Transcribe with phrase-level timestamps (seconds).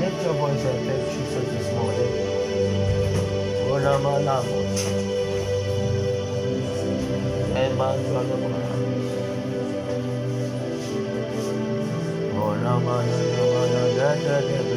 [0.00, 2.12] Lift your voice and thank Jesus this morning.
[3.72, 4.76] Olamalamos.
[7.56, 8.28] Emmanuel.
[12.36, 13.06] Olamalamos.
[14.36, 14.76] Olamalamos.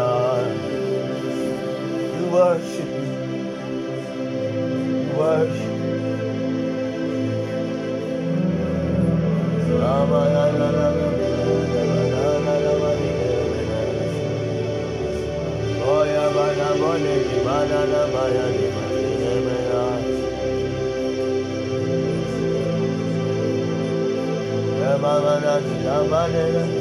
[2.31, 3.11] worship you.
[5.17, 5.71] Worship.
[26.11, 26.80] Baba,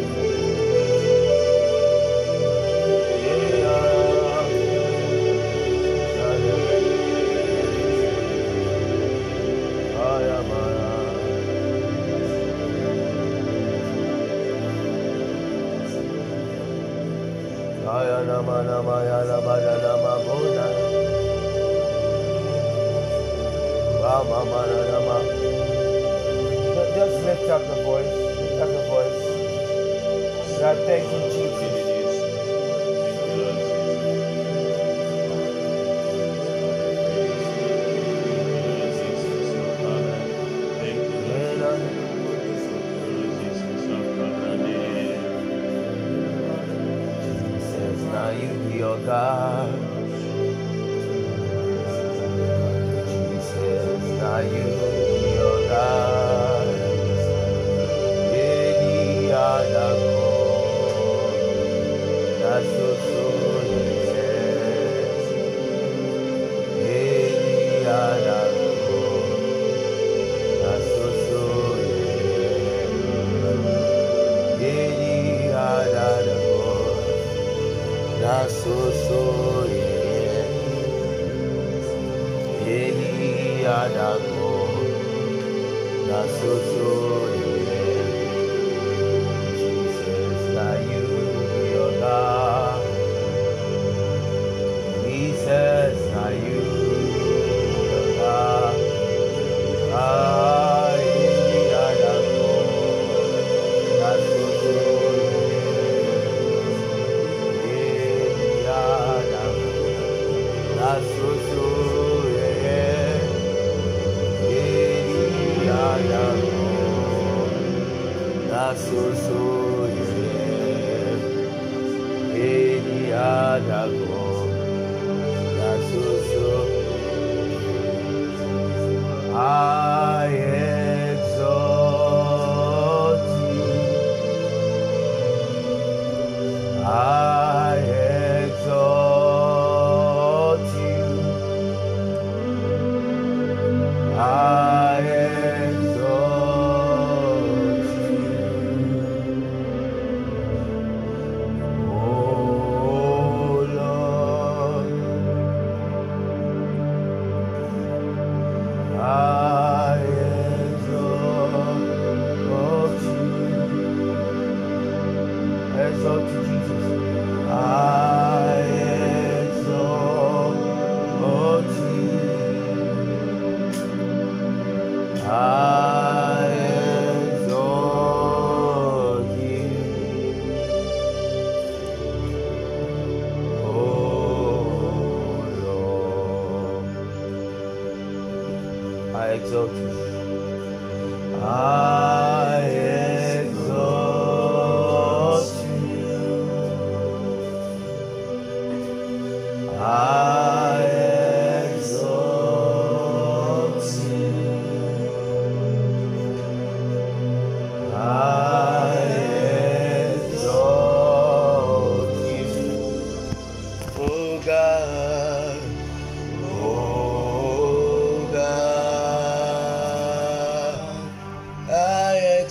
[30.70, 31.49] até que o dia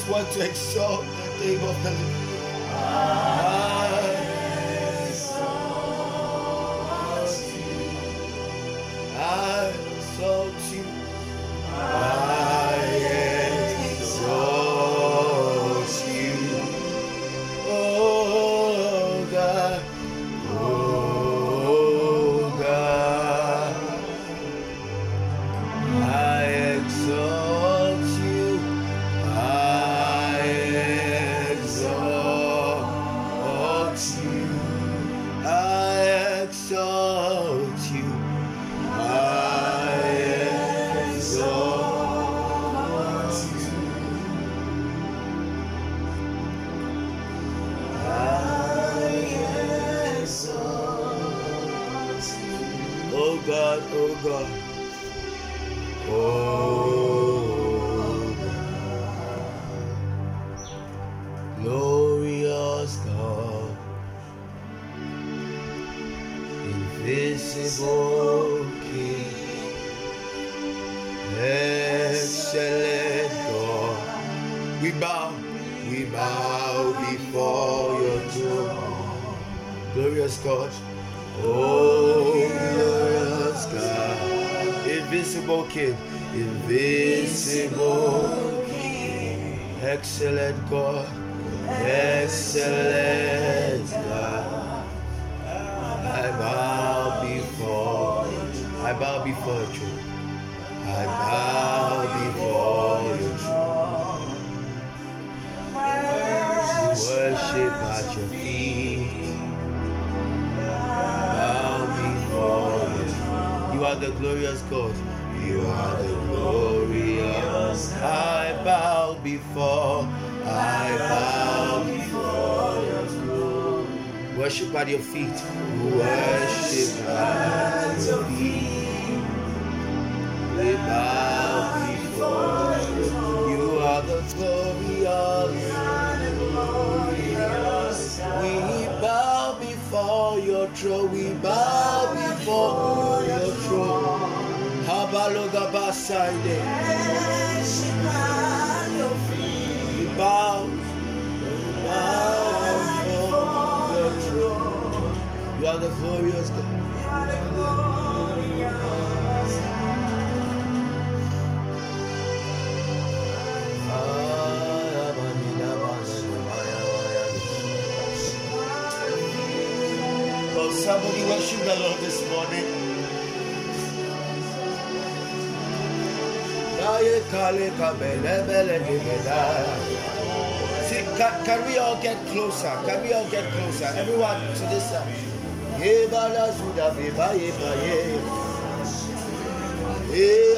[0.04, 0.93] Just want to exalt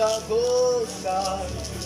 [0.07, 1.86] Eya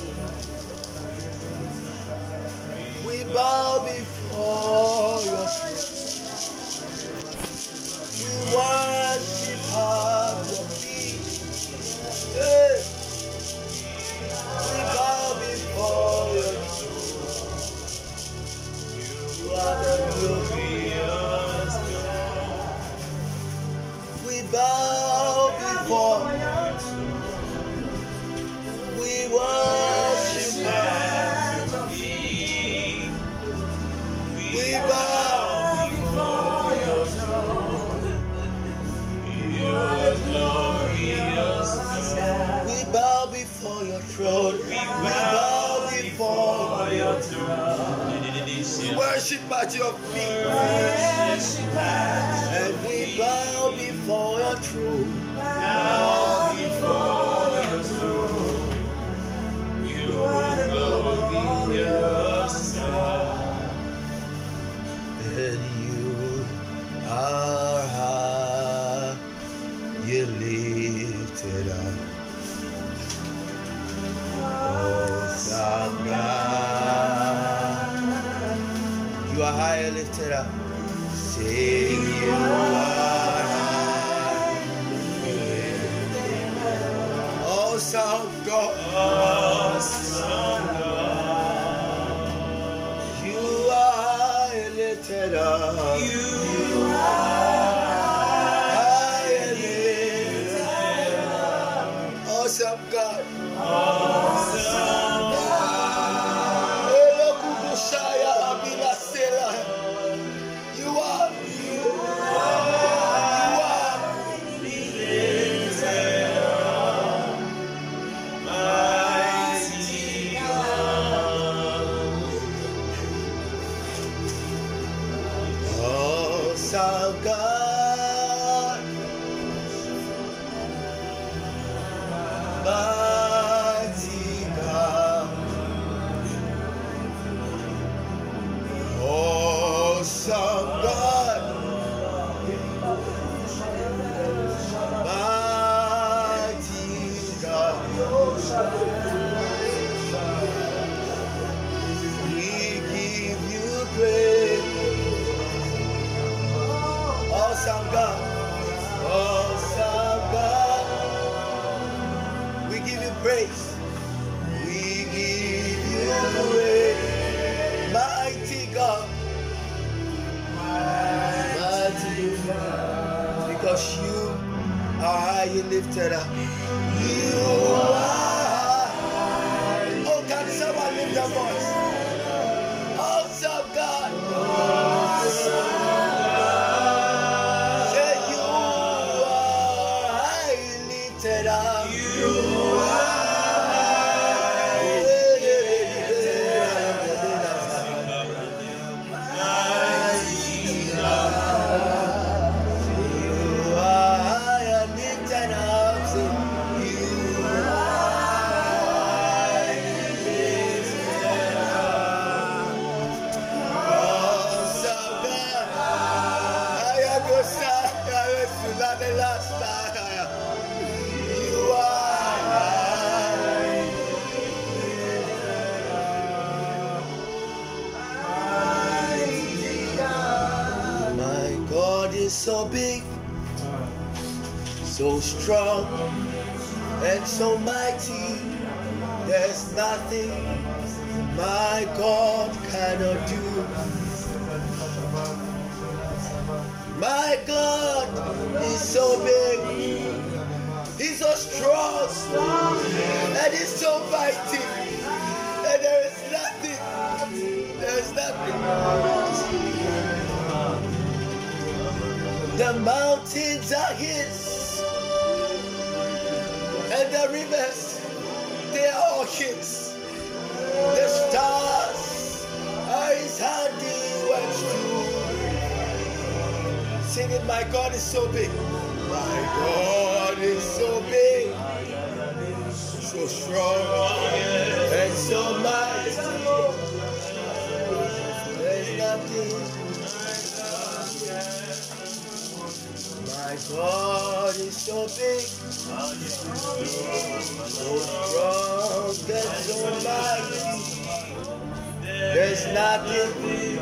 [302.73, 303.77] There's nothing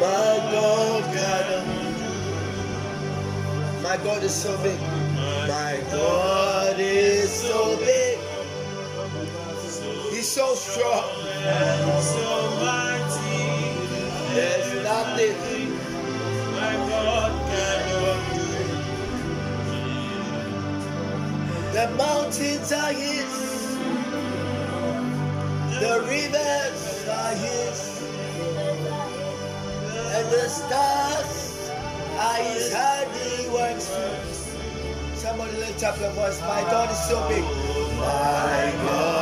[0.00, 1.66] my God cannot.
[3.82, 4.80] My God is so big.
[4.80, 8.18] My God is so big.
[10.10, 11.04] He's so strong.
[11.44, 13.44] And so mighty.
[14.36, 15.36] There's nothing
[16.56, 18.46] my God cannot do.
[21.74, 23.52] The mountains are His.
[25.80, 26.71] The rivers
[30.32, 31.70] the stars
[32.18, 33.88] are His handiworks.
[35.14, 36.40] Somebody lift up your voice.
[36.40, 37.44] My God is so big.
[37.98, 39.21] My God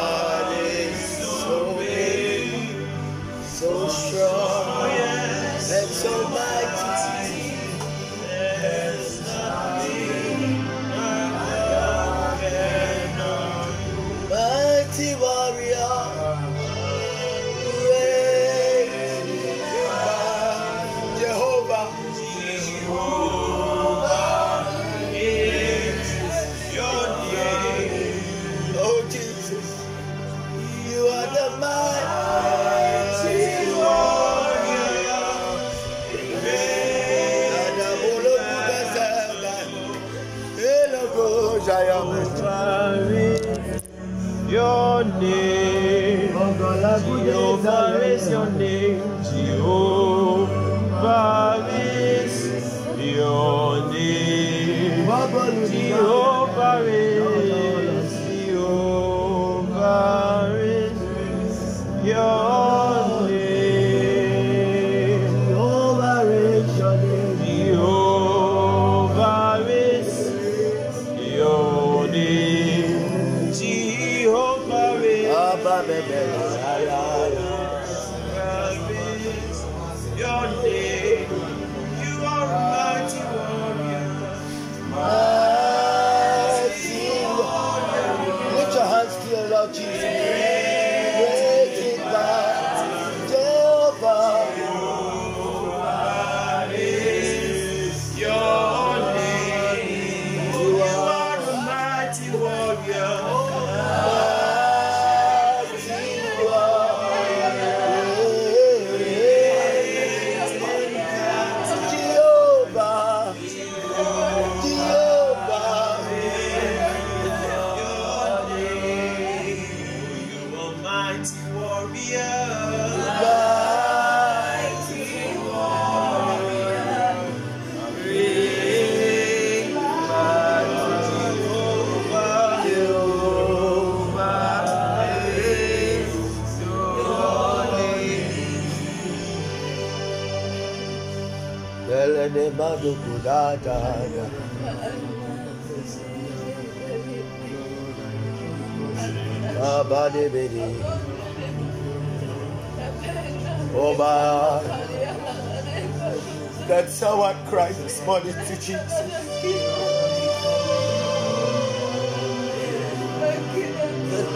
[158.18, 158.92] to Jesus.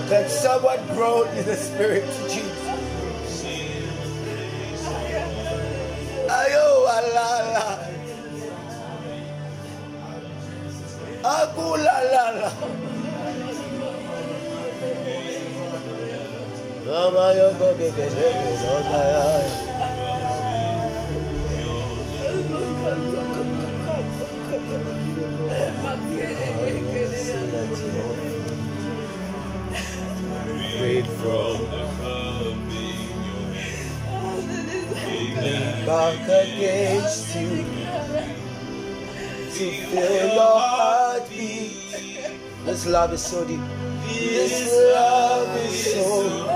[0.08, 2.68] That someone grow in the spirit to Jesus.
[6.30, 7.90] Ayo alala.
[11.24, 12.50] Aku lalala.
[16.87, 19.63] Mama yo go ge ge ge
[42.94, 43.61] love is so deep.
[44.07, 46.46] This love is so.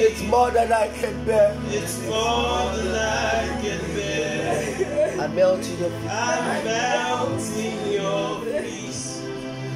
[0.00, 1.54] It's more than I can bear.
[1.66, 5.20] It's more than I can bear.
[5.20, 6.10] I melt in your feet.
[6.10, 9.20] I'm melting your peace.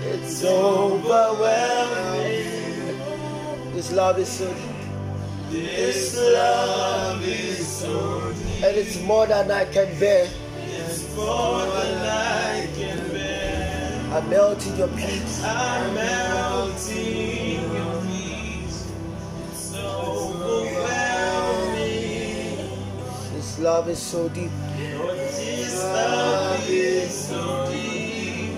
[0.07, 1.05] It's overwhelming.
[3.75, 4.73] This love is so deep.
[5.51, 8.65] This love is so deep.
[8.65, 10.31] And it's more than I can bear.
[10.65, 12.26] It's more than I can bear.
[14.17, 15.45] I melt in your peace.
[15.45, 18.91] I melt in your peace.
[19.53, 22.71] So overwhelming.
[23.35, 24.51] This love is so deep.
[24.75, 28.53] This love is so deep.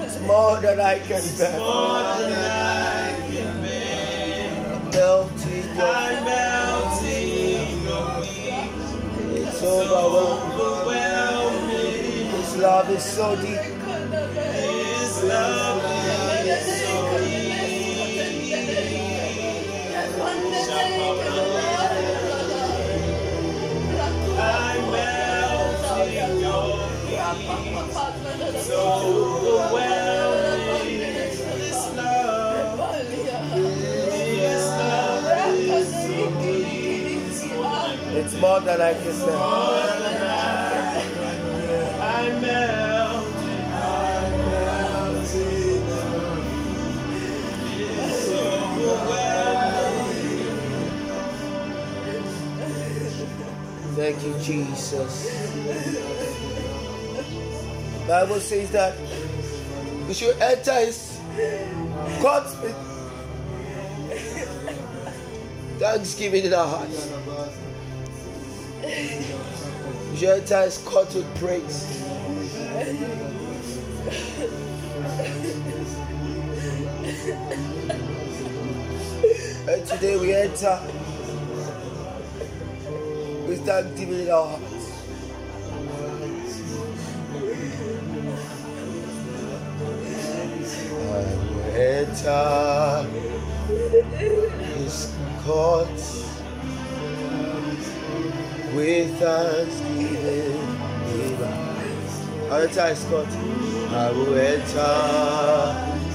[0.00, 1.58] It's more than I can bear.
[1.60, 4.66] More than I can bear.
[4.66, 9.46] I melt in your I melt in your peace.
[9.46, 12.32] It's overwhelming.
[12.32, 13.73] This love is so deep.
[38.16, 39.93] It's more than I can say.
[54.04, 55.32] Thank you, Jesus.
[58.06, 58.94] Bible says that
[60.06, 61.18] we should enter his
[62.20, 62.76] courts with
[65.78, 67.10] thanksgiving in our hearts.
[70.10, 72.02] We should enter his court with praise.
[79.66, 80.78] And today we enter
[83.64, 84.90] with thanksgiving in our hearts.
[91.74, 93.06] Enter
[98.74, 100.58] with thanksgiving
[101.22, 101.74] hearts.
[103.92, 104.94] I will enter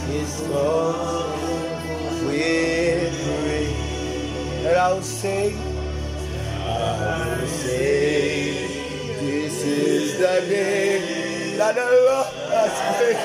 [0.08, 0.42] his
[2.26, 4.66] with praise.
[4.66, 5.69] And I will say,
[7.50, 8.68] Say,
[9.20, 13.18] this is the day that the Lord has made.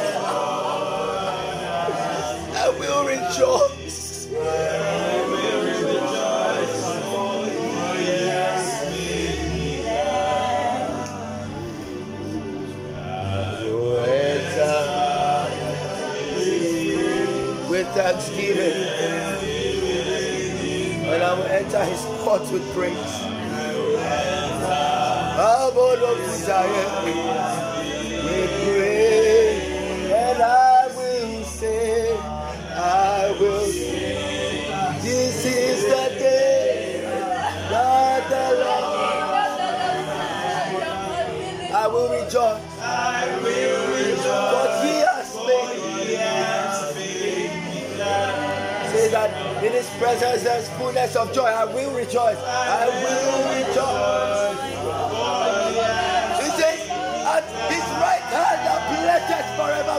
[2.57, 4.29] I will rejoice.
[4.33, 4.39] I
[13.63, 14.79] will enter
[17.71, 18.79] with thanksgiving.
[21.07, 23.24] And I will enter his courts with praise.
[28.25, 37.03] We pray, and I will say, I will say, this is the day
[37.69, 39.05] that the Lord.
[41.75, 44.83] I will rejoice, I will rejoice.
[44.83, 45.75] he has made.
[48.93, 49.31] Say that
[49.65, 51.43] in his presence there's fullness of joy.
[51.45, 52.39] I will rejoice.
[52.39, 52.87] I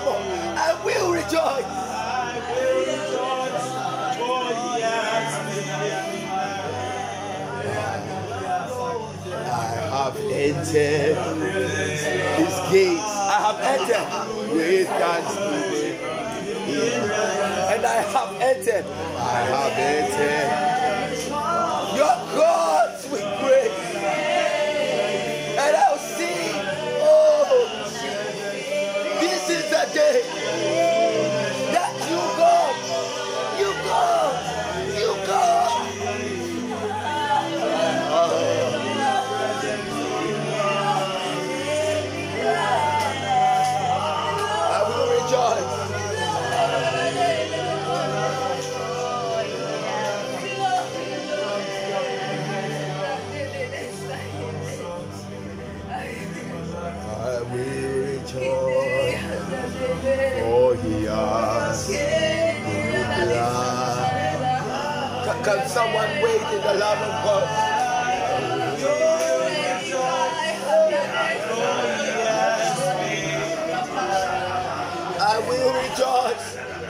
[0.01, 0.55] forevermore.
[0.57, 1.31] I will rejoice.
[1.35, 3.67] I will rejoice,
[4.17, 4.75] for he.
[9.47, 11.15] I have entered
[12.37, 13.03] his gates.
[13.05, 14.07] I have entered
[14.53, 15.99] with thanksgiving.
[17.73, 18.85] And I have entered.
[19.17, 20.49] I have entered
[21.95, 22.84] your courts
[65.55, 67.43] can someone wait in the love of God?
[75.17, 76.47] I will rejoice,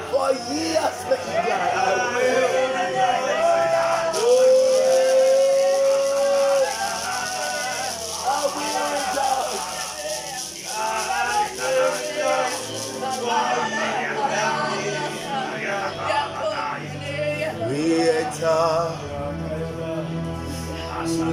[0.09, 0.33] for
[0.73, 1.74] has made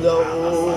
[0.02, 0.71] to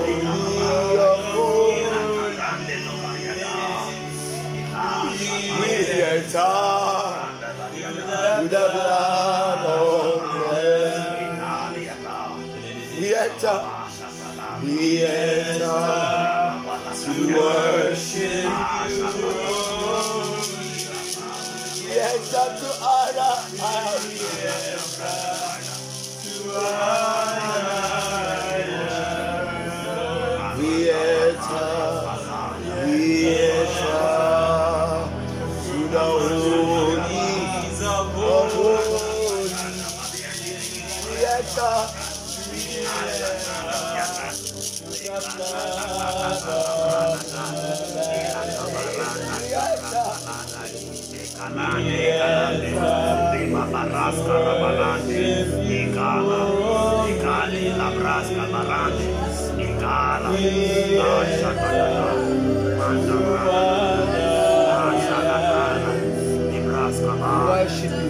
[67.65, 68.05] Worship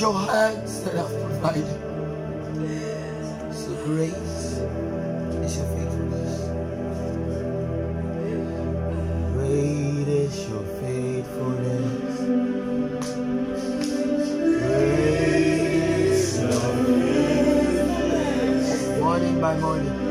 [0.00, 1.66] your hands that have provided.
[3.84, 4.58] Grace
[5.44, 6.68] is your faithfulness.
[9.32, 12.20] Great is your faithfulness.
[14.60, 17.90] Great is your faithfulness.
[19.00, 19.58] Morning by.
[19.58, 20.07] Morning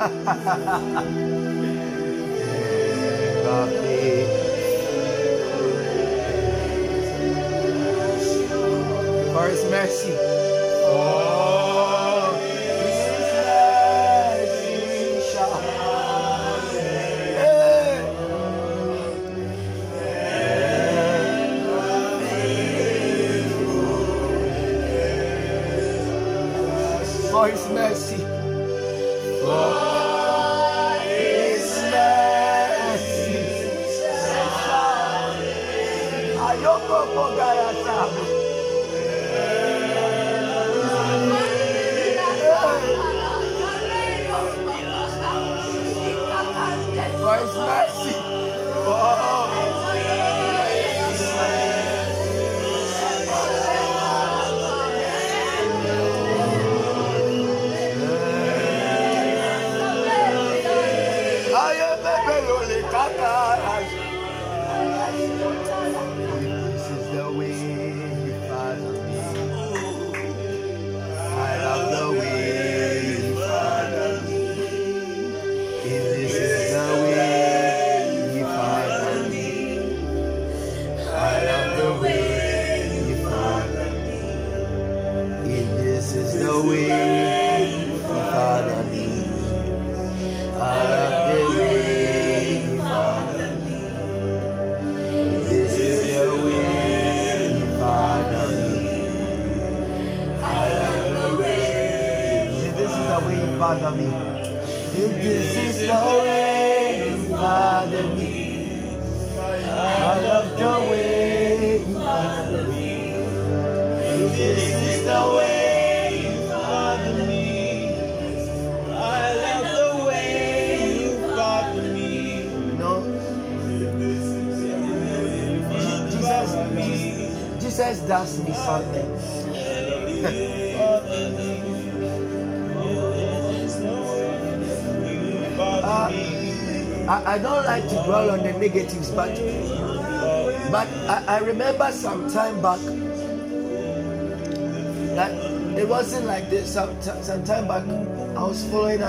[0.00, 1.19] 哈哈哈哈哈哈。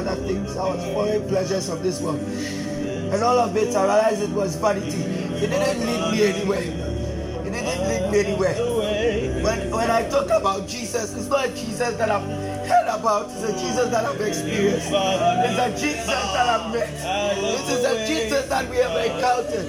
[0.08, 0.58] Other things.
[0.58, 4.56] I was following pleasures of this world, and all of it, I realized it was
[4.56, 5.02] vanity.
[5.44, 6.62] It didn't lead me anywhere.
[6.62, 8.56] It didn't lead me anywhere.
[9.44, 12.24] When, when I talk about Jesus, it's not a Jesus that I've
[12.68, 14.88] heard about, it's a Jesus that I've experienced.
[14.92, 16.90] It's a Jesus that I've met.
[17.42, 19.68] This is a Jesus that we have encountered.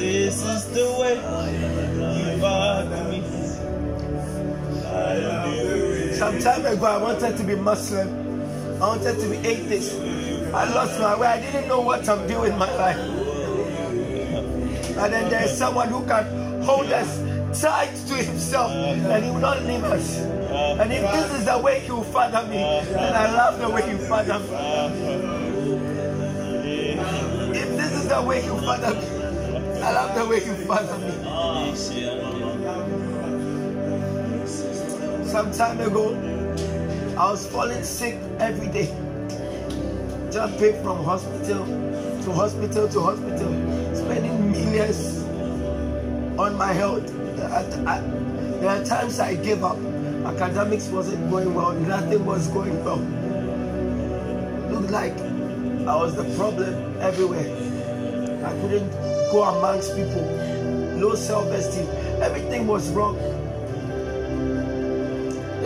[0.00, 2.38] This is the way you
[3.10, 3.22] me.
[4.86, 6.12] I love the way.
[6.14, 8.17] Some time ago, I wanted to be Muslim.
[8.80, 9.98] I wanted to be atheist.
[10.54, 11.26] I lost my way.
[11.26, 12.96] I didn't know what I'm doing in my life.
[14.96, 17.18] And then there's someone who can hold us
[17.60, 20.18] tight to himself and he will not leave us.
[20.18, 23.90] And if this is the way he will father me, then I love the way
[23.90, 24.46] you father me.
[27.58, 31.12] If this is the way you father me, I love the way you father me.
[35.26, 36.14] Some time ago,
[37.18, 38.86] I was falling sick every day.
[40.30, 43.50] Just pay from hospital to hospital to hospital,
[43.92, 45.24] spending millions
[46.38, 47.04] on my health.
[47.34, 49.78] There are times I gave up.
[50.26, 53.00] Academics wasn't going well, nothing was going well.
[54.70, 55.18] Looked like
[55.88, 57.50] I was the problem everywhere.
[58.46, 58.92] I couldn't
[59.32, 60.22] go amongst people,
[61.00, 61.88] low self esteem,
[62.22, 63.16] everything was wrong.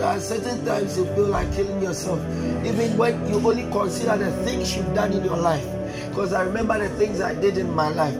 [0.03, 2.19] There are certain times you feel like killing yourself,
[2.65, 5.65] even when you only consider the things you've done in your life.
[6.09, 8.13] Because I remember the things I did in my life.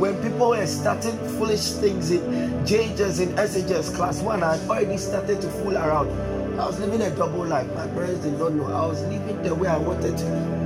[0.00, 2.22] When people were starting foolish things in
[2.66, 6.10] JHS and SHS class one, I had already started to fool around.
[6.58, 7.72] I was living a double life.
[7.72, 8.66] My parents did not know.
[8.66, 10.58] I was living the way I wanted to.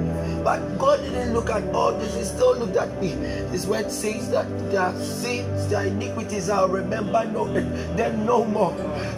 [0.43, 3.09] But God didn't look at all this, He still looked at me.
[3.53, 7.45] His word says that their sins, their iniquities are remember no
[7.97, 8.73] then no more.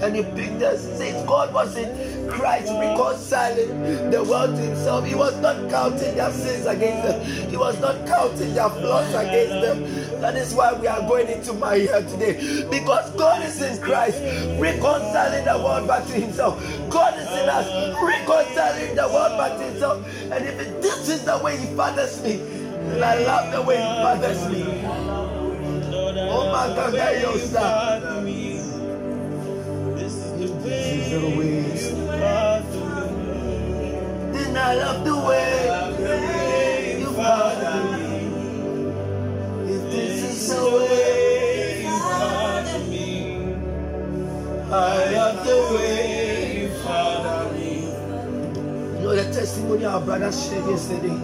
[0.04, 5.06] And he picked us, says God was in Christ reconciling the world to himself.
[5.06, 9.64] He was not counting their sins against them, he was not counting their flaws against
[9.64, 10.20] them.
[10.20, 12.66] That is why we are going into my year today.
[12.70, 14.20] Because God is in Christ,
[14.60, 16.62] reconciling the world back to himself.
[16.90, 17.66] God is in us,
[18.02, 20.06] reconciling the world back to himself.
[20.30, 23.82] And if this is the way he fathers me, then I love the way he
[23.82, 24.84] fathers me.
[26.26, 26.92] Oh my God,
[27.22, 28.24] yo, sir.
[28.24, 28.53] This is
[31.20, 31.62] the way.
[34.32, 38.14] Then I love the way you father me.
[39.74, 43.54] If this is the way you father me,
[44.72, 47.70] I love the way you father me.
[48.98, 51.16] You know the testimony our brother shared yesterday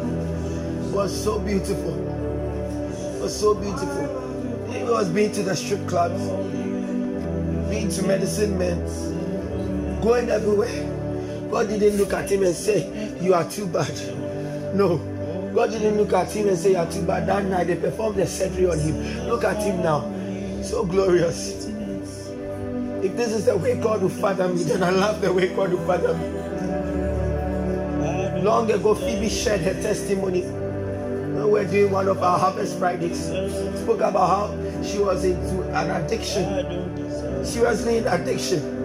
[0.93, 1.95] was so beautiful.
[3.21, 4.07] Was so beautiful.
[4.71, 6.23] He was being to the strip clubs,
[7.69, 8.79] being to medicine men,
[10.01, 11.49] going everywhere.
[11.51, 13.91] God didn't look at him and say, You are too bad.
[14.75, 14.99] No.
[15.55, 17.27] God didn't look at him and say, You are too bad.
[17.27, 19.27] That night they performed the surgery on him.
[19.29, 20.03] Look at him now.
[20.63, 21.67] So glorious.
[23.03, 25.73] If this is the way God will father me, then I love the way God
[25.73, 26.41] will father me.
[28.43, 30.43] Long ago, Phoebe shared her testimony.
[30.43, 33.25] When we were doing one of our Harvest Fridays,
[33.81, 37.45] spoke about how she was into an addiction.
[37.45, 38.80] Seriously, in addiction.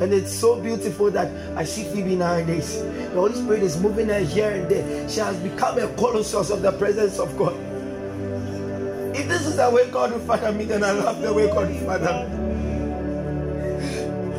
[0.00, 2.82] And it's so beautiful that I see Phoebe nowadays.
[2.82, 5.08] The Holy Spirit is moving her here and there.
[5.08, 7.54] She has become a colossus of the presence of God.
[9.14, 11.70] If this is the way God will father me, then I love the way God
[11.70, 12.44] will father me.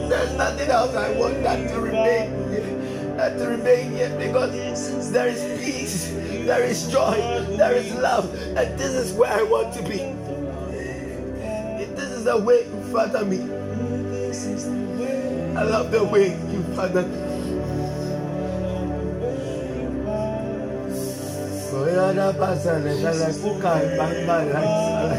[0.10, 5.28] There's nothing else I want than to remain here, than to remain here because there
[5.30, 6.12] is peace,
[6.46, 7.16] there is joy,
[7.58, 10.02] there is love, and this is where I want to be.
[11.82, 13.38] If this is the way you father me,
[15.58, 17.04] I love the way you father
[24.76, 25.16] sala.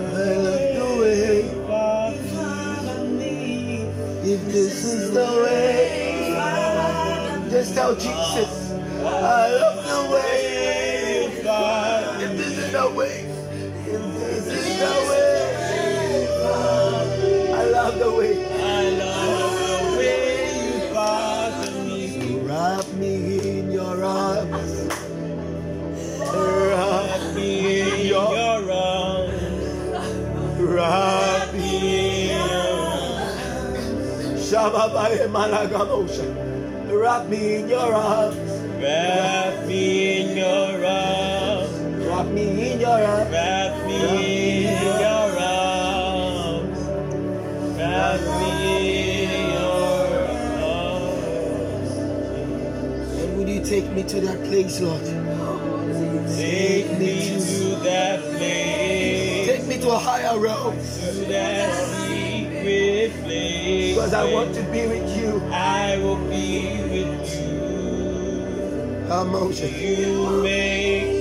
[0.00, 1.34] I love the way.
[4.24, 6.34] If this is the way,
[7.50, 8.72] just tell Jesus,
[9.02, 11.30] I love the way.
[12.24, 13.24] If this is the way,
[13.86, 15.17] if this is the way,
[17.88, 18.44] love the way.
[18.44, 22.38] I love the way you father me.
[22.40, 24.88] Wrap me in your arms.
[26.20, 29.42] Wrap me in your, Your arms,
[30.60, 32.48] wrap me in your
[35.28, 36.26] Malagamosha.
[36.92, 38.36] Wrap me in your arms.
[38.82, 41.72] wrap me in your arms,
[42.06, 43.30] Wrap me in your arms.
[43.30, 44.57] wrap me in your
[53.20, 55.04] And would you take me to that place, Lord?
[56.36, 60.74] Take me to that place, Take me to a higher realm.
[60.76, 60.80] to
[61.28, 61.74] that
[62.06, 63.94] secret place.
[63.94, 65.42] Because I want to be with you.
[65.52, 69.06] I will be with you.
[69.08, 69.74] How Emotion.
[69.74, 71.17] You make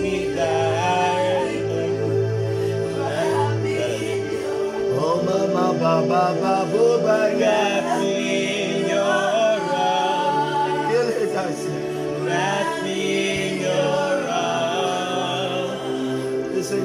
[5.88, 7.18] baba, baba, baba.
[7.40, 8.16] Wrap me
[8.64, 10.92] in your arms.
[10.92, 11.32] Feel it,
[12.84, 13.00] me
[13.48, 15.82] in your arms.
[16.56, 16.84] Listen,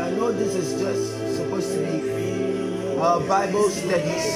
[0.00, 1.04] I know this is just
[1.36, 1.96] supposed to be
[2.98, 4.26] our Bible studies.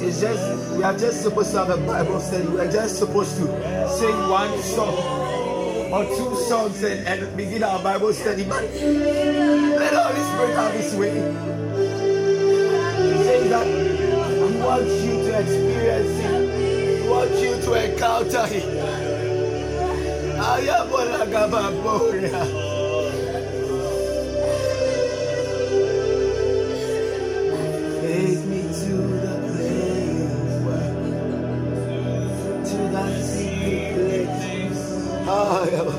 [0.00, 2.48] It's just, we are just supposed to have a Bible study.
[2.48, 3.46] We are just supposed to
[3.98, 5.27] sing one song
[5.92, 8.44] or two songs and, begin our Bible study.
[8.44, 11.14] But let Holy Spirit have His way.
[13.02, 18.68] He says that He wants you to experience Him, He wants you to encounter Him.
[35.68, 35.94] Ayaba.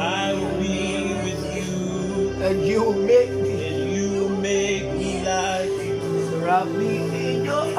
[0.00, 6.00] I will be with you, And you make me and you make me like you.
[6.44, 6.96] wrap me
[7.36, 7.54] in your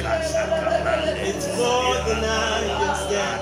[0.00, 3.40] It's more than I can stand.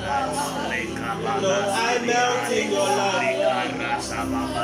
[1.43, 3.23] Lord, I melt in your love.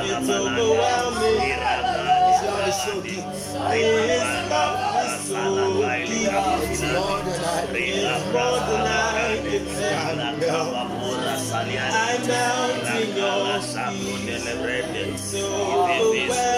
[0.04, 1.38] It's overwhelming.
[2.44, 3.24] Lord, it's so deep.
[3.72, 5.38] His love is so
[6.06, 6.28] deep.
[6.68, 9.38] It's more than I.
[9.88, 10.74] Can melt.
[11.90, 13.64] I melt in your love.
[14.94, 16.57] It's so overwhelming.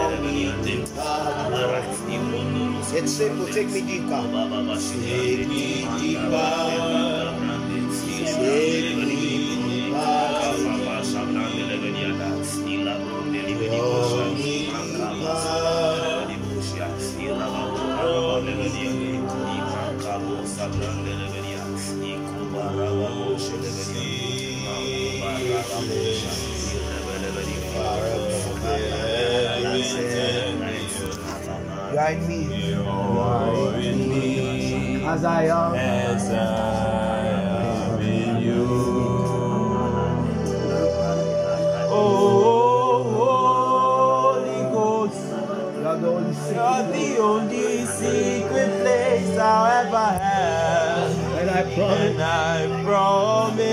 [2.93, 3.47] It's simple.
[3.47, 4.21] Take me deeper.
[4.77, 6.41] Take me deeper.
[8.19, 9.07] Take
[14.27, 14.71] me
[31.93, 32.50] Guide me
[35.13, 38.65] as I am, as I am in you.
[41.91, 45.19] Oh, Holy Ghost,
[46.49, 51.11] you are the only secret place I'll ever have.
[51.39, 52.11] And I promise.
[52.11, 53.70] And I promise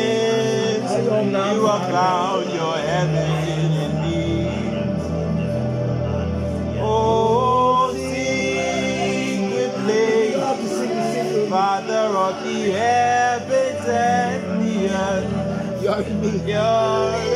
[16.20, 16.52] me.
[16.52, 17.27] You're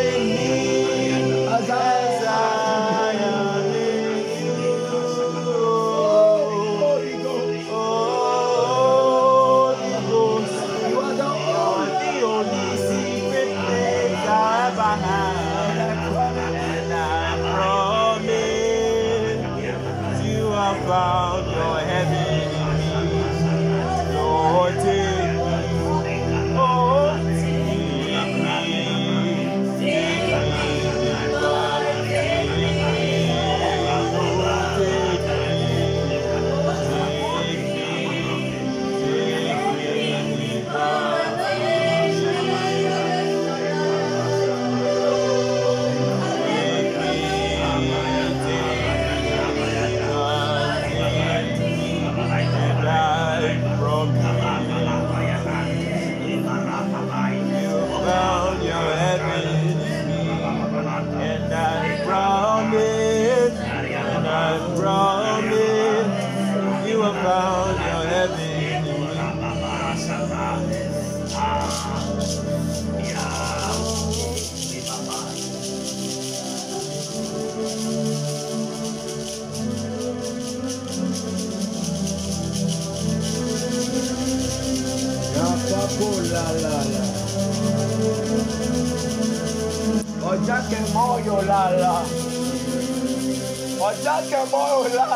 [94.53, 95.12] puedo volar.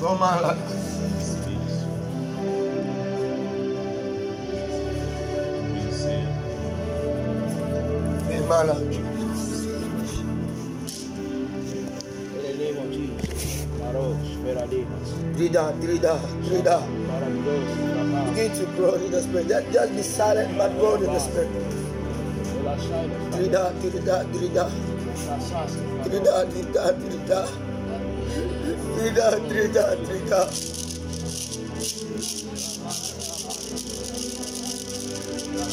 [0.00, 0.58] Come on, lad.
[8.26, 8.82] Hey, man, lad.
[8.82, 9.12] In
[12.42, 13.66] the name of Jesus.
[13.80, 15.10] Maros, Veradinas.
[15.36, 16.78] Drida, Drida, Drida.
[18.30, 19.72] Begin to grow in the spirit.
[19.72, 21.50] Just be silent, but grow in the spirit.
[22.80, 24.64] Drida, drida, drida.
[26.04, 27.40] Drida, drida, drida.
[28.96, 30.40] Drida, drida, drida.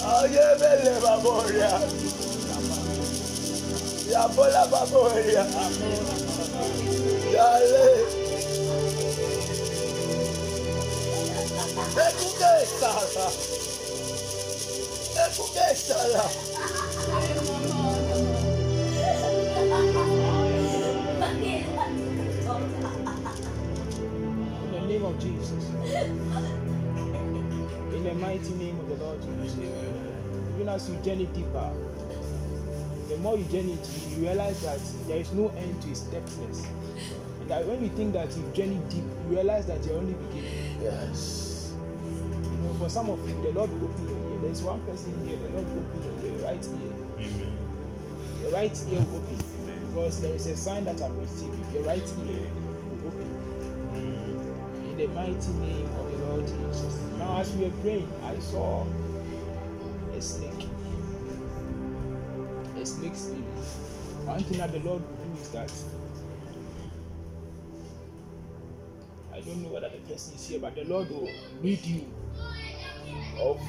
[0.04, 1.72] Aye, bele baboria.
[4.12, 5.46] Ya bola baboria.
[7.34, 7.88] Dale.
[12.08, 13.28] Ekuke sala.
[15.26, 16.26] Ekuke sala.
[28.38, 29.58] Mighty name of the Lord Jesus.
[29.58, 31.72] Even as you journey deeper,
[33.10, 36.68] the more you journey, deep, you realize that there is no end to his depthness.
[37.42, 40.82] And that when you think that you've journeyed deep, you realize that you're only beginning.
[40.82, 41.74] Yes.
[42.04, 44.40] You know, for some of you, the Lord will open your ear.
[44.42, 47.48] There's one person here, the Lord will open your ear, right ear.
[48.42, 49.38] Your right ear will open.
[49.88, 51.66] Because there is a sign that I'm receiving.
[51.74, 53.30] Your right ear will open.
[53.94, 54.92] Mm.
[54.92, 57.07] In the mighty name of the Lord Jesus.
[57.18, 58.86] Now, as we were praying, I saw
[60.16, 60.68] a snake.
[62.80, 63.44] A snake spirit.
[64.26, 65.72] One thing that the Lord will do is that
[69.34, 71.30] I don't know whether the person is here, but the Lord will
[71.62, 72.06] rid you
[73.40, 73.62] of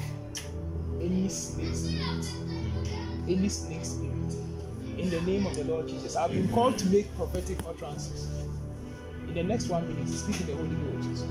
[1.01, 2.25] any snake spirit.
[3.27, 4.35] Any snake spirit.
[4.97, 6.15] In the name of the Lord Jesus.
[6.15, 8.27] I've been called to make prophetic utterances.
[9.29, 11.25] In the next one minute, speak in the Holy Ghost.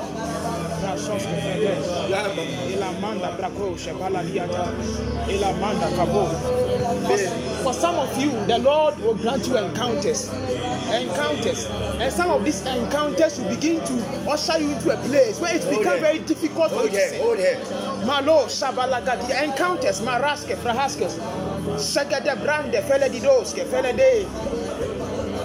[2.10, 2.44] Yama.
[2.74, 4.74] Ilamanda brako shabala diata.
[5.28, 6.26] Ilamanda kabo.
[7.08, 7.18] For,
[7.64, 10.30] for some of you, the Lord will grant you encounters.
[10.92, 11.66] Encounters.
[12.00, 13.94] And some of these encounters will begin to
[14.30, 17.58] usher you into a place where it becomes very difficult for you to say.
[18.06, 21.18] Malo shabalagadi encounters maraske frahaskes
[21.78, 24.26] segede brande fele didoske fele de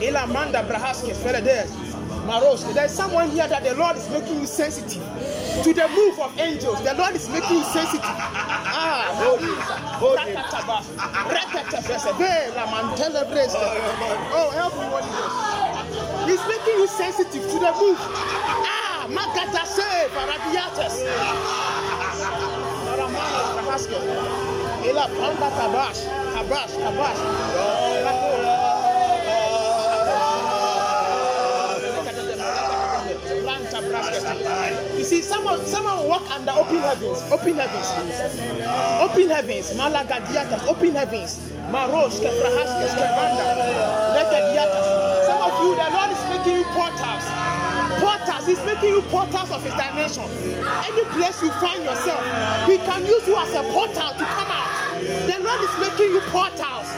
[0.06, 1.14] ilamanda brahaske
[2.30, 5.02] maroske there's someone here that the lord is making you sensitive
[5.64, 9.58] to the move of angels the lord is making you sensitive ah Hold it.
[10.02, 10.18] Hold
[13.30, 13.58] breste.
[14.38, 16.28] oh help me Holy Ghost.
[16.30, 19.62] he's making you sensitive to the move ah magata
[22.86, 23.98] Maramana Kahaske.
[24.88, 26.00] Ila Panda Kabash.
[26.34, 27.99] Kabash, Kabash.
[34.96, 37.20] You see, someone someone walk under open heavens.
[37.30, 37.88] Open heavens.
[39.00, 39.72] Open heavens.
[39.74, 40.66] Malagadiatas.
[40.68, 41.38] Open heavens.
[41.70, 43.44] Marosh, Keprahaske, Skemanda.
[44.16, 45.26] Legadiatas.
[45.26, 47.24] Some of you, the Lord is making you portals.
[48.00, 48.46] Portals.
[48.46, 50.24] He's making you portals of his dimension.
[50.88, 52.22] Any place you find yourself,
[52.66, 55.00] he can use you as a portal to come out.
[55.00, 56.88] The Lord is making you portals.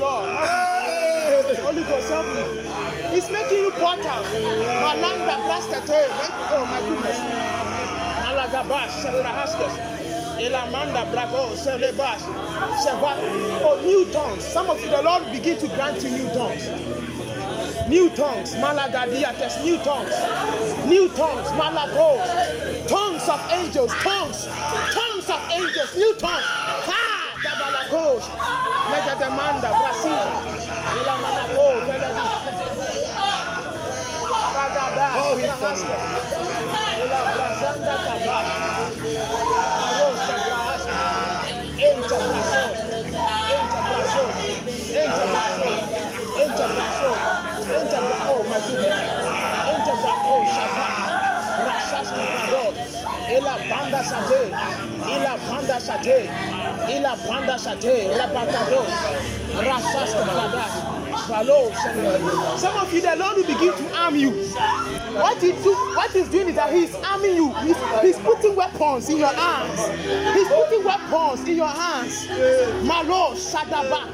[0.00, 0.30] Lord.
[1.60, 2.26] Holy Ghost, help.
[3.12, 4.26] He's making you portals.
[4.80, 5.90] Malanga Bastate.
[5.90, 6.56] Eh?
[6.56, 7.20] Oh my goodness.
[8.24, 10.00] Malagabash, Sebrahaskas.
[10.40, 12.24] Elamanda Bravo, Selebash,
[12.80, 13.12] Seva.
[13.62, 14.42] Oh, new tongues.
[14.42, 16.66] Some of you, the Lord begin to grant you new tongues.
[17.88, 20.14] New tongues, Malagadiates, new tongues,
[20.86, 24.46] new tongues, Malagos, tongues of angels, tongues,
[24.94, 26.99] tongues of angels, new tongues.
[27.90, 28.24] Dabalagos,
[28.90, 30.26] Mega Demanda, Brazil,
[30.94, 31.68] Ilamanago,
[34.54, 35.90] Ragada, Oh, he's coming.
[37.00, 38.46] Ila Brazanda Kabak,
[39.90, 41.02] Arosa Brahaska,
[41.82, 42.70] Enta Brazil,
[43.50, 44.28] Enta Brazil,
[44.94, 45.74] Enta Brazil,
[46.38, 47.14] Enta Brazil,
[47.74, 48.98] Enta Brazil, oh my goodness,
[49.70, 50.94] Enta Brazil, Shabbat,
[51.66, 52.74] Rashaski Kadot,
[53.34, 54.42] Ila Banda Sate,
[55.10, 56.18] Ila Banda Sate,
[56.88, 58.84] Ila Sate, Rabakado,
[59.52, 61.72] Rashaski Kadat, Follow
[62.56, 64.30] Some of you, the Lord will begin to arm you.
[65.14, 67.52] What he do, what he's doing is that he's arming you.
[67.54, 69.80] He's, he's putting weapons in your hands.
[70.34, 72.28] He's putting weapons in your hands.
[72.86, 74.06] Malo Shadaba.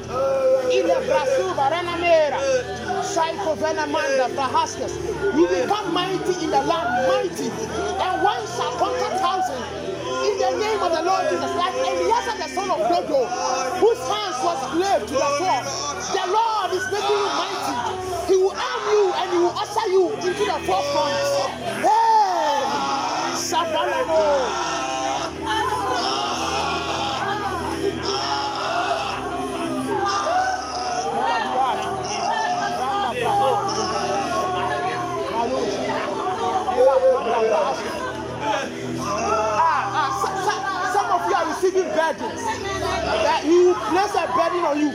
[0.73, 3.03] Ile Brasil Barana Mera.
[3.03, 4.93] Psycho Venamanda Bahaskas.
[5.35, 7.49] You become mighty in the land, mighty.
[7.49, 9.96] And one shall conquer thousand.
[10.37, 13.25] In the name of the Lord Jesus, like Eleazar the son of Dodo,
[13.81, 15.65] whose hands was clave to the sword.
[16.13, 18.27] The Lord is making you mighty.
[18.27, 21.17] He will arm you and he will usher you into the forefront.
[21.81, 22.61] Hey!
[23.33, 24.76] Sabalabo.
[42.13, 42.41] Burdens.
[43.23, 44.91] That he will place a burden on you.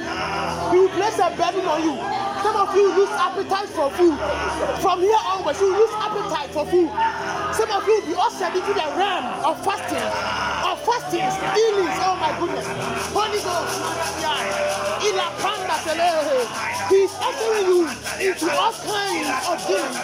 [0.72, 1.96] He will place a burden on you.
[2.42, 4.18] Some of you lose appetite for food.
[4.80, 6.90] From here onwards, you lose appetite for food.
[7.52, 10.02] Some of you be ushered into the realm of fasting,
[10.64, 11.96] of fasting, healings.
[12.02, 12.66] Oh my goodness.
[13.12, 13.76] Holy Ghost.
[15.02, 15.76] Ila panda
[17.20, 17.82] ushering you
[18.20, 19.98] into all kinds of healings.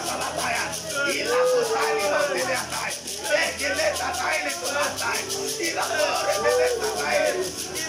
[3.29, 5.25] Reveleta Taile to that time.
[5.67, 5.83] Ila
[6.25, 7.88] Reveleta Taile.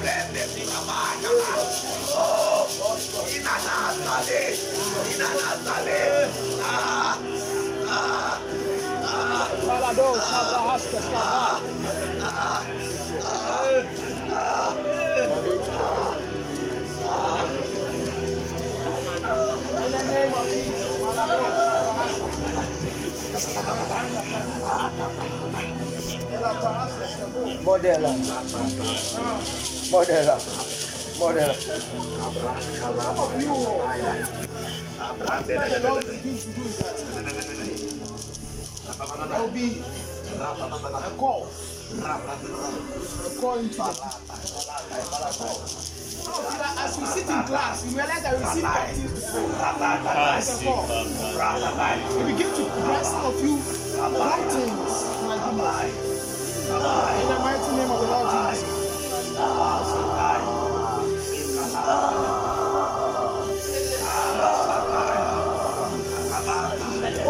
[0.00, 1.54] prende la macana
[2.16, 2.64] oh,
[3.36, 4.42] inanastale
[5.12, 6.00] inanastale
[6.64, 7.16] ah,
[7.88, 8.38] ah,
[9.04, 9.48] ah, ah,
[12.22, 13.80] ah, ah, ah,
[27.64, 28.18] Modelan.
[41.16, 41.50] Call.
[43.26, 43.82] A call into the
[46.78, 49.50] as we sit in class, you realize that we like this before.
[50.38, 50.86] It's a call.
[52.16, 52.62] We begin to
[53.02, 53.54] some of you
[53.98, 54.92] wrong things.
[55.26, 55.82] My goodness.
[56.70, 58.89] In the mighty name of the Lord Jesus.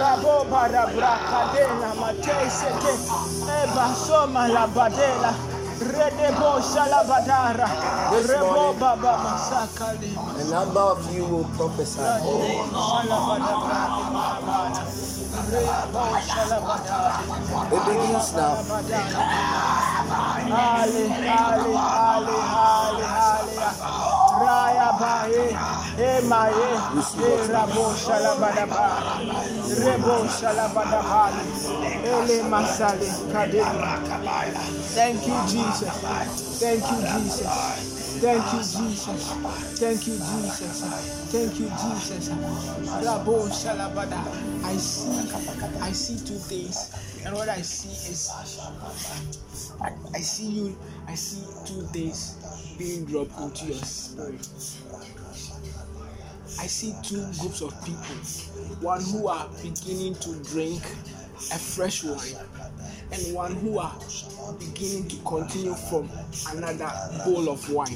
[0.00, 2.94] Rabo bara brakadena matese ke.
[3.60, 5.55] Eba soma la badela.
[5.80, 7.68] Redebo shalabadara.
[8.28, 10.16] Rebo baba masakali.
[10.16, 12.00] A number of you will prophesy.
[17.72, 18.56] It begins now.
[20.48, 24.25] Ali, Ali, Ali, Ali, Ali.
[34.94, 35.94] Thank you, Jesus.
[36.60, 37.48] Thank you, Jesus.
[38.20, 39.22] Thank you, Jesus.
[39.80, 40.82] Thank you, Jesus.
[41.32, 42.30] Thank you, Jesus.
[44.64, 45.32] I see,
[45.82, 46.90] I see two things,
[47.24, 48.30] and what I see is,
[49.80, 50.76] I, I see you.
[51.08, 52.36] I see two things
[52.78, 54.48] being dropped into your spirit.
[56.58, 58.16] I see two groups of people.
[58.80, 60.82] One who are beginning to drink
[61.52, 62.36] a fresh wine,
[63.12, 63.94] and one who are
[64.54, 66.08] beginning to continue from
[66.52, 66.90] another
[67.24, 67.92] bowl of wine.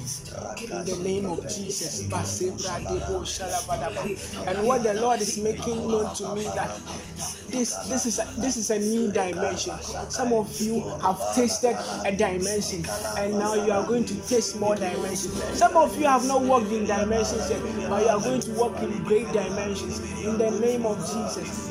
[0.63, 2.01] In the name of Jesus.
[4.47, 6.71] And what the Lord is making known to me that
[7.51, 9.75] this this is a, this is a new dimension.
[10.09, 12.85] Some of you have tasted a dimension,
[13.19, 15.33] and now you are going to taste more dimensions.
[15.59, 18.79] Some of you have not walked in dimensions yet, but you are going to walk
[18.83, 19.99] in great dimensions.
[20.25, 21.69] In the name of Jesus,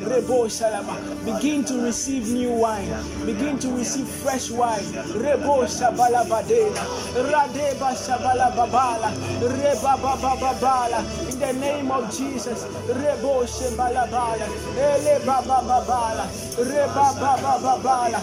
[1.25, 2.89] begin to receive new wine.
[3.25, 4.68] Begin to receive fresh wine.
[4.77, 6.83] Rebo Shabala Badela,
[7.29, 9.09] Radeba Shabala Babala,
[9.41, 11.29] Reba Baba Babala.
[11.31, 14.45] In the name of Jesus, Rebo Shabala Bala,
[14.77, 16.25] Ele Baba babala,
[16.57, 18.19] reba baba babala,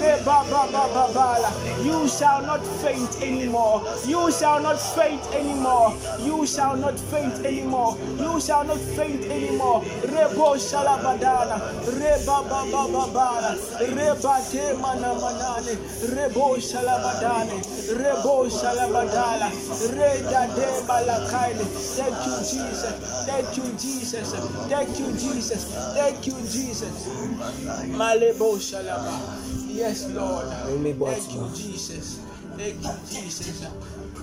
[0.00, 1.50] reba baba babala.
[1.84, 3.82] You shall not faint anymore.
[4.06, 5.94] You shall not faint anymore.
[6.20, 7.96] You shall not faint anymore.
[8.18, 9.82] You shall not faint anymore.
[10.04, 11.56] Rebo shalabadana,
[11.98, 13.52] reba baba babala,
[13.96, 15.74] reba te mana manane,
[16.14, 17.62] rebo shalabadane,
[17.96, 19.50] rebo shalabadala,
[19.94, 21.64] reda de balakaile.
[21.96, 22.94] Thank you, Jesus.
[23.26, 24.32] Thank you, Jesus.
[24.68, 25.64] Thank you, Jesus.
[25.94, 27.06] Thank you, Jesus.
[27.88, 29.18] Malebo shalaba.
[29.68, 30.46] Yes, Lord.
[30.48, 32.18] Thank you, Jesus.
[32.56, 33.66] Thank you, Jesus.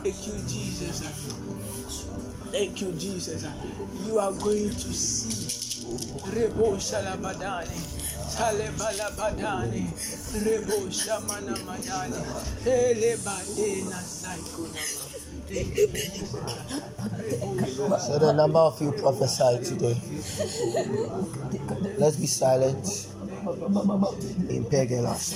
[0.03, 1.01] Thank you, Jesus.
[2.51, 3.45] Thank you, Jesus.
[4.05, 5.67] You are going to see.
[6.35, 6.77] Rebo
[8.37, 9.83] shalabadani.
[9.83, 9.85] Salebalabadani.
[10.45, 12.21] Rebo shamana madani.
[12.63, 15.17] Hele badena saikunama.
[17.99, 19.97] So the number of you prophesied today.
[21.97, 23.07] Let's be silent
[24.49, 25.35] in Pegelas.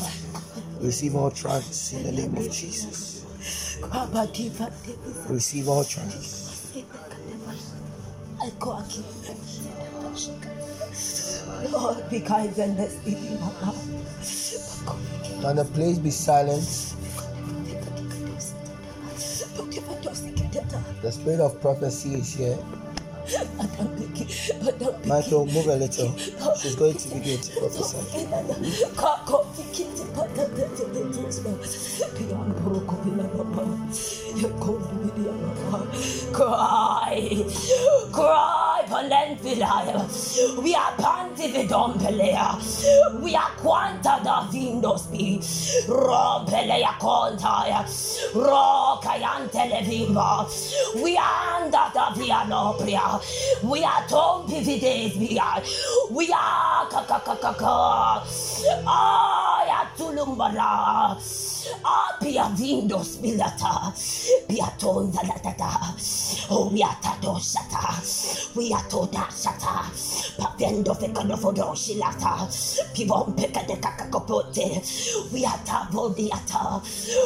[0.81, 3.25] Receive all trance in the name of Jesus.
[5.29, 6.73] Receive all trance.
[11.69, 12.77] Lord, be kind and
[15.57, 16.95] the place be silent?
[21.01, 22.57] The spirit of prophecy is here.
[25.05, 26.15] Michael, move a little.
[26.57, 28.27] She's going to begin to prophesy.
[36.33, 37.45] Cry,
[38.11, 40.05] cry, Palenfilaya.
[40.61, 42.55] We are Pantividompelea.
[43.21, 45.39] We are Quanta da Vindospi.
[45.87, 47.85] Rompelea Contaya.
[48.33, 50.45] Rocayanteleviva.
[51.03, 53.20] We are under the Vianopria.
[53.63, 55.17] We are Tompivides.
[55.17, 55.61] We are
[56.11, 58.23] We are Kakakaka.
[58.87, 61.17] Ay, Atulumbara.
[61.83, 63.93] Ah, Apia Vindos Bilata.
[64.47, 66.49] Piaton Zalatata.
[66.51, 68.55] Oh, we are Tadosata.
[68.55, 69.85] We are Todasata.
[70.37, 72.47] Pavendo Fekanofodoshilata.
[72.93, 75.31] Pivon Peka de Kakakopote.
[75.33, 76.81] We are Tavodiata.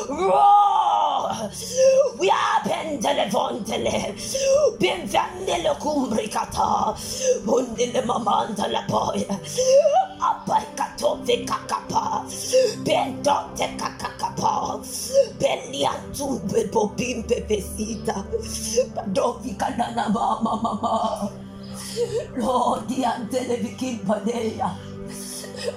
[0.09, 1.49] Roar.
[2.19, 4.15] We are Pendelevontele.
[4.79, 6.97] Benvendele Cumbricata.
[7.45, 9.37] Undile Mamanta la Poya.
[10.19, 12.25] Apaikato Vikakapa.
[12.83, 14.81] Bendote Kakakapa.
[15.37, 18.25] Beliantum Bebo Bimpe Vesita.
[18.95, 21.29] Padovika Nana Mama Mama.
[22.37, 24.94] Lord, the Antelevikin Padea.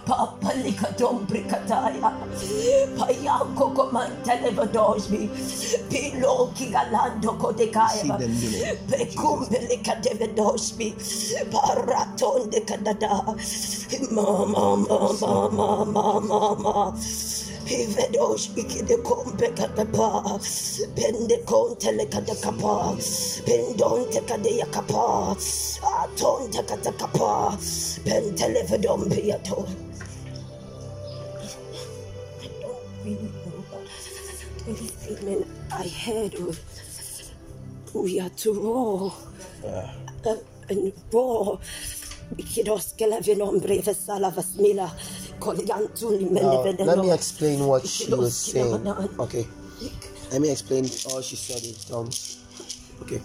[0.04, 2.10] Papa Likadom Bricataya.
[2.98, 5.28] Payanko Comantelevadosmi.
[5.90, 8.18] Pilo Kigalando Kodekaya.
[8.88, 10.94] Pekumbelika Devedosmi.
[11.50, 13.22] Paraton de Canada.
[14.10, 16.94] Mama, mama, mama, mama.
[17.68, 20.40] Pivedos ikide kompe katapa,
[20.96, 22.96] pende konte le kadakapa,
[23.44, 25.36] pendon te kadea kapa,
[26.00, 27.52] aton te katakapa,
[28.06, 29.68] pentele vedom piato.
[32.40, 33.84] I don't really know, but
[34.78, 36.34] this evening I heard
[37.92, 39.12] we are to roar
[39.66, 40.36] uh,
[40.70, 41.58] and roar.
[42.36, 44.88] Kidos kelevin ombre vesala vasmila.
[45.40, 48.86] Now, let me explain what she was saying.
[49.18, 49.46] Okay.
[50.30, 52.44] Let me explain all she said in tongues.
[53.02, 53.20] Okay.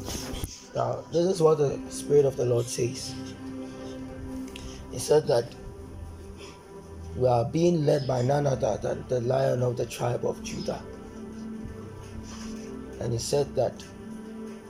[0.76, 3.14] Now, this is what the Spirit of the Lord says.
[4.92, 5.54] He said that
[7.18, 10.82] we are being led by none other than the lion of the tribe of Judah.
[13.00, 13.84] And he said that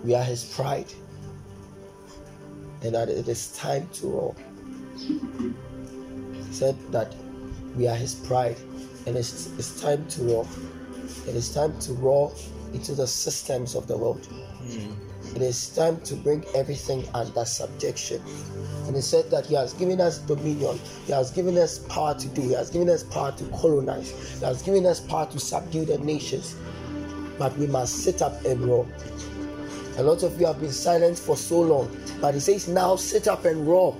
[0.03, 0.91] we are his pride
[2.81, 4.35] and that it is time to roar.
[4.97, 7.13] He said that
[7.75, 8.57] we are his pride
[9.05, 10.47] and it's, it's time to roar.
[11.27, 12.33] It is time to roar
[12.73, 14.25] into the systems of the world.
[14.25, 14.93] Hmm.
[15.35, 18.21] It is time to bring everything under subjection.
[18.85, 22.27] And he said that he has given us dominion, he has given us power to
[22.29, 25.85] do, he has given us power to colonize, he has given us power to subdue
[25.85, 26.55] the nations.
[27.39, 28.87] But we must sit up and roar.
[29.97, 33.27] A lot of you have been silent for so long, but he says, Now sit
[33.27, 33.95] up and roar.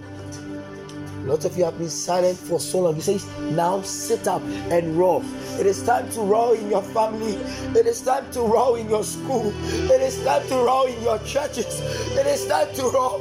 [1.23, 2.95] A lot of you have been silent for so long.
[2.95, 5.23] He says, Now sit up and roar.
[5.57, 7.35] It is time to roar in your family.
[7.79, 9.53] It is time to roar in your school.
[9.89, 11.79] It is time to roar in your churches.
[12.17, 13.19] It is time to roar.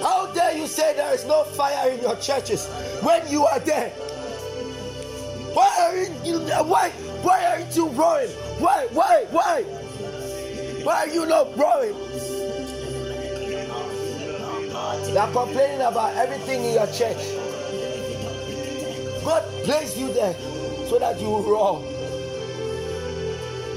[0.00, 2.68] How dare you say there is no fire in your churches
[3.02, 3.90] when you are there?
[5.52, 6.90] Why are you why
[7.22, 8.30] why aren't you roaring?
[8.60, 9.87] Why why why?
[10.84, 11.94] Why are you not growing?
[15.08, 17.18] You are complaining about everything in your church.
[19.24, 20.34] God placed you there
[20.88, 21.82] so that you will roar.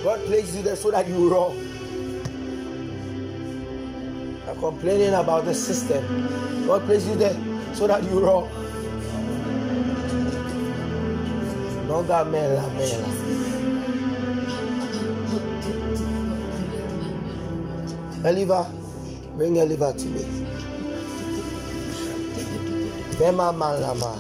[0.04, 1.56] God placed you there so that you will roar.
[4.34, 6.04] You are complaining about the system.
[6.68, 7.36] God placed you there
[7.74, 8.50] so that you roar.
[11.88, 13.61] Nonga mela mela.
[18.24, 18.68] Eliva,
[19.36, 20.24] bring Eliva to me.
[23.18, 24.16] Bema malama.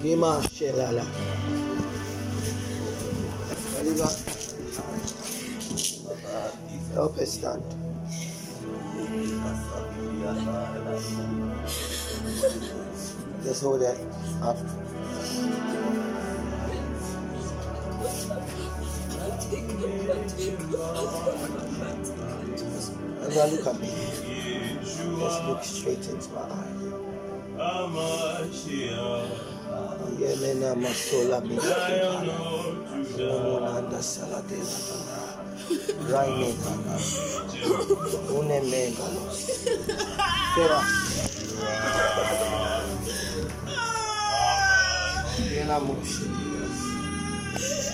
[0.00, 1.04] Gima shelala.
[3.80, 4.08] Eliva,
[6.94, 7.64] help us stand.
[13.42, 13.98] Just hold that
[14.42, 14.56] up.
[19.80, 20.26] And
[23.34, 23.88] now look at me.
[24.82, 26.74] Just look straight into my eye.
[30.18, 31.56] Yemena masola mi.
[33.18, 34.78] Unanda saladela.
[36.10, 36.54] Raine.
[38.34, 39.40] Une megalos.
[40.54, 40.80] Fera.
[45.52, 46.26] Yena moshi.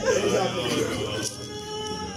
[0.05, 1.44] This is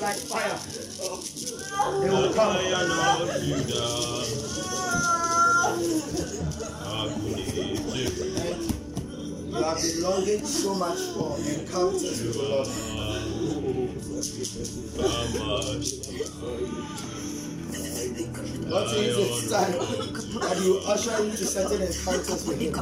[0.00, 0.58] like fire.
[2.00, 2.56] They will come.
[9.56, 12.68] You have been longing so much for encounters with the Lord.
[18.68, 19.72] God says it's time
[20.40, 22.72] that you usher into certain encounters with Him.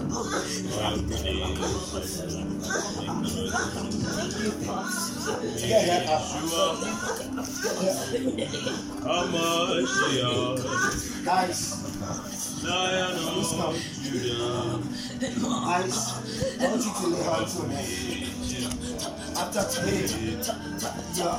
[5.61, 6.25] Get her up.
[11.25, 11.61] Guys,
[13.25, 13.77] please come.
[15.65, 15.99] Guys,
[16.61, 18.34] I want you to lay hands on her.
[19.37, 20.07] After today,
[21.15, 21.39] you are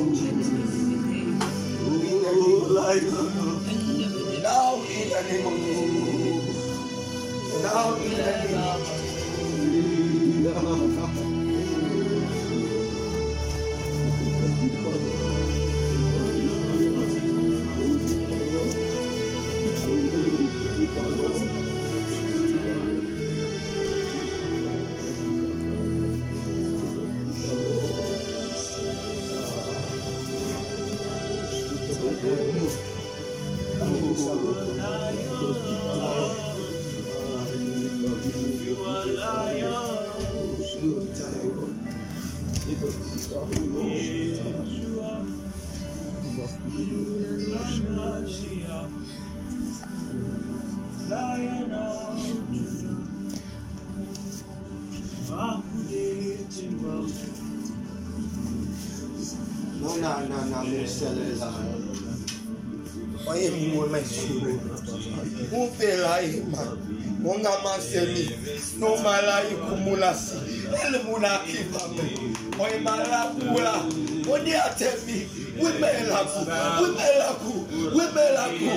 [77.20, 77.52] la ku.
[77.96, 78.70] Wímẹ̀ la ku.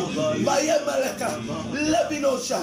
[0.45, 1.29] Bayé Mẹlẹ́ka.
[1.91, 2.59] Lẹ́bi n'o sa.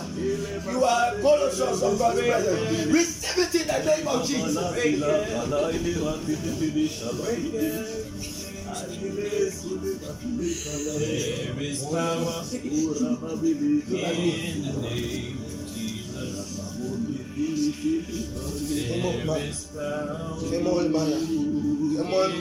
[0.73, 2.93] You are cornerstones of God's presence.
[2.93, 4.57] Receive it in the name of Jesus.
[4.85, 7.53] In the name of Jesus.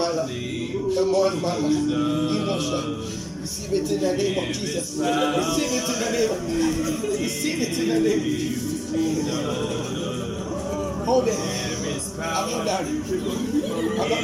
[0.02, 1.68] Mala.
[2.36, 2.86] Emotion.
[3.42, 4.98] Receive it in the name of Jesus.
[5.00, 6.34] Receive it in the name.
[7.20, 8.26] Receive it in the name.
[11.06, 11.38] Hold it.
[12.20, 12.88] I'm not done.
[14.00, 14.22] I'm not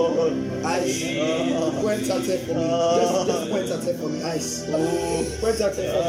[0.00, 0.47] done.
[0.64, 1.02] Ice.
[1.82, 2.64] Point at for me.
[2.98, 4.22] Just, just point at it for me.
[4.22, 4.64] Ice.
[5.40, 6.08] Point at it for me.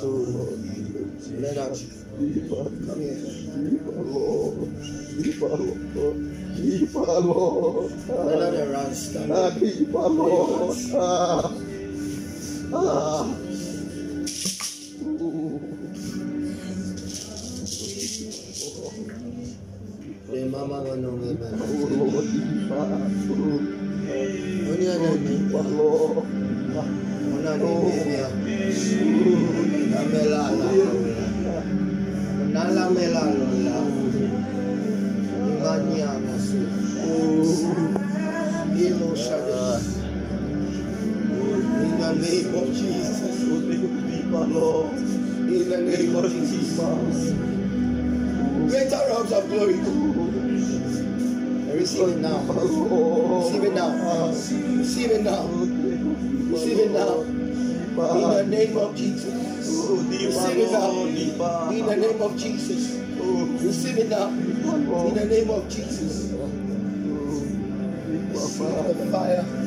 [0.00, 1.32] There is power in the name of Jesus.
[1.40, 1.76] Let out.
[2.86, 3.16] Come here.
[8.24, 9.30] Let out the run stand.
[20.30, 21.54] The mama will know me, man.
[24.66, 25.34] Only I know me.
[25.46, 27.09] Only I know me.
[27.40, 27.46] In
[41.98, 43.42] the name of Jesus.
[45.38, 47.32] In the name of Jesus.
[48.68, 49.80] Greater realms of glory.
[51.74, 52.38] Receive it now.
[52.42, 54.28] Receive it now.
[54.28, 55.69] Receive it now.
[56.50, 57.20] Receive it now.
[57.20, 59.34] In the name of Jesus.
[59.88, 60.90] Receive it now.
[61.70, 62.98] In the name of Jesus.
[63.62, 64.28] Receive it now.
[64.28, 66.32] In the name of Jesus.
[68.32, 68.66] Receive
[68.98, 69.42] the fire.
[69.42, 69.60] The fire.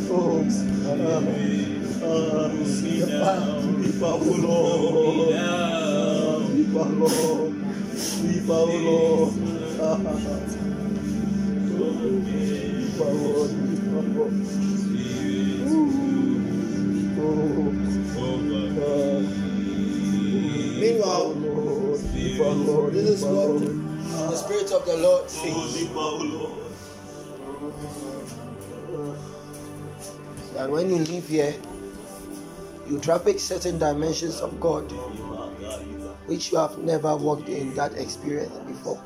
[20.79, 21.33] Meanwhile,
[22.91, 23.59] this is what
[24.29, 25.87] the Spirit of the Lord says.
[30.53, 31.55] That when you live here,
[32.87, 34.91] you traffic certain dimensions of God
[36.27, 39.01] which you have never walked in that experience before.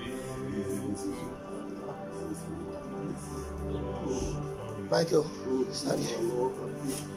[4.89, 5.25] Michael,
[5.71, 7.16] stand here.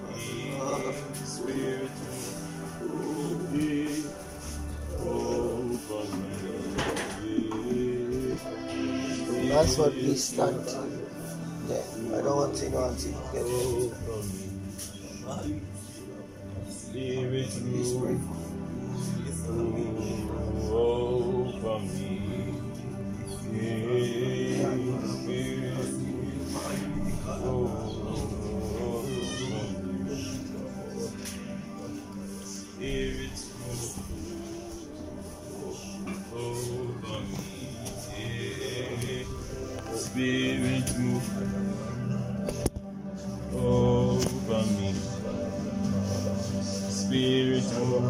[9.50, 10.64] That's what we stand.
[11.68, 11.82] Yeah,
[12.16, 13.90] I don't want to know how to get me.
[16.68, 18.20] Spirit me.
[40.20, 41.28] Spirit, move
[43.56, 44.92] over me.
[46.60, 48.04] Spirit, move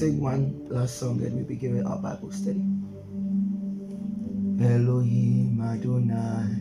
[0.02, 2.58] Sing one last song and we'll begin our Bible study.
[4.58, 6.58] Elohim Adonai.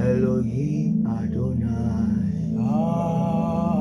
[0.00, 2.56] Elohim Adonai.
[2.56, 3.76] Ah,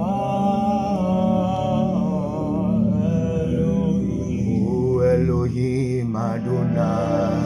[4.68, 7.41] oh Elohim Adonai.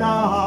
[0.00, 0.37] Allah.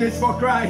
[0.00, 0.69] standards for Christ.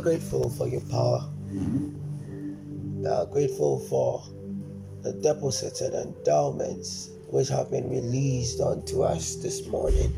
[0.00, 1.20] Are grateful for your power.
[1.52, 3.02] Mm-hmm.
[3.02, 4.22] We are grateful for
[5.02, 10.16] the deposits and endowments which have been released unto us this morning.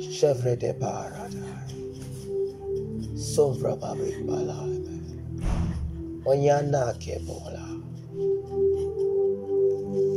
[0.00, 1.34] Chevre de Paradise.
[3.14, 4.80] Sovra Babik Balame.
[6.24, 7.66] Onyana Kebola.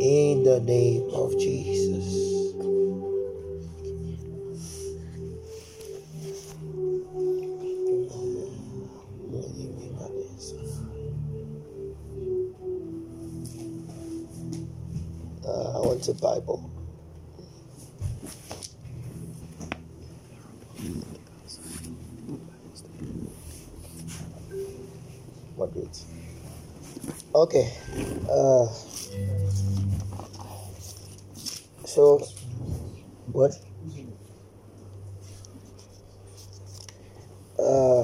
[0.02, 1.83] In the name of Jesus.
[16.04, 16.70] Uh, I a Bible.
[25.58, 26.04] Moderate.
[27.36, 27.74] Okay.
[28.30, 28.68] Uh,
[31.86, 32.20] so,
[33.32, 33.54] what?
[37.58, 38.04] Uh,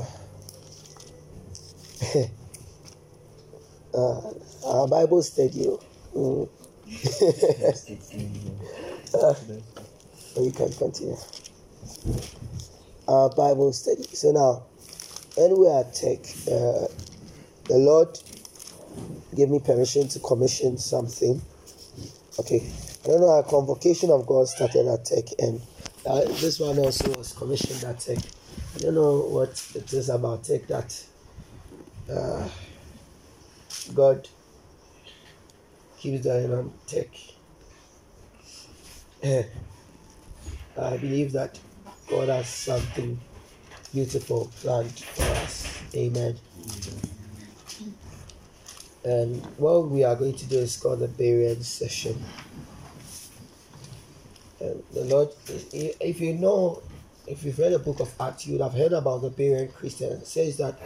[3.93, 4.21] uh,
[4.65, 5.67] our Bible study.
[6.15, 6.49] Mm.
[9.13, 9.35] Uh,
[10.41, 11.17] you can continue.
[13.07, 14.03] Our Bible study.
[14.13, 14.65] So now,
[15.37, 16.87] we are tech, uh,
[17.65, 18.19] the Lord
[19.35, 21.41] gave me permission to commission something.
[22.39, 22.71] Okay,
[23.03, 23.31] I don't know.
[23.39, 25.61] A convocation of God started at tech, and
[26.05, 28.17] uh, this one also was commissioned at tech.
[28.75, 31.03] I don't know what it is about tech that
[32.11, 32.47] uh,
[33.93, 34.27] God
[35.99, 37.09] keeps dying on tech.
[39.21, 39.43] Eh.
[40.77, 41.59] I believe that
[42.09, 43.19] God has something
[43.93, 45.81] beautiful planned for us.
[45.93, 46.37] Amen.
[49.03, 52.23] And what we are going to do is called the Berean session.
[54.61, 55.29] And the Lord,
[55.73, 56.81] if you know,
[57.27, 60.13] if you've read the book of Acts, you would have heard about the Berean Christian.
[60.13, 60.79] It says that,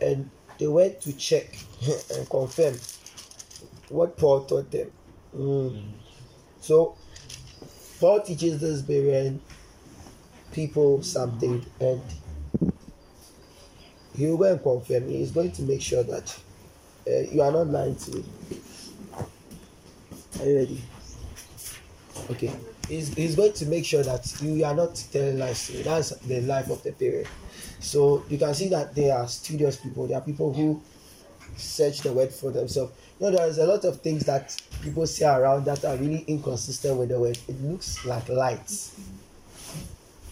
[0.00, 1.58] and they went to check
[2.14, 2.74] and confirm
[3.88, 4.90] what Paul taught them.
[5.36, 5.82] Mm.
[6.60, 6.96] So,
[8.00, 9.40] Paul teaches this Berean
[10.52, 12.02] people something, and
[14.16, 15.08] he will go and confirm.
[15.08, 16.38] He is going to make sure that
[17.06, 18.24] uh, you are not lying to me.
[20.40, 20.82] Are you ready?
[22.30, 22.52] Okay.
[22.88, 25.82] He's, he's going to make sure that you are not telling lies to me.
[25.82, 27.26] That's the life of the parent.
[27.80, 30.06] So you can see that they are studious people.
[30.06, 30.82] They are people who
[31.56, 32.92] search the word for themselves.
[33.20, 36.96] You know, there's a lot of things that people say around that are really inconsistent
[36.96, 37.36] with the word.
[37.48, 38.98] It looks like lights.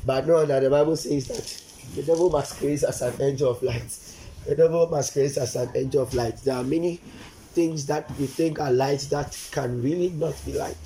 [0.04, 3.98] But no, that the Bible says that the devil masquerades as an angel of light.
[4.46, 6.36] The devil masquerades as an angel of light.
[6.38, 7.00] There are many
[7.54, 10.76] things that we think are light that can really not be light.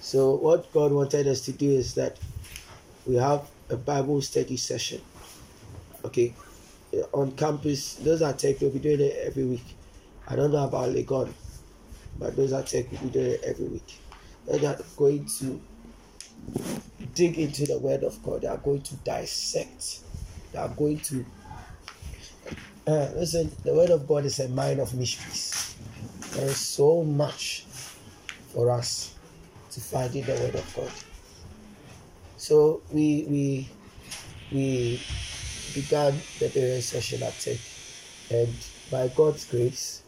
[0.00, 2.18] So what God wanted us to do is that
[3.06, 5.00] we have a Bible study session.
[6.04, 6.34] Okay.
[7.12, 9.64] On campus, those are tech, we'll be doing it every week.
[10.30, 11.32] I don't know about Legon,
[12.18, 13.98] but those are tech, be doing it every week.
[14.46, 15.60] They are going to
[17.14, 18.42] dig into the word of God.
[18.42, 20.00] They are going to dissect.
[20.52, 21.24] They are going to
[22.86, 25.76] uh, listen, the word of God is a mine of mysteries.
[26.32, 27.64] There is so much
[28.52, 29.14] for us
[29.72, 30.90] to find in the word of God.
[32.36, 33.68] So we we
[34.50, 35.00] we
[35.74, 37.58] began the Berean session at Tech,
[38.30, 38.54] and
[38.90, 40.02] by God's grace,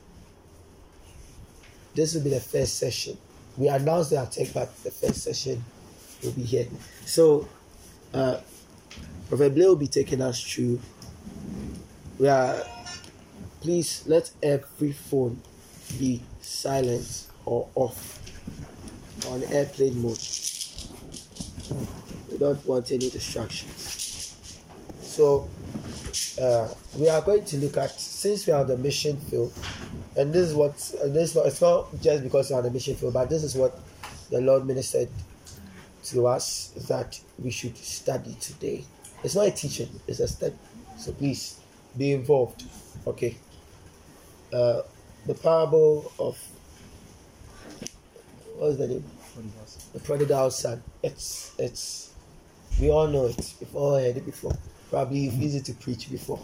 [1.94, 3.16] this will be the first session.
[3.56, 5.62] We announced the attack, but the first session
[6.22, 6.66] will be here.
[7.04, 7.48] So,
[8.14, 8.40] uh,
[9.28, 10.80] Prophet Blair will be taking us through.
[12.18, 12.62] We are,
[13.60, 15.40] please let every phone
[15.98, 18.20] be silent or off
[19.28, 20.18] on airplane mode.
[22.30, 24.36] We don't want any distractions.
[25.02, 25.48] So,
[26.40, 29.52] uh, we are going to look at since we are on the mission field,
[30.16, 33.28] and this is what this it's not just because we are the mission field, but
[33.30, 33.78] this is what
[34.30, 35.08] the Lord ministered
[36.04, 38.84] to us that we should study today.
[39.24, 40.56] It's not a teaching; it's a study.
[40.98, 41.60] So please
[41.96, 42.64] be involved.
[43.06, 43.36] Okay.
[44.52, 44.82] Uh,
[45.26, 46.38] the parable of
[48.56, 49.04] what's the name?
[49.94, 50.82] The prodigal son.
[51.02, 52.12] It's it's
[52.80, 53.54] we all know it.
[53.60, 54.56] We've all heard it before.
[54.92, 56.38] Probably easy to preach before.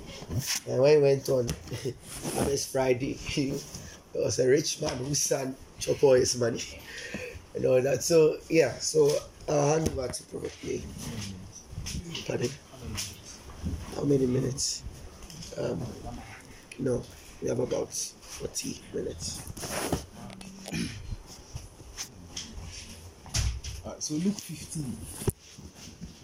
[0.66, 1.46] And when he went on
[2.46, 3.18] this Friday,
[4.14, 6.62] there was a rich man whose son chop all his money
[7.54, 8.02] and all that.
[8.02, 9.10] So yeah, so
[9.50, 10.80] I'll hand over to Prophet.
[12.26, 12.48] Pardon?
[13.94, 14.82] How many minutes?
[15.60, 15.82] Um,
[16.78, 17.02] no,
[17.42, 19.42] we have about 40 minutes.
[23.98, 24.96] so Luke 15.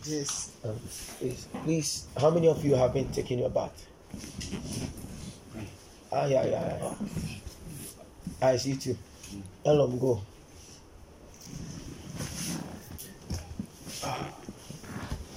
[0.07, 0.51] Yes.
[0.65, 0.79] Um,
[1.19, 3.87] please, please, how many of you have been taking your bath?
[6.13, 6.95] Ah, yeah, yeah, yeah.
[8.43, 8.97] I see you.
[9.65, 10.21] Elom, go.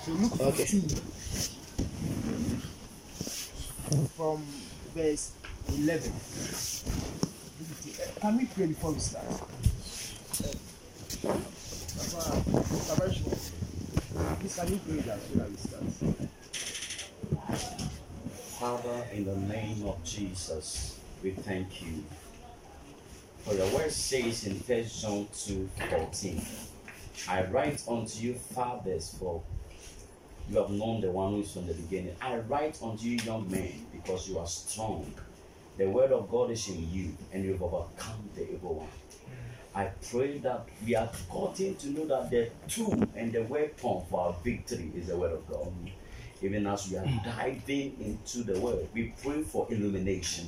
[0.06, 0.66] So Luke Okay.
[4.16, 4.44] From
[4.96, 5.32] verse
[5.70, 6.12] 11.
[8.22, 9.26] Can we pray before we start?
[18.60, 22.04] Father, in the name of Jesus, we thank you.
[23.40, 26.42] For your word says in 1 John 2 14,
[27.30, 29.44] I write unto you, fathers, for
[30.50, 32.16] you have known the one who is from the beginning.
[32.22, 35.14] I write unto you, young men, because you are strong.
[35.78, 38.88] The word of God is in you, and you have overcome the evil one.
[39.78, 44.20] I pray that we are gotten to know that the tool and the weapon for
[44.20, 45.72] our victory is the word of God.
[46.42, 50.48] Even as we are diving into the word, we pray for illumination.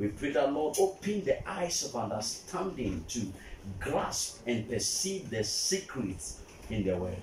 [0.00, 3.30] We pray that Lord open the eyes of understanding to
[3.78, 7.18] grasp and perceive the secrets in the word.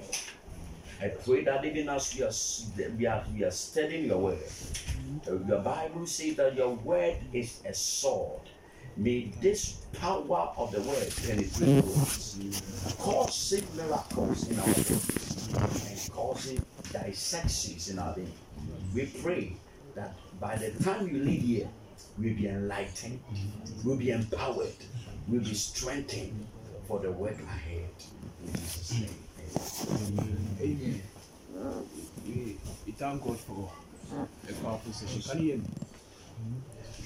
[1.02, 4.38] I pray that even as we are we are, we are studying your word,
[5.26, 8.42] your Bible says that your word is a sword.
[8.96, 15.50] May this power of the word penetrate to us, causing miracles in our bodies
[15.90, 18.32] and causing dissections in our being.
[18.94, 19.56] We pray
[19.96, 21.70] that by the time you leave here,
[22.20, 23.20] we'll be enlightened,
[23.84, 24.76] we'll be empowered,
[25.28, 26.46] we'll be strengthened
[26.88, 27.90] for the work ahead.
[28.46, 30.20] In Jesus' name.
[30.20, 30.58] amen.
[30.62, 31.02] Amen.
[32.28, 33.72] We, we thank God for
[34.50, 35.22] a powerful session.
[35.22, 35.66] Can you hear me?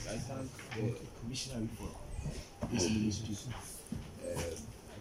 [0.09, 0.95] I thank the
[1.27, 3.35] missionary for this ministry.
[4.25, 4.37] Um,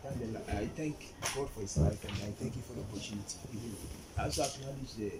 [0.05, 2.82] I thank, the, I thank God for his life and I thank you for the
[2.82, 3.36] opportunity.
[4.19, 5.12] I also acknowledge the,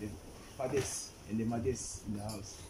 [0.00, 0.08] the
[0.56, 2.60] fathers and the mothers in the house.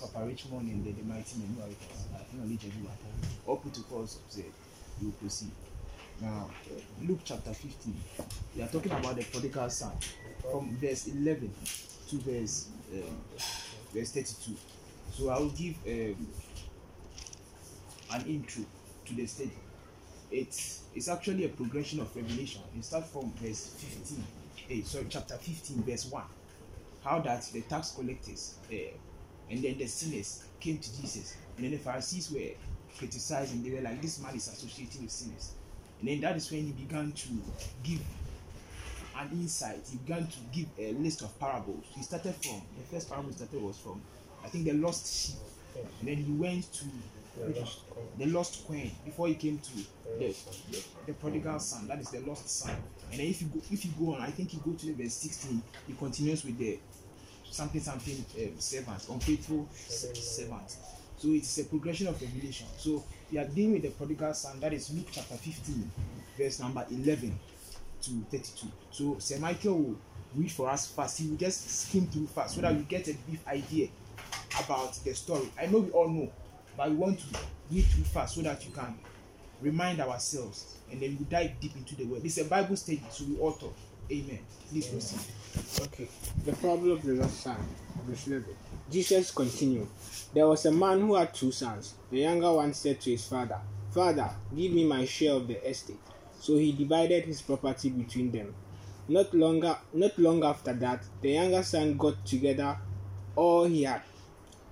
[0.00, 2.06] Papa Richmond and the, the mighty men who are with us.
[2.16, 2.96] I acknowledge everyone.
[3.46, 5.50] All protocols we will proceed.
[6.20, 6.50] Now,
[7.02, 7.94] Luke chapter 15,
[8.56, 9.92] we are talking about the prodigal son
[10.42, 11.52] from verse 11
[12.10, 13.16] to verse um,
[13.94, 14.52] verse 32.
[15.12, 16.26] So I will give um,
[18.12, 18.64] an intro
[19.06, 19.52] to the study.
[20.30, 22.62] It's it's actually a progression of revelation.
[22.76, 24.24] It starts from verse 15,
[24.70, 26.22] eh, sorry, chapter 15, verse 1.
[27.04, 28.76] How that the tax collectors uh,
[29.50, 32.50] and then the sinners came to Jesus, and then the Pharisees were
[32.98, 33.62] criticizing.
[33.62, 35.52] They were like, "This man is associating with sinners."
[36.00, 37.28] And then that is when he began to
[37.82, 38.00] give
[39.18, 39.80] an insight.
[39.90, 41.84] He began to give a list of parables.
[41.94, 44.00] He started from the first parable he started was from
[44.44, 45.36] I think the lost sheep.
[46.00, 46.84] And then he went to
[48.18, 49.76] the lost coin before he came to
[50.18, 50.34] the,
[50.70, 51.86] the, the prodigal son.
[51.86, 52.74] That is the lost son.
[53.10, 55.14] And then if you go if you go on, I think you go to verse
[55.14, 56.78] 16, he continues with the
[57.50, 60.76] something something um, servant, unfaithful se- servant.
[61.16, 62.66] So it's a progression of revelation.
[62.76, 64.60] So we are dealing with the prodigal son.
[64.60, 65.90] That is Luke chapter 15,
[66.36, 67.38] verse number 11
[68.02, 68.68] to 32.
[68.90, 69.96] So Sir Michael will
[70.36, 71.18] read for us fast.
[71.20, 73.88] He will just skim through fast so that we get a brief idea
[74.62, 75.50] about the story.
[75.60, 76.30] I know we all know,
[76.78, 77.26] but we want to
[77.70, 78.94] read through fast so that you can
[79.60, 82.22] remind ourselves and then we dive deep into the word.
[82.24, 83.74] It's a Bible study, so we talk.
[84.10, 84.38] Amen.
[84.70, 85.20] Please proceed.
[85.82, 86.08] Okay.
[86.46, 87.56] The parable of the lost son,
[88.06, 88.46] verse 11.
[88.90, 89.88] Jesus continued.
[90.32, 91.94] There was a man who had two sons.
[92.10, 93.60] The younger one said to his father,
[93.90, 95.98] Father, give me my share of the estate.
[96.40, 98.54] So he divided his property between them.
[99.08, 102.78] Not longer not long after that, the younger son got together
[103.36, 104.02] all he had,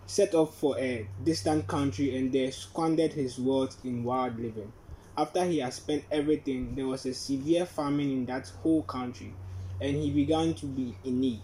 [0.06, 4.72] set off for a distant country and there squandered his wealth in wild living.
[5.18, 9.32] After he had spent everything, there was a severe famine in that whole country,
[9.80, 11.40] and he began to be in need.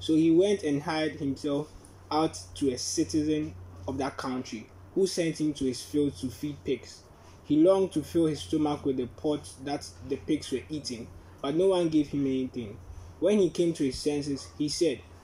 [0.00, 1.72] So he went and hired himself
[2.10, 3.54] out to a citizen
[3.86, 7.02] of that country, who sent him to his field to feed pigs.
[7.44, 11.06] He longed to fill his stomach with the pot that the pigs were eating,
[11.40, 12.76] but no one gave him anything.
[13.20, 15.00] When he came to his senses, he said,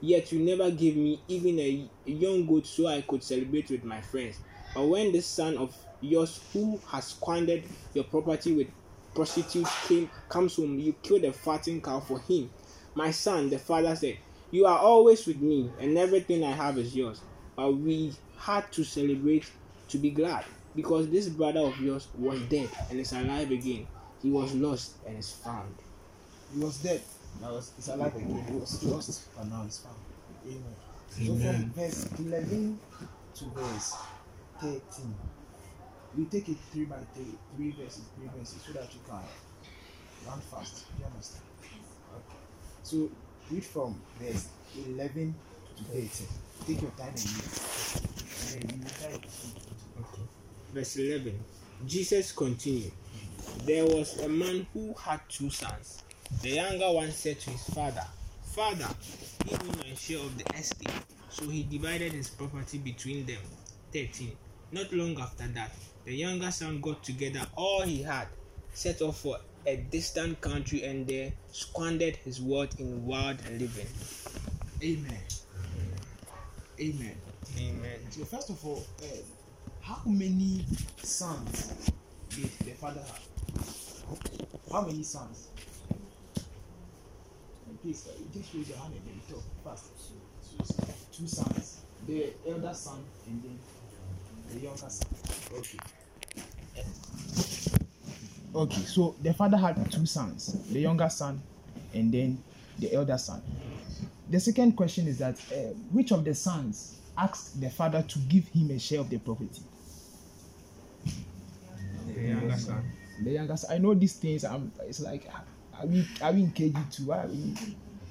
[0.00, 3.84] Yet you never gave me even a, a young goat so I could celebrate with
[3.84, 4.38] my friends.
[4.74, 8.68] But when this son of yours who has squandered your property with
[9.14, 12.50] prostitutes came comes home, you kill the fattened cow for him.
[12.94, 14.16] My son, the father said,
[14.50, 17.20] You are always with me, and everything I have is yours.
[17.56, 19.50] But we had to celebrate
[19.88, 20.44] to be glad,
[20.74, 23.86] because this brother of yours was dead and is alive again.
[24.22, 25.74] He was lost and is found.
[26.54, 27.02] He was dead.
[27.40, 28.44] Now he's alive again.
[28.48, 29.96] He was lost, but now he's found.
[30.46, 30.74] Amen.
[31.08, 32.78] So from verse 11
[33.34, 33.94] to verse
[34.60, 35.14] 13,
[36.16, 39.20] we take it three by three, three verses, three verses, so that you can
[40.26, 40.86] run fast.
[40.98, 41.42] You understand?
[41.62, 42.36] Okay.
[42.82, 43.10] So
[43.50, 44.48] read from verse
[44.86, 45.34] 11
[45.76, 46.08] to 13.
[46.66, 48.00] Take your time and read.
[48.54, 49.28] And then you will try to
[50.72, 51.38] Verse 11
[51.86, 52.92] Jesus continued,
[53.64, 56.02] There was a man who had two sons.
[56.42, 58.04] The younger one said to his father,
[58.42, 58.88] Father,
[59.46, 60.90] give me my share of the estate.
[61.28, 63.40] So he divided his property between them.
[63.92, 64.32] 13.
[64.72, 65.72] Not long after that,
[66.04, 68.28] the younger son got together all he had,
[68.72, 73.86] set off for a distant country, and there squandered his wealth in wild living.
[74.82, 75.22] Amen.
[76.80, 77.16] Amen.
[77.58, 78.00] Amen.
[78.10, 79.08] So first of all, um,
[79.82, 80.64] how many
[81.02, 81.90] sons
[82.30, 83.20] did the father have?
[84.72, 85.48] How many sons?
[87.82, 89.86] Please, uh, just raise your hand and then talk fast.
[91.12, 91.80] Two sons.
[92.06, 93.58] The elder son and then
[94.52, 95.08] the younger son.
[95.52, 95.78] Okay.
[98.54, 101.40] Okay, so the father had two sons, the younger son
[101.94, 102.42] and then
[102.78, 103.40] the elder son.
[104.28, 108.48] The second question is that uh, which of the sons asked the father to give
[108.48, 109.62] him a share of the property?
[112.14, 112.92] The younger son.
[113.22, 113.74] The younger son.
[113.74, 114.44] I know these things.
[114.44, 114.72] I'm.
[114.80, 115.28] It's like
[115.80, 117.06] are we are we in KG two?
[117.06, 117.54] Why are we?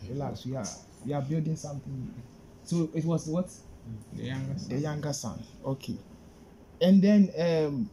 [0.09, 0.45] Relax.
[0.45, 0.65] We are
[1.05, 2.13] we are building something.
[2.63, 3.49] So it was what
[4.15, 4.69] The younger son.
[4.69, 5.43] the younger son.
[5.65, 5.97] Okay,
[6.81, 7.89] and then um,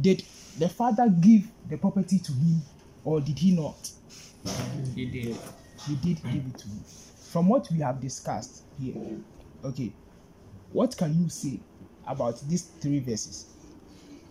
[0.00, 0.22] did
[0.58, 2.60] the father give the property to him
[3.04, 3.90] or did he not?
[4.94, 5.36] He did.
[5.86, 6.84] He did give it to him.
[7.30, 8.94] From what we have discussed here,
[9.64, 9.92] okay,
[10.72, 11.60] what can you say
[12.06, 13.46] about these three verses?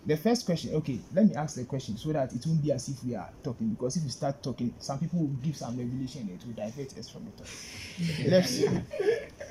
[0.06, 2.88] The first question, okay, let me ask the question so that it won't be as
[2.90, 3.70] if we are talking.
[3.70, 6.98] Because if we start talking, some people will give some revelation and it will divert
[6.98, 8.26] us from the topic.
[8.32, 8.64] Let's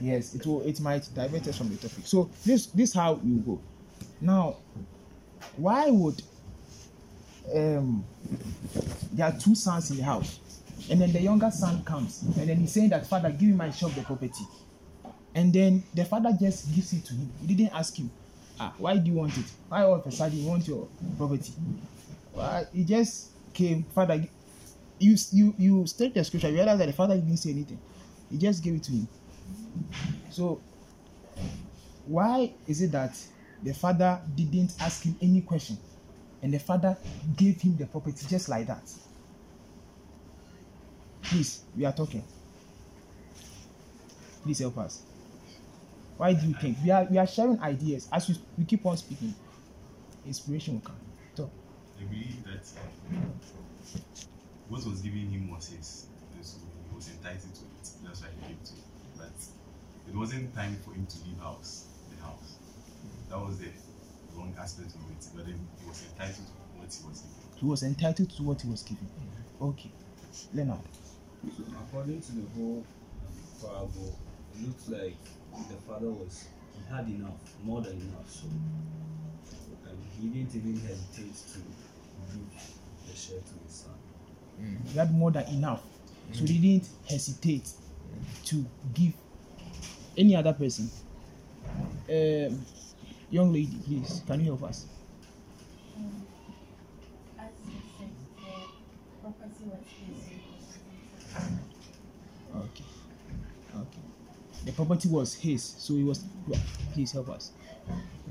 [0.00, 2.06] yes, it will it might divert us from the topic.
[2.06, 3.60] So this this how you go.
[4.20, 4.56] Now,
[5.56, 6.22] why would
[7.54, 8.04] um
[9.12, 10.40] there are two sons in the house,
[10.90, 13.66] and then the younger son comes, and then he's saying that father, give me my
[13.66, 14.44] of the property,
[15.34, 17.30] and then the father just gives it to him.
[17.46, 18.10] He didn't ask him,
[18.60, 19.44] ah, why do you want it?
[19.68, 21.52] Why all of a sudden you want your property?
[22.34, 24.24] Well, he just came, father.
[24.98, 26.48] You you you state the scripture.
[26.48, 27.78] You realize that the father didn't say anything.
[28.30, 29.08] He just gave it to him.
[30.30, 30.60] So
[32.06, 33.16] why is it that
[33.62, 35.76] the father didn't ask him any question
[36.42, 36.96] and the father
[37.36, 38.90] gave him the property just like that?
[41.22, 42.24] Please, we are talking.
[44.42, 45.02] Please help us.
[46.18, 48.96] Why do you think we are we are sharing ideas as we, we keep on
[48.96, 49.32] speaking?
[50.26, 50.96] Inspiration will come.
[51.36, 51.50] Talk.
[52.00, 52.66] I believe that
[53.14, 53.32] um,
[54.68, 56.06] what was given him was his,
[56.42, 56.58] so
[56.90, 57.90] he was entitled to it.
[58.04, 58.84] That's why he gave to it.
[59.16, 59.30] But
[60.08, 62.58] it wasn't time for him to leave house, the house.
[63.30, 63.68] That was the
[64.34, 65.24] wrong aspect of it.
[65.36, 67.58] But then he was entitled to what he was given.
[67.60, 69.08] He was entitled to what he was given.
[69.62, 69.92] Okay.
[70.52, 70.80] Leonard.
[71.56, 72.84] So according to the whole
[73.62, 74.18] parable,
[74.54, 75.16] it looks like
[75.68, 78.28] the father was he had enough, more than enough.
[78.30, 81.58] So um, he didn't even hesitate to
[82.32, 82.40] give
[83.08, 83.94] the share to his son.
[84.92, 85.82] He had more than enough.
[86.32, 87.70] So he didn't hesitate
[88.46, 88.64] to
[88.94, 89.12] give
[90.16, 90.90] any other person.
[92.10, 92.64] Um,
[93.30, 94.86] young lady, please, can you help us?
[95.96, 96.26] Um,
[97.38, 100.78] as you said, the property was his.
[102.54, 102.84] Okay.
[103.76, 104.02] Okay.
[104.68, 106.22] The property was his, so he was.
[106.92, 107.52] Please help us.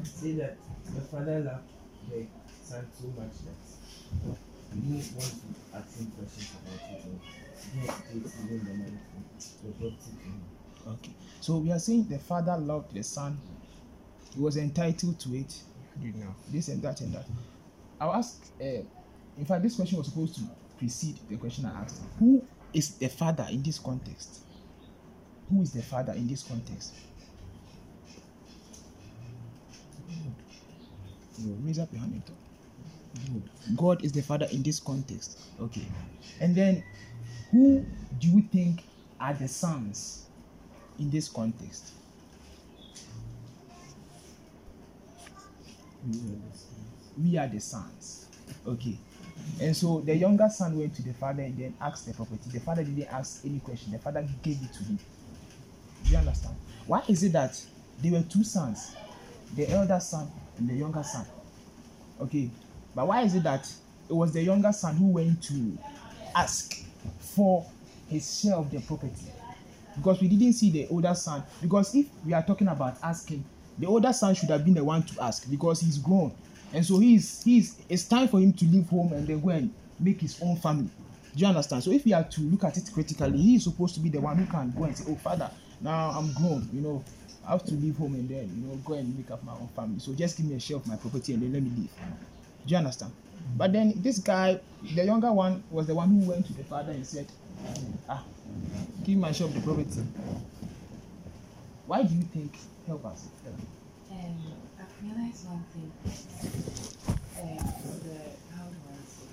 [0.03, 0.55] say that
[0.85, 1.64] the father loved
[2.11, 2.27] the
[2.64, 4.38] son so much that
[4.72, 8.99] he didn't want to ask him questions about it or he was giving the money
[9.09, 9.23] from
[9.64, 10.41] the property to him.
[10.88, 11.11] Okay.
[11.41, 13.39] So we are saying the father loved the son.
[14.35, 15.57] He was entitled to it.
[15.99, 16.35] Good enough.
[16.49, 17.26] This and that and that.
[17.99, 18.45] I'll ask.
[18.61, 18.84] Uh,
[19.39, 20.41] in fact, this question was supposed to
[20.77, 21.99] precede the question I asked.
[22.19, 22.45] Who
[22.76, 24.41] is the father in this context?
[25.49, 26.94] Who is the father in this context?
[31.64, 33.76] Raise up your hand and.
[33.76, 35.40] God is the father in this context.
[35.61, 35.86] Okay.
[36.41, 36.84] And then,
[37.52, 37.86] who
[38.19, 38.84] do you think
[39.19, 40.26] are the sons
[40.99, 41.94] in this context?
[47.18, 48.28] We are the sons.
[48.68, 48.98] Okay.
[49.61, 52.49] And so the younger son went to the father and then asked the property.
[52.52, 53.91] The father didn't ask any question.
[53.91, 54.99] The father gave it to him.
[56.09, 56.55] You understand?
[56.85, 57.61] Why is it that
[58.01, 58.95] there were two sons,
[59.55, 61.25] the elder son and the younger son?
[62.21, 62.49] Okay.
[62.95, 63.71] But why is it that
[64.09, 65.77] it was the younger son who went to
[66.35, 66.84] ask
[67.19, 67.65] for
[68.09, 69.27] his share of the property?
[69.97, 71.43] Because we didn't see the older son.
[71.61, 73.43] Because if we are talking about asking,
[73.77, 76.34] the older son should have been the one to ask because he's grown.
[76.73, 79.73] And so he's he's it's time for him to leave home and then go and
[79.99, 80.89] make his own family.
[81.35, 81.84] Do you understand?
[81.84, 84.19] So if we are to look at it critically, he is supposed to be the
[84.19, 85.51] one who can go and say, Oh father,
[85.81, 87.03] now I'm grown, you know,
[87.47, 89.69] I have to leave home and then you know go and make up my own
[89.75, 89.99] family.
[89.99, 91.89] So just give me a share of my property and then let me leave.
[92.65, 93.13] Do you understand?
[93.55, 94.59] But then this guy,
[94.95, 97.27] the younger one, was the one who went to the father and said,
[98.09, 98.23] Ah,
[99.05, 100.01] give my share of the property.
[101.85, 102.57] Why do you think?
[102.85, 103.27] Help us.
[104.11, 104.17] Um,
[104.79, 105.91] I've realized one thing.
[107.39, 107.57] Um,
[108.03, 109.27] the how do I say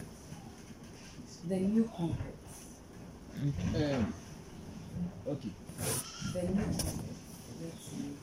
[1.45, 1.49] it?
[1.49, 2.65] The new converts.
[3.75, 4.15] Um,
[5.29, 5.51] okay.
[6.33, 6.65] The new.
[6.65, 8.17] Let's see.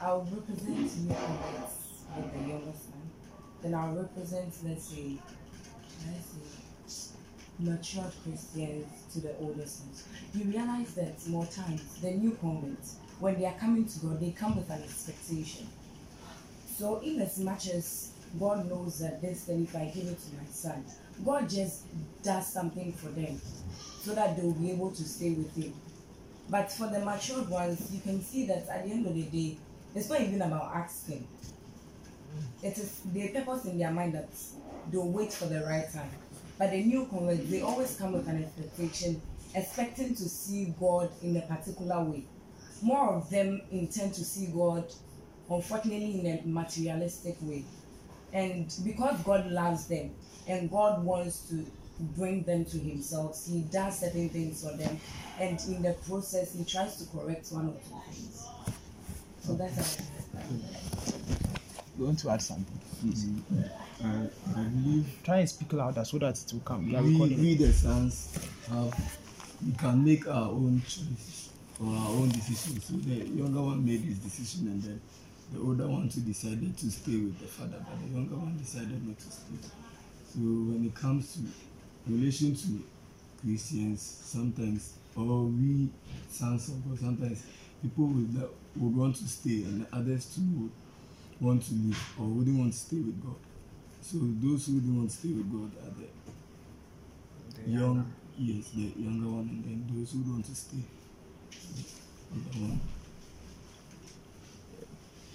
[0.00, 3.10] I'll represent converts with the younger son.
[3.62, 5.16] Then I'll represent, let's say,
[6.06, 6.26] let's
[6.86, 7.14] say,
[7.58, 10.04] matured Christians to the older sons.
[10.34, 14.32] You realize that more times the new converts, when they are coming to God, they
[14.32, 15.66] come with an expectation.
[16.76, 20.36] So, in as much as God knows that this thing, if I give it to
[20.36, 20.84] my son,
[21.24, 21.84] God just
[22.22, 23.40] does something for them
[24.00, 25.72] so that they will be able to stay with Him.
[26.48, 29.56] But for the matured ones, you can see that at the end of the day,
[29.94, 31.26] it's not even about asking.
[32.62, 34.28] It is the purpose in their mind that
[34.90, 36.10] they'll wait for the right time.
[36.58, 39.20] But the new converts, they always come with an expectation,
[39.54, 42.24] expecting to see God in a particular way.
[42.82, 44.84] More of them intend to see God,
[45.48, 47.64] unfortunately, in a materialistic way.
[48.32, 50.10] And because God loves them
[50.48, 51.64] and God wants to
[51.98, 54.98] bring them to Himself, He does certain things for them.
[55.38, 58.46] And in the process, He tries to correct one or two things.
[59.40, 59.96] So that's
[60.32, 60.42] how
[61.98, 63.24] You want to add something, please?
[63.24, 63.62] Mm-hmm.
[64.04, 66.88] I, I believe Try and speak louder so that it will come.
[66.88, 68.36] You we, we the sons
[68.68, 69.18] have
[69.64, 71.50] we can make our own choice
[71.80, 72.80] or our own decision.
[72.80, 75.00] So the younger one made his decision and then
[75.52, 79.06] the older one too decided to stay with the father, but the younger one decided
[79.06, 79.70] not to stay.
[80.32, 81.40] So when it comes to
[82.06, 82.84] relation to
[83.40, 85.88] Christians, sometimes or we
[86.30, 87.44] sons of God, sometimes
[87.82, 90.70] people would, that would want to stay and others too would
[91.40, 93.36] want to leave or wouldn't want to stay with God.
[94.02, 99.28] So those who don't want to stay with God are the, young, yes, the younger
[99.28, 100.82] one, and then those who don't want to stay,
[101.50, 102.80] the other one.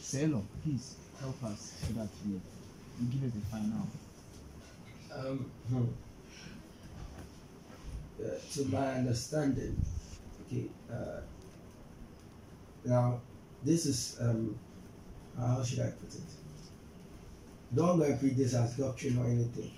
[0.01, 2.39] Selo, please help us so that we,
[2.99, 3.87] we give us the final.
[5.15, 5.85] Um, hmm.
[8.23, 9.79] Uh, to my understanding,
[10.45, 11.21] okay, uh,
[12.85, 13.19] now
[13.63, 14.57] this is um,
[15.37, 16.21] how should I put it?
[17.75, 19.71] Don't go and this as doctrine or anything,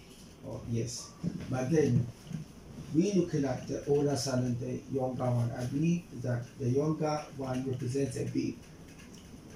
[0.48, 1.12] or yes,
[1.50, 2.08] but then
[2.96, 5.52] we looking at the older son and the younger one.
[5.58, 8.58] I believe that the younger one represents a babe.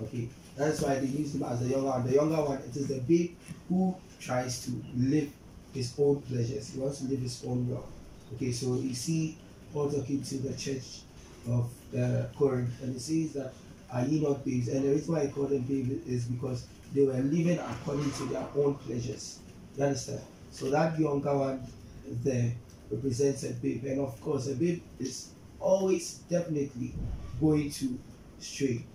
[0.04, 2.06] Okay, that's why they use him as the younger one.
[2.06, 3.36] The younger one, it is the babe
[3.70, 5.30] who tries to live
[5.74, 6.74] his own pleasures.
[6.74, 7.88] He wants to live his own will.
[8.34, 9.38] Okay, so you see
[9.72, 11.02] Paul talking to the church
[11.48, 13.54] of the Corinth, and he says that
[13.92, 14.68] are ye not babes?
[14.70, 18.26] And the reason why I call them babes is because they were living according to
[18.26, 19.40] their own pleasures.
[19.78, 20.22] You understand?
[20.52, 21.68] So that younger one
[22.24, 22.54] there
[22.92, 25.30] represents a babe, and of course, a babe is
[25.60, 26.94] always definitely
[27.40, 27.98] going to
[28.40, 28.86] stray.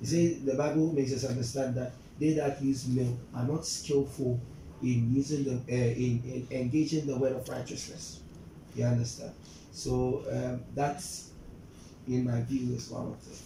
[0.00, 4.40] You see, the Bible makes us understand that they that use milk are not skillful
[4.82, 8.20] in using the uh, in, in engaging the word of righteousness.
[8.76, 9.32] You understand?
[9.72, 11.30] So um, that's,
[12.06, 13.36] in my view, is one of the.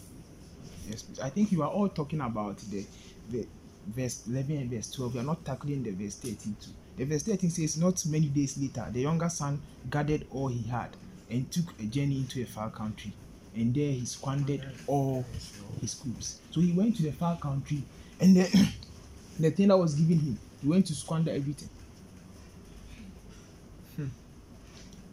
[0.91, 1.05] Yes.
[1.23, 2.85] I think you are all talking about the
[3.31, 3.47] the
[3.87, 5.15] verse 11 and verse 12.
[5.15, 6.71] You are not tackling the verse 13 too.
[6.97, 10.91] The verse 13 says, Not many days later, the younger son gathered all he had
[11.31, 13.13] and took a journey into a far country.
[13.55, 15.25] And there he squandered all
[15.81, 16.41] his goods.
[16.51, 17.83] So he went to the far country,
[18.21, 18.69] and the,
[19.41, 21.69] the thing that was given him, he went to squander everything.
[23.97, 24.07] Hmm.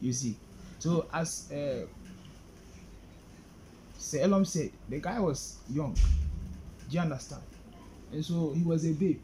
[0.02, 0.38] You see.
[0.80, 1.86] So as uh,
[3.98, 5.94] Sir Elam said, the guy was young.
[5.94, 7.42] Do you understand?
[8.12, 9.20] And so he was a babe.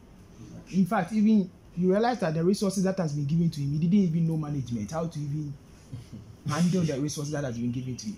[0.71, 3.87] In fact, even you realize that the resources that has been given to him, he
[3.87, 5.53] didn't even know management, how to even
[6.47, 8.17] handle the resources that has been given to him.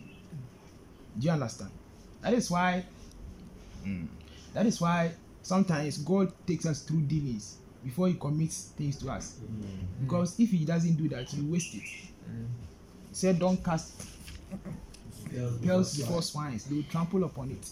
[1.17, 1.71] Do you understand?
[2.21, 2.83] That is why.
[4.53, 5.11] That is why
[5.43, 9.35] sometimes God takes us through dealings before He commits things to us.
[10.01, 11.83] Because if He doesn't do that, you waste it.
[13.11, 13.93] Said, "Don't cast
[15.63, 17.69] pearls before swines; they will trample upon it."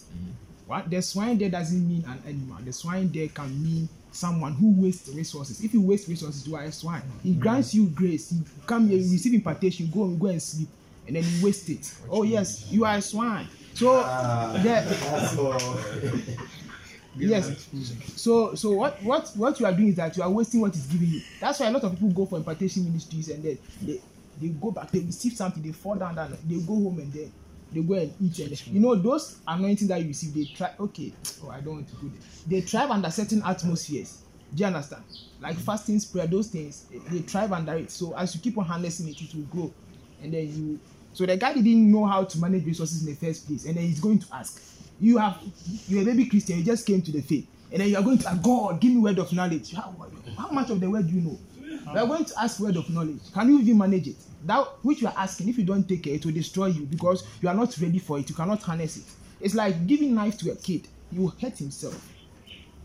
[0.66, 2.56] What the swine there doesn't mean an animal.
[2.64, 5.62] The swine there can mean someone who wastes resources.
[5.62, 7.02] If you waste resources, you are a swine.
[7.22, 8.32] He grants you grace.
[8.32, 10.68] You come here, you receive impartation, you go and go and sleep,
[11.06, 11.94] and then you waste it.
[12.08, 13.46] Oh yes, you are a swine.
[13.74, 14.00] So
[14.62, 14.86] there,
[17.16, 17.68] yes.
[18.16, 20.86] So so what what what you are doing is that you are wasting what is
[20.86, 21.20] given you.
[21.40, 24.00] That's why a lot of people go for impartation ministries and then they
[24.40, 27.32] they go back, they receive something, they fall down, down, they go home and then
[27.74, 31.12] they go and eat and you know those anointing that you receive they try okay
[31.44, 32.20] oh i don't want to go there.
[32.46, 34.22] They thrive under certain atmospheres.
[34.54, 35.02] Do you understand?
[35.40, 37.90] Like fasting prayer those things they thrive under it.
[37.90, 39.72] So as you keep on harnessing it it will grow.
[40.22, 40.80] And then you
[41.12, 43.64] so the guy didn't know how to manage resources in the first place.
[43.66, 44.62] And then he's going to ask
[45.00, 45.40] you have
[45.88, 47.46] you're a baby christian you just came to the faith.
[47.72, 49.94] And then you are going to ask god give me word of knowledge how,
[50.38, 51.38] how much of the word do you know
[51.92, 54.16] you are going to ask word of knowledge can you even manage it?
[54.46, 57.24] That which you are asking if you don't take it it will destroy you because
[57.40, 58.28] you are not ready for it.
[58.28, 59.04] You cannot harness it.
[59.40, 62.10] It's like giving knife to a kid he will hurt himself.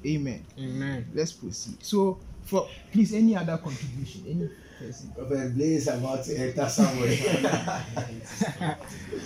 [0.05, 0.45] Amen.
[0.57, 1.05] Amen.
[1.13, 1.83] let's proceed.
[1.83, 4.23] So for please any other contribution?
[4.27, 4.49] Any
[4.79, 5.11] person?
[5.11, 7.11] Prophet Blaze about to enter somewhere.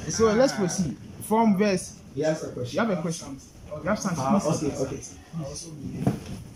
[0.09, 0.97] so let's proceed.
[1.21, 2.75] From verse He has a question.
[2.75, 3.37] you have a question?
[3.81, 4.99] You have something Ah, okay, okay.
[5.39, 6.52] I also believe, Father,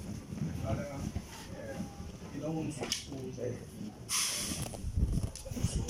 [2.47, 3.91] you want anything.
[4.07, 5.83] So,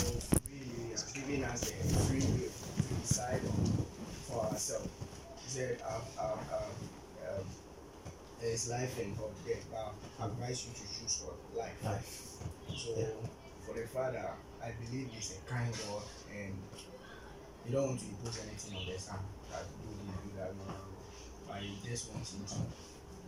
[0.93, 1.73] is giving us a
[2.05, 3.41] free will to decide
[4.27, 4.89] for ourselves.
[5.43, 7.45] He said, um, um, um,
[8.41, 11.37] there is life and God death, but I advise you to choose what?
[11.63, 11.83] Life.
[11.85, 12.37] Life.
[12.75, 13.05] So, Yeah.
[13.65, 14.29] for the Father,
[14.63, 16.03] I believe He's a kind God
[16.33, 16.57] and
[17.65, 19.19] He don't want to impose anything on the Son
[19.51, 20.97] that do this, do that, no, no, no.
[21.47, 22.55] But He just wants him to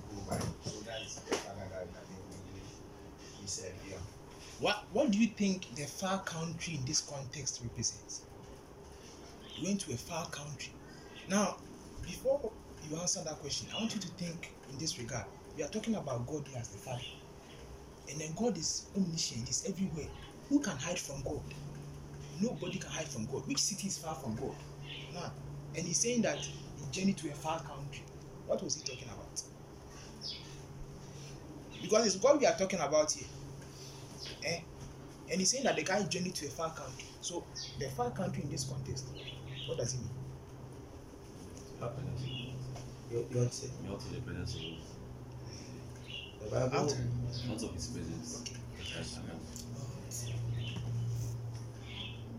[0.10, 0.40] go by.
[0.66, 1.88] So that's the Father that
[4.60, 8.22] What what do you think the far country in this context represents?
[9.56, 10.74] You went to a far country.
[11.30, 11.58] Now
[12.04, 12.52] before
[12.90, 15.26] you answer that question i want you to think in this regard.
[15.58, 17.02] We are talking about god here as the father.
[18.12, 20.08] And then god is omniscient he's everywhere.
[20.50, 21.42] Who can hide from god?
[22.42, 23.48] Nobody can hide from god.
[23.48, 24.56] Which city is far from god?
[25.14, 25.32] Now
[25.76, 26.52] and he's saying that he
[26.92, 28.04] journeyed to a far country.
[28.46, 29.42] What was he talking about?
[31.82, 33.28] Because it's god we are talking about here
[34.46, 34.60] Eh?
[35.32, 37.06] And he's saying that the guy journeyed to a far country.
[37.22, 37.44] So
[37.80, 39.06] the far country in this context,
[39.68, 40.10] what does it mean?
[41.80, 42.22] Happiness.
[43.12, 43.68] You, you want to say?
[43.88, 44.62] Out of the presence of
[46.44, 46.78] The Bible.
[46.78, 46.96] Out.
[47.52, 48.44] out of his presence.
[48.78, 49.40] Yes, amen.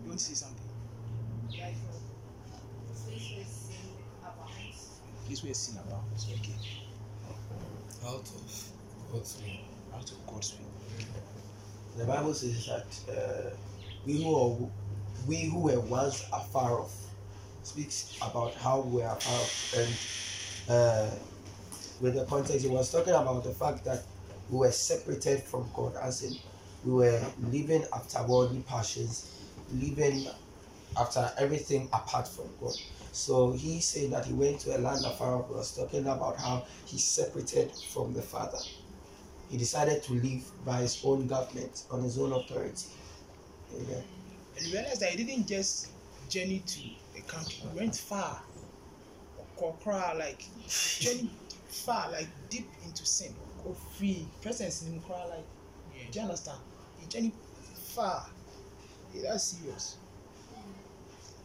[0.03, 0.71] You want to say something?
[5.31, 6.03] This way is sin about.
[6.17, 6.55] So okay.
[8.05, 8.71] Out of
[9.13, 9.97] God's will.
[9.97, 11.05] Out of God's will.
[11.97, 13.49] The Bible says that uh,
[14.05, 14.57] we who are,
[15.27, 16.95] we who were once afar off
[17.63, 21.09] speaks about how we are afar off, and uh,
[21.99, 24.03] with the context, it was talking about the fact that
[24.49, 26.37] we were separated from God, as in
[26.85, 29.39] we were living after worldly passions,
[29.73, 30.27] living
[30.97, 32.73] after everything apart from God.
[33.11, 35.49] So he said that he went to a land afar off.
[35.49, 38.57] He was talking about how he separated from the Father
[39.51, 42.87] he decided to live by his own government on his own authority.
[43.75, 44.03] Amen.
[44.57, 45.89] And you realize that he didn't just
[46.29, 46.79] journey to
[47.19, 48.41] a country, he went far.
[50.17, 50.43] Like
[50.99, 51.29] journey
[51.67, 53.35] far, like deep into sin.
[53.63, 54.25] Or free.
[54.41, 55.45] Presence in Kokra, like
[56.11, 56.57] do you understand?
[56.99, 57.33] He journeyed
[57.75, 58.25] far.
[59.13, 59.97] Yeah, that's serious.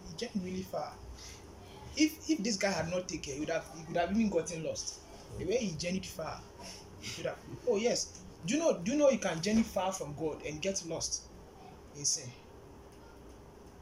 [0.09, 0.93] He journeyed really far.
[1.97, 4.62] if if this guy had not taken he would have he would have even gotten
[4.65, 5.01] lost.
[5.39, 6.41] The way he journeyed far,
[7.07, 7.33] he could.
[7.69, 8.78] Oh yes, do you know?
[8.83, 11.23] Do you know you can journey far from God and get lost
[11.97, 12.28] in sin?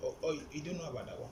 [0.03, 1.31] Oh, oh you don't know about that one.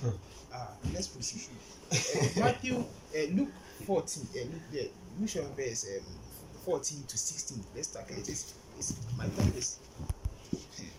[0.00, 0.16] Hmm.
[0.54, 1.48] Ah, let's proceed.
[1.90, 3.50] Uh, Matthew, uh, Luke
[3.86, 4.84] fourteen, uh, Luke there,
[5.18, 6.04] Luke from verse um,
[6.64, 7.62] fourteen to sixteen.
[7.74, 8.10] Let's start.
[8.10, 9.78] It is, it's my time is.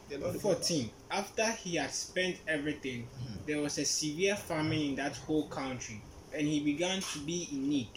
[0.10, 0.90] The Lord 14.
[1.10, 3.08] After he had spent everything,
[3.48, 6.02] there was a severe famine in that whole country,
[6.34, 7.90] and he began to be in need.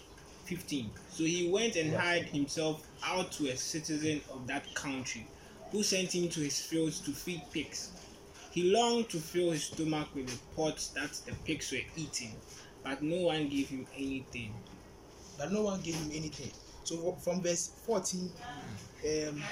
[0.46, 0.90] 15.
[1.10, 5.26] So he went and hired himself out to a citizen of that country,
[5.70, 7.90] who sent him to his fields to feed pigs.
[8.50, 12.34] He longed to fill his stomach with the pods that the pigs were eating,
[12.82, 14.54] but no one gave him anything.
[15.38, 16.50] But no one gave him anything.
[16.84, 18.30] So from verse 14,
[19.28, 19.42] um,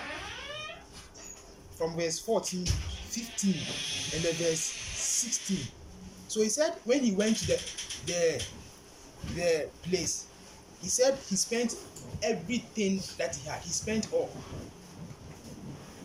[1.76, 3.54] from verse 14, 15,
[4.14, 5.58] and then verse 16.
[6.28, 7.62] So he said when he went to the
[8.06, 8.44] the
[9.34, 10.26] the place,
[10.84, 11.76] he said he spent
[12.22, 13.62] everything that he had.
[13.62, 14.30] He spent all.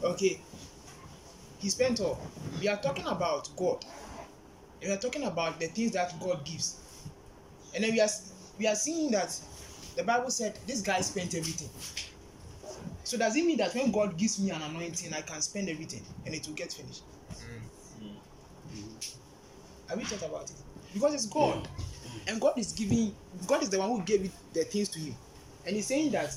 [0.01, 0.39] Okay.
[1.60, 2.18] He spent all.
[2.61, 3.84] We are talking about God.
[4.81, 6.80] We are talking about the things that God gives.
[7.76, 8.07] And then we are
[8.57, 9.38] we are seeing that
[9.97, 11.69] the Bible said this guy spent everything.
[13.03, 16.06] So does it mean that when God gives me an anointing, I can spend everything
[16.26, 17.03] and it will get finished?
[18.01, 18.14] Mm.
[19.89, 20.56] Have we thought about it?
[20.93, 21.68] Because it's God.
[22.27, 23.15] And God is giving,
[23.47, 25.15] God is the one who gave it, the things to him.
[25.65, 26.35] And he's saying that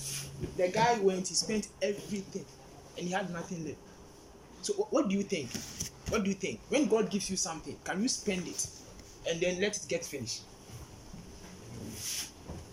[0.56, 2.44] the guy went, he spent everything
[2.96, 3.78] and he had nothing left.
[4.62, 5.50] So what do you think?
[6.08, 6.60] What do you think?
[6.68, 8.66] When God gives you something, can you spend it
[9.28, 10.42] and then let it get finished?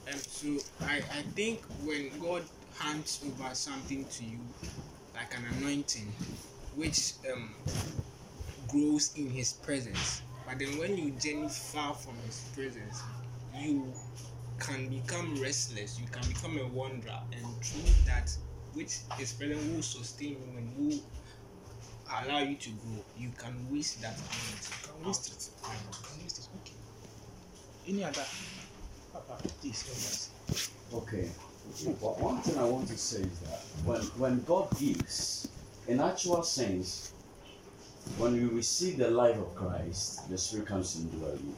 [0.07, 2.43] Um, so I, I think when God
[2.77, 4.39] hands over something to you,
[5.13, 6.11] like an anointing,
[6.75, 7.53] which um,
[8.67, 13.03] grows in His presence, but then when you journey far from His presence,
[13.55, 13.93] you
[14.59, 15.99] can become restless.
[15.99, 18.35] You can become a wanderer, and through that,
[18.73, 20.99] which His presence will sustain you and will
[22.23, 24.73] allow you to grow, you can waste that anointing.
[24.81, 25.49] You can waste it.
[25.61, 26.47] You can waste it.
[26.61, 26.73] Okay.
[27.87, 28.25] Any other?
[29.13, 30.29] Papa, please help us.
[30.91, 31.29] Okay.
[31.99, 35.47] One one thing I want to say is that when when God gives,
[35.87, 37.13] in actual sense,
[38.17, 41.55] when we receive the life of Christ, the Spirit comes to indwell you.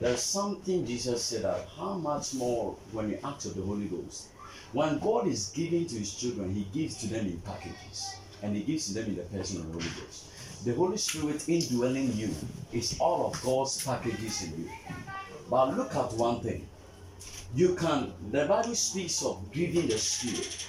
[0.00, 4.28] There's something Jesus said that how much more when you act of the Holy Ghost.
[4.72, 8.16] When God is giving to his children, he gives to them in packages.
[8.42, 10.64] And he gives to them in the person of the Holy Ghost.
[10.64, 12.30] The Holy Spirit indwelling you
[12.72, 14.70] is all of God's packages in you.
[15.48, 16.68] But look at one thing.
[17.54, 20.66] You can the Bible speaks of grieving the spirit.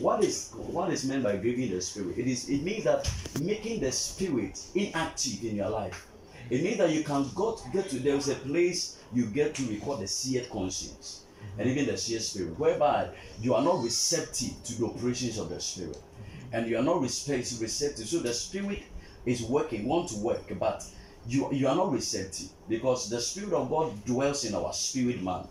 [0.00, 2.18] What is what is meant by grieving the spirit?
[2.18, 3.10] It is it means that
[3.40, 6.08] making the spirit inactive in your life.
[6.50, 9.54] It means that you can go to get to there is a place you get
[9.54, 11.24] to record the seared conscience
[11.58, 13.08] and even the seared spirit, whereby
[13.40, 16.00] you are not receptive to the operations of the spirit,
[16.52, 17.68] and you are not receptive.
[17.68, 18.82] So the spirit
[19.24, 20.84] is working, want to work, but
[21.26, 25.46] you you are not receptive because the spirit of God dwells in our spirit man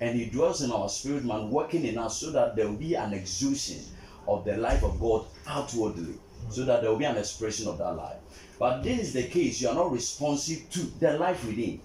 [0.00, 2.94] and he dwells in our spirit man working in us so that there will be
[2.94, 3.82] an exusion
[4.28, 6.18] of the life of god outwardly.
[6.50, 8.18] So that there will be an expression of that life.
[8.58, 11.80] But this is the case you are not responsive to the life within.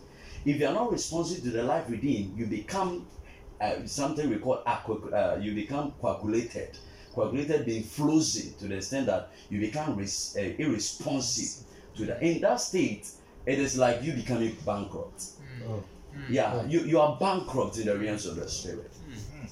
[0.46, 3.08] If you are not responsive to the life within you become
[3.60, 6.78] uh, something we call uh, you become coagulated.
[7.14, 11.66] Coagulated being frozen to the extent that you become uh, irresponsive
[11.96, 12.22] to that.
[12.22, 13.10] In that state
[13.46, 15.24] it is like you becoming bankrupt.
[15.68, 15.84] Oh.
[16.30, 18.92] Yeah, you, you are bankrupt in the realms of the spirit.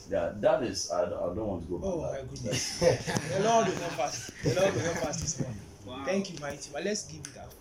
[0.10, 2.30] Yeah, that is, I, I don't want to go Oh back my that.
[2.30, 2.80] goodness.
[2.80, 4.32] the Lord will help us.
[4.44, 5.60] The Lord will help us this morning.
[5.86, 6.02] Wow.
[6.06, 6.70] Thank you, mighty.
[6.74, 7.52] But let's give it up.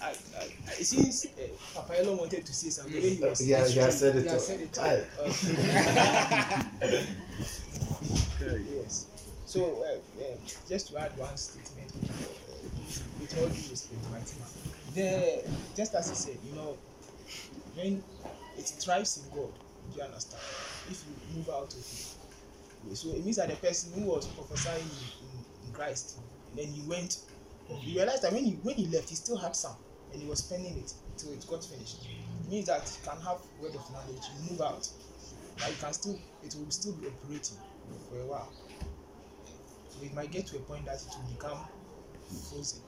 [0.00, 0.10] I, I,
[0.40, 1.30] I, it seems uh,
[1.74, 3.00] Papa Elo wanted to say something.
[3.00, 4.38] He was Yeah, yeah, I said it Yeah, all.
[4.40, 5.04] said it Aye.
[5.20, 5.26] all.
[5.26, 7.02] Okay.
[8.74, 9.06] yes.
[9.46, 10.36] So, uh, uh,
[10.68, 12.24] just to add one statement, uh,
[13.20, 14.48] with all due respect, mighty man,
[14.94, 15.42] the
[15.74, 16.76] just as he said, you know,
[17.74, 18.02] when
[18.56, 19.52] it thrives in God,
[19.90, 20.42] do you understand?
[20.88, 24.82] If you move out of it, so it means that the person who was prophesying
[24.82, 26.18] in, in, Christ,
[26.50, 27.16] and then he went,
[27.80, 29.76] he realized that when he when he left, he still had some,
[30.12, 32.06] and he was spending it till it got finished.
[32.44, 34.86] It means that you can have word of knowledge, you move out,
[35.58, 37.56] but you can still, it will still be operating
[38.08, 38.52] for a while.
[39.88, 41.58] So it might get to a point that it will become
[42.50, 42.80] frozen,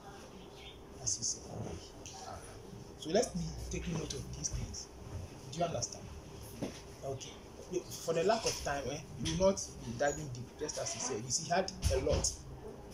[1.01, 1.94] as he said.
[3.05, 4.87] So let's be taking note of these things.
[5.51, 6.03] Do you understand?
[7.05, 7.29] Okay.
[8.03, 10.99] For the lack of time, eh, we will not be diving deep, just as he
[10.99, 11.17] said.
[11.23, 12.31] You see, he had a lot,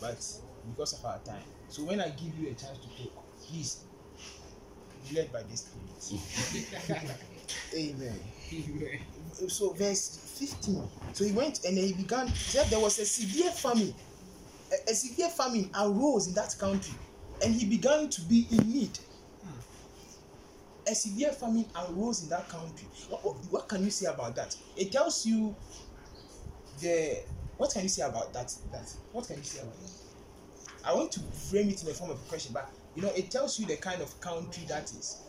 [0.02, 0.22] but
[0.68, 1.40] because of our time.
[1.68, 3.84] So when I give you a chance to talk, please
[5.08, 6.20] be led by the Spirit.
[7.74, 8.18] Amen.
[9.48, 10.88] So verse 15.
[11.14, 12.28] So he went and he began.
[12.34, 13.94] Said there was a severe famine.
[14.72, 16.94] A, a severe famine arose in that country,
[17.42, 18.98] and he began to be in need.
[20.92, 22.86] A severe famine arose in that country.
[23.08, 24.54] What, what, what can you say about that?
[24.76, 25.56] It tells you
[26.82, 27.22] the
[27.56, 28.54] what can you say about that?
[28.70, 29.90] That what can you say about that?
[30.84, 33.30] I want to frame it in the form of a question, but you know, it
[33.30, 35.22] tells you the kind of country that is.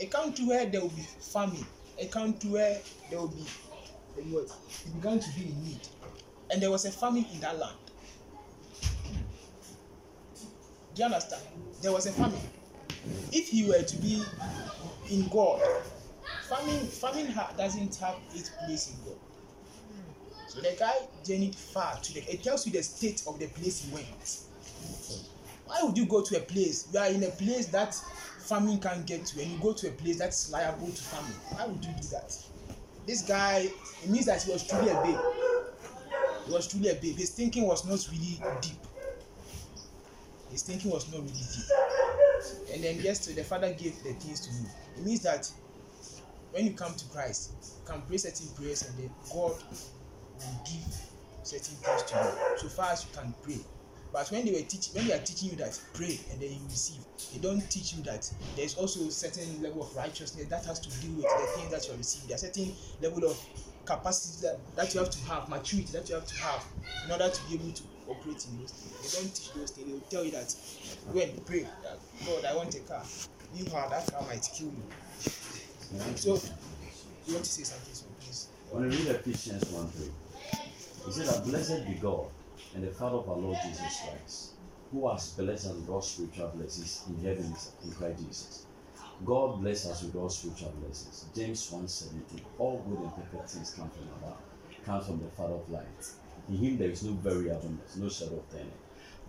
[0.00, 1.64] A country where there will be famine,
[2.00, 2.80] a country where
[3.10, 3.46] there will be
[4.32, 4.50] what?
[4.86, 5.86] It began to be in need,
[6.50, 7.76] and there was a famine in that land.
[10.96, 11.42] Do you understand?
[11.80, 12.40] There was a famine.
[13.32, 14.22] If he were to be
[15.10, 15.62] in God,
[16.48, 19.18] famine famine doesn't have its place in God.
[20.48, 20.94] So the guy
[21.24, 22.20] journeyed far to the.
[22.32, 24.06] It tells you the state of the place he went.
[25.66, 26.88] Why would you go to a place?
[26.92, 27.94] You are in a place that
[28.38, 31.32] famine can't get to, and you go to a place that's liable to famine.
[31.50, 32.38] Why would you do that?
[33.06, 33.68] This guy,
[34.02, 35.18] it means that he was truly a babe.
[36.46, 37.16] He was truly a babe.
[37.16, 38.78] His thinking was not really deep.
[40.54, 41.66] His thinking was not really deep.
[42.72, 44.68] And then yesterday, the father gave the things to me.
[44.96, 45.50] It means that
[46.52, 50.94] when you come to Christ, you can pray certain prayers, and then God will give
[51.42, 52.58] certain things to you.
[52.58, 53.58] So far as you can pray.
[54.12, 56.64] But when they were teaching, when they are teaching you that pray and then you
[56.66, 57.02] receive,
[57.32, 61.00] they don't teach you that there's also a certain level of righteousness that has to
[61.00, 62.32] do with the things that you are receiving.
[62.32, 62.72] A certain
[63.02, 63.36] level of
[63.86, 66.64] capacity that, that you have to have, maturity that you have to have
[67.06, 69.14] in order to be able to operate in those things.
[69.14, 69.86] They don't teach those things.
[69.86, 70.54] They will tell you that
[71.12, 73.02] go and pray that God, I want a car.
[73.54, 74.82] You Meanwhile, that car might kill me.
[76.16, 76.40] So,
[77.26, 78.48] you want to say something, so please?
[78.70, 80.06] When you read Ephesians 1 3,
[81.06, 82.26] he said that blessed be God
[82.74, 84.52] and the Father of our Lord Jesus Christ,
[84.90, 87.54] who has blessed us with all spiritual blessings in heaven
[87.84, 88.66] in Christ Jesus.
[89.24, 91.26] God bless us with all spiritual blessings.
[91.34, 92.40] James 1 17.
[92.58, 94.38] All good and perfect things come from above,
[94.84, 96.16] come from the Father of lights.
[96.48, 98.70] In him there is no variableness, no shadow of turning.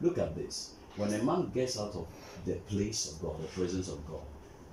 [0.02, 0.74] Look at this.
[0.98, 2.08] When a man gets out of
[2.46, 4.22] the place of God, the presence of God,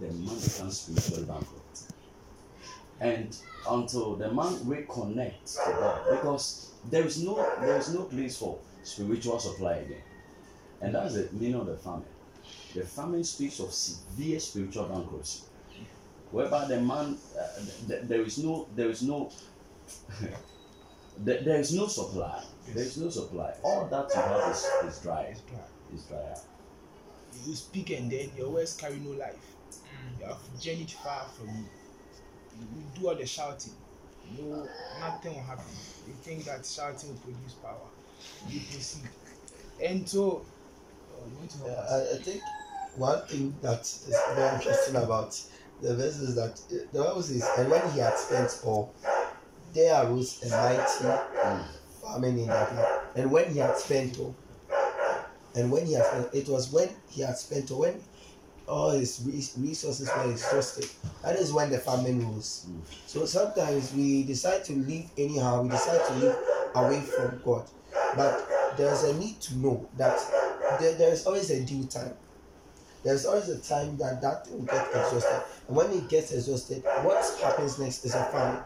[0.00, 1.82] the man becomes spiritually bankrupt.
[3.00, 3.36] And
[3.68, 8.58] until the man reconnects to God, because there is no there is no place for
[8.82, 10.02] spiritual supply again.
[10.80, 12.04] And that's the meaning of the famine.
[12.74, 15.42] The famine speaks of severe spiritual bankruptcy,
[16.30, 17.48] whereby the man uh,
[17.88, 19.30] th- there is no there is no
[21.18, 22.42] there, there is no supply.
[22.68, 23.54] There is no supply.
[23.62, 25.22] All that you have is, is dry.
[25.22, 25.58] It's dry.
[25.94, 26.34] Is dry
[27.46, 29.36] you speak and then your words carry no life.
[30.20, 31.64] You have journeyed far from me.
[32.58, 33.72] You will do all the shouting.
[34.38, 34.66] No,
[35.00, 35.64] nothing will happen.
[36.06, 37.88] You think that shouting will produce power.
[38.48, 39.08] You proceed.
[39.82, 40.44] And so,
[41.16, 42.12] oh, you want to help Yeah, us?
[42.12, 42.42] I, I think
[42.96, 45.40] one thing that is very interesting about
[45.80, 48.94] the verse is that uh, the Bible says, and when he had spent all,
[49.72, 51.62] there arose a mighty hmm.
[52.02, 53.00] famine in that land.
[53.16, 54.34] And when he had spent all,
[55.54, 58.00] and when he had spent, it was when he had spent all, when
[58.66, 59.22] all his
[59.58, 60.88] resources were exhausted,
[61.22, 62.66] that is when the famine rose.
[62.66, 62.80] Hmm.
[63.06, 66.36] So sometimes we decide to live anyhow, we decide to live
[66.74, 67.64] away from God.
[68.16, 70.18] But there's a need to know that
[70.80, 72.14] there, there is always a due time.
[73.02, 75.42] There's always a time that that thing will get exhausted.
[75.66, 78.62] And when it gets exhausted, what happens next is a famine.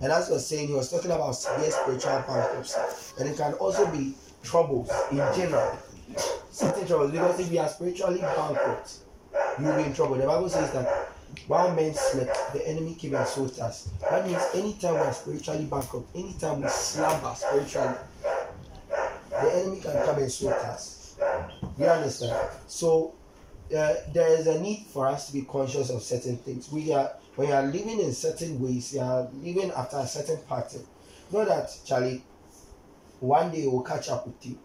[0.00, 2.80] And as I was saying, he was talking about severe spiritual bankruptcy.
[3.18, 5.76] And it can also be troubles in general.
[6.50, 7.10] Certain troubles.
[7.10, 8.94] Because if you are spiritually bankrupt,
[9.60, 10.16] you'll be in trouble.
[10.16, 11.10] The Bible says that
[11.46, 13.88] while men slept, the enemy came and sought us.
[14.08, 17.94] That means anytime we are spiritually bankrupt, anytime we slumber spiritually,
[19.30, 21.16] the enemy can come and sought us.
[21.78, 22.50] You understand?
[22.66, 23.14] So
[23.76, 26.70] uh, there is a need for us to be conscious of certain things.
[26.72, 30.38] We are when you are living in certain ways, you are living after a certain
[30.48, 30.84] pattern.
[31.32, 32.24] Know that Charlie,
[33.20, 34.58] one day it will catch up with you,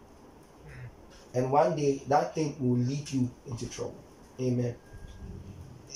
[1.34, 3.96] and one day that thing will lead you into trouble.
[4.40, 4.74] Amen.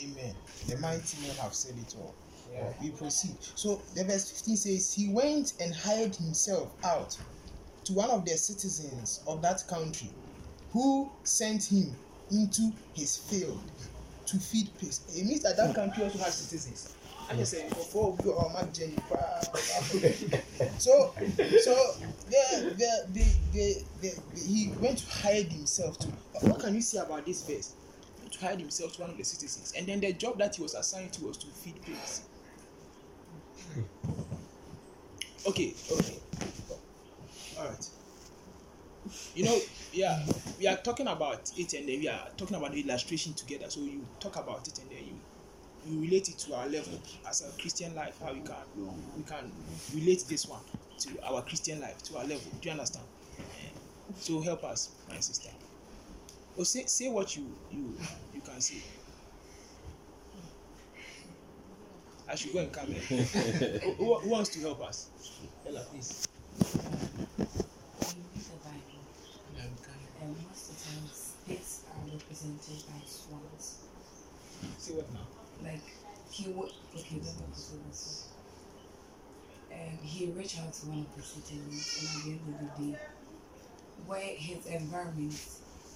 [0.03, 0.35] Amen.
[0.69, 2.15] The mighty men have said it all.
[2.82, 3.37] We proceed.
[3.55, 7.16] So the verse 15 says, He went and hired himself out
[7.85, 10.11] to one of the citizens of that country,
[10.73, 11.95] who sent him
[12.31, 13.61] into his field
[14.27, 15.01] to feed pigs.
[15.16, 16.94] It means that that country also has citizens.
[17.28, 17.61] I just hmm.
[17.61, 18.97] say before we go on my journey.
[20.78, 21.15] So,
[21.62, 21.94] so
[22.28, 26.09] the, the, the, the, the, the, he went to hide himself to.
[26.40, 27.74] What can you say about this verse?
[28.16, 30.57] He went to hide himself to one of the citizens, and then the job that
[30.57, 32.23] he was assigned to was to feed pigs.
[33.74, 33.82] Hmm.
[35.48, 36.19] Okay, okay,
[37.59, 37.89] all right.
[39.35, 39.59] You know,
[39.93, 40.25] yeah,
[40.59, 43.69] we are talking about it and then we are talking about the illustration together.
[43.71, 45.15] So you talk about it and then you
[45.87, 48.57] you relate it to our level as a Christian life, how we can
[49.17, 49.51] we can
[49.95, 50.61] relate this one
[50.99, 52.53] to our Christian life, to our level.
[52.61, 53.07] Do you understand?
[54.19, 55.51] So help us, my sister.
[56.57, 57.99] Or say say what you you
[58.33, 58.83] you can say.
[62.29, 63.01] I should go and come in.
[63.99, 65.09] who who wants to help us?
[65.67, 66.27] Ella, please.
[67.99, 69.01] When you read the Bible,
[70.23, 72.07] and most of the times pigs are
[72.43, 73.79] represented by swans.
[74.79, 75.27] Say what now?
[75.62, 75.83] Like
[76.31, 78.29] he would okay, let me put it this
[79.71, 79.77] way.
[79.77, 82.93] Um, he reached out to one of the citizens, and at the end of the
[82.93, 82.99] day,
[84.07, 85.35] where his environment,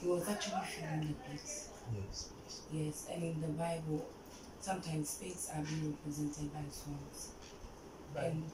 [0.00, 1.68] he was actually feeling the pigs.
[1.94, 2.28] Yes.
[2.72, 4.06] Yes, and in the Bible,
[4.60, 7.30] sometimes pigs are being represented by swans.
[8.16, 8.44] And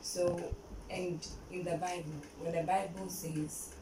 [0.00, 0.52] So,
[0.90, 3.74] and in the Bible, when the Bible says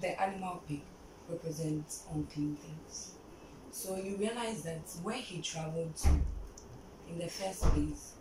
[0.00, 0.80] the animal pig
[1.28, 3.12] represents unclean things,
[3.70, 6.08] so you realize that where he traveled to
[7.10, 8.12] in the first place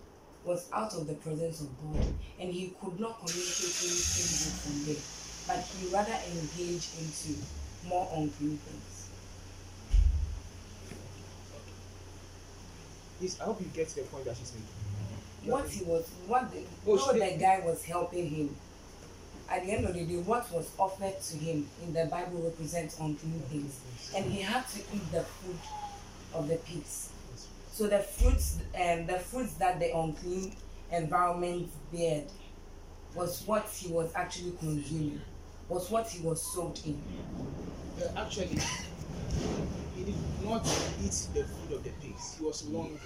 [0.44, 2.06] was out of the presence of God,
[2.40, 7.40] and he could not communicate anything good from there, but he rather engaged into
[7.88, 9.10] more unclean things.
[13.20, 14.83] Please, I hope you get the point that she's making.
[15.46, 18.56] What he was, what the, Oh, though she- the guy was helping him,
[19.50, 22.98] at the end of the day, what was offered to him in the Bible represents
[23.00, 23.76] unclean things,
[24.16, 25.58] and he had to eat the food
[26.34, 27.10] of the pigs.
[27.72, 30.56] So the fruits, um, the fruits that the unclean
[30.92, 32.28] environment bared,
[33.16, 35.22] was what he was actually consuming,
[35.70, 37.02] was what he was soaked in.
[38.02, 38.60] Uh, actually,
[39.96, 40.66] he did not
[41.04, 42.36] eat the food of the pigs.
[42.40, 43.00] He was longing.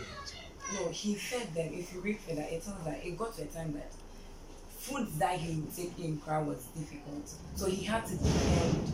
[0.74, 1.70] No, he fed them.
[1.74, 3.92] If you read further, it tells that it got to a time that
[4.70, 7.30] food that he would take in crowd was difficult.
[7.56, 8.92] So he had to depend.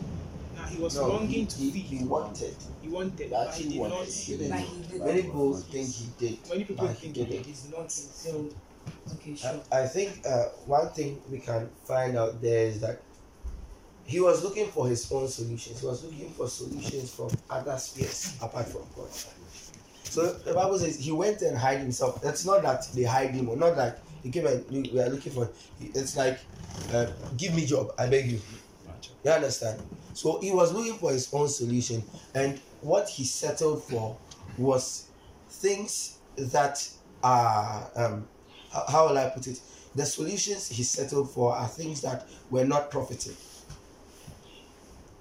[0.56, 1.82] Now he was No, longing to he, feed.
[1.82, 2.54] he wanted.
[2.80, 3.98] He wanted, He but he actually did wanted.
[3.98, 4.06] not.
[4.08, 4.50] He didn't.
[4.50, 5.26] Like he did Many not.
[5.26, 6.48] people think he did.
[6.48, 7.36] Many people but he think he didn't.
[7.38, 7.46] did.
[7.46, 7.90] He's not.
[7.90, 8.48] So,
[9.14, 9.60] okay, sure.
[9.72, 13.00] I, I think uh, one thing we can find out there is that
[14.06, 15.80] he was looking for his own solutions.
[15.80, 19.08] He was looking for solutions from other spheres apart from God.
[20.14, 22.22] So the Bible says he went and hid himself.
[22.22, 25.32] That's not that they hide him, or not that he came and we are looking
[25.32, 25.50] for.
[25.80, 26.38] It's like,
[26.92, 28.40] uh, give me job, I beg you.
[29.24, 29.82] You understand?
[30.12, 34.16] So he was looking for his own solution, and what he settled for
[34.56, 35.08] was
[35.50, 36.88] things that
[37.24, 38.28] are um,
[38.88, 39.58] how, will I put it?
[39.96, 43.34] The solutions he settled for are things that were not profiting.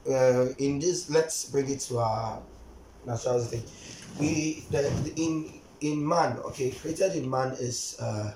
[0.07, 2.39] Uh, in this, let's bring it to our
[3.07, 3.63] natural thing.
[4.19, 8.31] We the, the- in in man, okay, created in man is uh,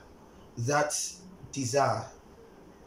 [0.59, 0.93] that
[1.51, 2.05] desire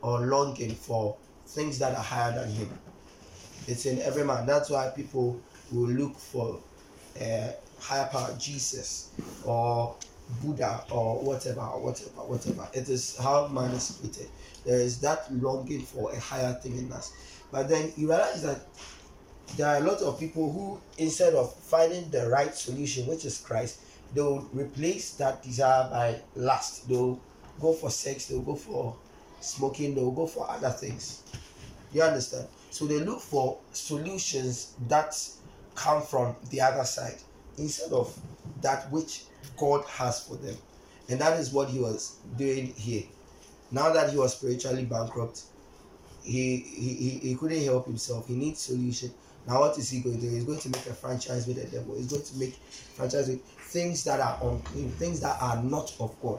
[0.03, 2.71] or longing for things that are higher than him.
[3.67, 4.47] It's in every man.
[4.47, 5.41] That's why people
[5.73, 6.61] will look for
[7.21, 7.49] uh,
[7.79, 9.11] higher power, Jesus
[9.45, 9.97] or
[10.43, 12.69] Buddha or whatever, whatever, whatever.
[12.73, 14.29] It is how man is created.
[14.65, 17.13] There is that longing for a higher thing in us.
[17.51, 18.61] But then you realize that
[19.57, 23.39] there are a lot of people who, instead of finding the right solution, which is
[23.39, 23.81] Christ,
[24.15, 26.89] they will replace that desire by lust.
[26.89, 27.21] They'll
[27.61, 28.97] go for sex, they'll go for
[29.41, 31.23] smoking, they'll go for other things.
[31.93, 32.49] You understand?
[32.71, 35.17] So they look for solutions that
[35.75, 37.17] come from the other side
[37.59, 38.17] instead of
[38.63, 39.25] that which
[39.57, 40.57] God has for them.
[41.09, 43.05] And that is what he was doing here.
[43.73, 45.43] Now that he was spiritually bankrupt,
[46.23, 48.29] he, he, he couldn't help himself.
[48.29, 49.13] He needs solution.
[49.51, 50.33] Now what is he going to do?
[50.33, 51.97] He's going to make a franchise with the devil.
[51.97, 52.55] He's going to make
[52.95, 56.39] franchise with things that are unclean, things that are not of God.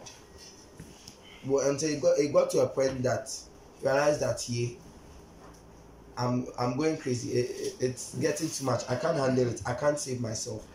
[1.46, 3.30] Well, until he got, got to a point that
[3.82, 4.78] he realized that he
[6.18, 7.32] I'm I'm going crazy.
[7.34, 8.90] It- it- it's getting too much.
[8.90, 9.62] I can't handle it.
[9.66, 10.66] I can't save myself.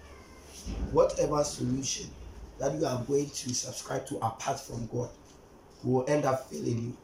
[0.92, 2.10] Whatever solution
[2.58, 5.08] that you are going to subscribe to apart from God
[5.82, 6.96] will end up failing you.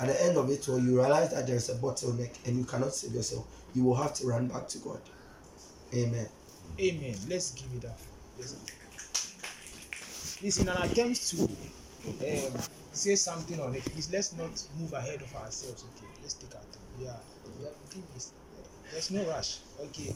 [0.00, 2.64] At the end of it all, you realize that there is a bottleneck and you
[2.64, 3.46] cannot save yourself.
[3.74, 5.00] You will have to run back to God.
[5.94, 6.28] Amen.
[6.80, 7.16] Amen.
[7.28, 7.98] Let's give it up.
[8.38, 8.54] Let's
[10.38, 12.62] Please, in an attempt to um,
[12.92, 15.84] say something on it, please let's not move ahead of ourselves.
[15.96, 16.86] Okay, let's take our time.
[17.00, 17.16] Yeah,
[17.60, 17.70] yeah.
[18.92, 19.58] There's no rush.
[19.80, 20.14] Okay,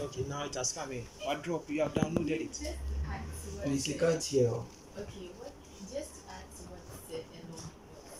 [0.00, 0.24] okay.
[0.26, 1.04] Now it has come in.
[1.24, 1.68] What drop?
[1.68, 2.48] You have downloaded it.
[2.48, 2.68] Just to
[3.10, 4.48] add to what Please, you can't hear.
[4.48, 5.52] Okay, what
[5.92, 6.80] just to add to what
[7.10, 7.68] said Eno was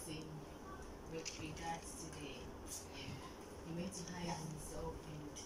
[0.05, 0.28] saying
[1.14, 2.28] with regards to the
[3.81, 5.36] um, to hire himself and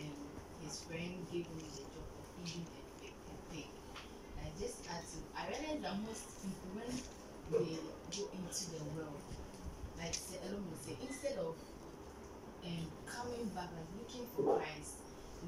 [0.00, 0.16] um,
[0.64, 3.12] his friend gave him the job of feeding a pig.
[3.12, 3.68] A pig.
[4.40, 6.88] I just add to I realized that most people when
[7.52, 7.76] they
[8.10, 9.20] go into the world.
[9.98, 11.54] Like say Elon will say, instead of
[12.64, 15.04] um, coming back and looking for Christ,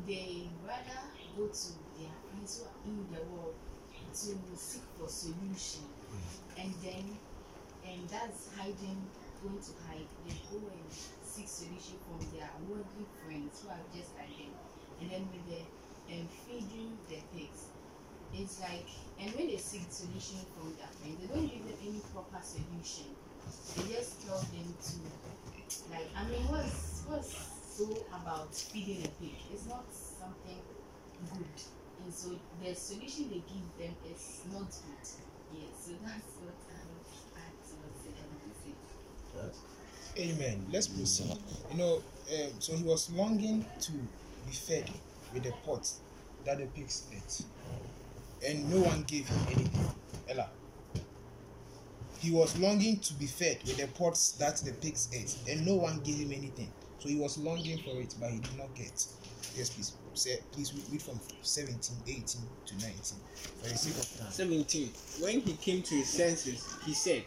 [0.06, 1.00] they rather
[1.36, 1.68] go to
[1.98, 3.54] their friends who are in the world
[4.16, 5.84] to seek for solution
[6.58, 7.04] and then
[7.84, 8.96] and that's hiding
[9.42, 10.92] going to hide they go and
[11.36, 14.56] seek solution from their worldly friends who are just like them.
[15.00, 15.60] And then with the
[16.08, 17.76] um, feeding the pigs
[18.34, 18.86] it's like
[19.20, 23.12] and when they seek solution from their friends they don't give them any proper solution.
[23.76, 24.94] They just tell them to
[25.92, 27.32] like i mean what's what's
[27.76, 29.36] so about feeding a pig?
[29.52, 30.60] It's not something
[31.32, 31.56] good.
[32.04, 35.06] And so the solution they give them is not good.
[35.52, 37.06] Yeah so that's what i would
[40.18, 40.66] Amen.
[40.72, 41.36] Let's proceed.
[41.70, 41.94] You know,
[42.32, 44.90] um, so he was longing to be fed
[45.34, 45.90] with the pot
[46.44, 47.42] that the pigs ate,
[48.48, 49.90] and no one gave him anything.
[50.28, 50.48] Ella.
[52.18, 55.74] He was longing to be fed with the pots that the pigs ate, and no
[55.74, 56.72] one gave him anything.
[56.98, 59.04] So he was longing for it, but he did not get.
[59.54, 59.92] Yes, please.
[60.14, 62.94] Say, please read from 17, 18 to 19.
[63.62, 64.32] For the sake of time.
[64.32, 64.88] 17.
[65.20, 67.24] When he came to his senses, he said,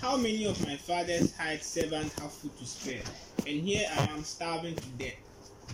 [0.00, 3.02] How many of my father's hired servants have food to spare?
[3.46, 5.16] And here I am starving to death.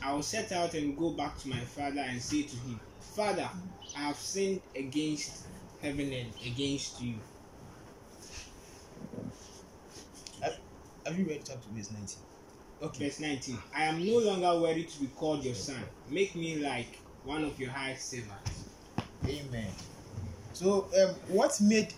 [0.02, 2.80] I will set out and go back to my father and say to him,
[3.14, 3.48] Father,
[3.96, 5.46] I have sinned against
[5.80, 7.14] heaven and against you.
[10.42, 10.56] Have,
[11.06, 12.16] have you read chapter verse 19?
[12.82, 13.04] Okay.
[13.04, 13.58] Verse 19.
[13.76, 15.80] I am no longer worthy to be called your son.
[16.10, 18.64] Make me like one of your hired servants.
[19.24, 19.70] Amen.
[20.52, 21.92] So, um, what made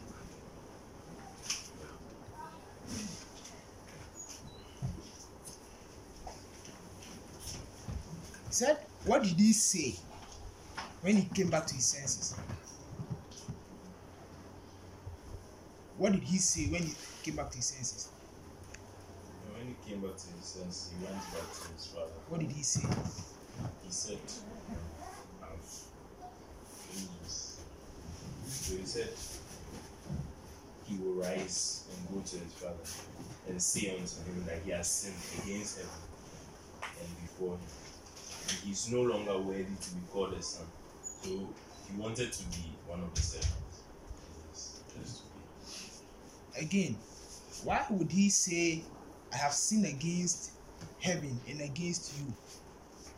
[8.51, 9.95] said, what did he say
[11.03, 12.35] when he came back to his senses?
[15.97, 18.09] What did he say when he came back to his senses?
[19.53, 22.13] When he came back to his senses, he went back to his father.
[22.29, 22.87] What did he say?
[23.85, 24.19] He said,
[25.43, 25.65] I've
[26.67, 27.61] finished.
[28.47, 29.11] So he said,
[30.89, 32.77] he will rise and go to his father
[33.49, 35.93] and say unto him that he has sinned against heaven
[36.83, 37.61] and before him.
[38.49, 40.67] And he's no longer worthy to be called a son.
[41.23, 43.83] So he wanted to be one of the servants.
[44.49, 46.65] Yes, just to be.
[46.65, 46.97] Again,
[47.65, 48.85] why would he say,
[49.33, 50.53] I have sinned against
[51.01, 52.33] heaven and against you?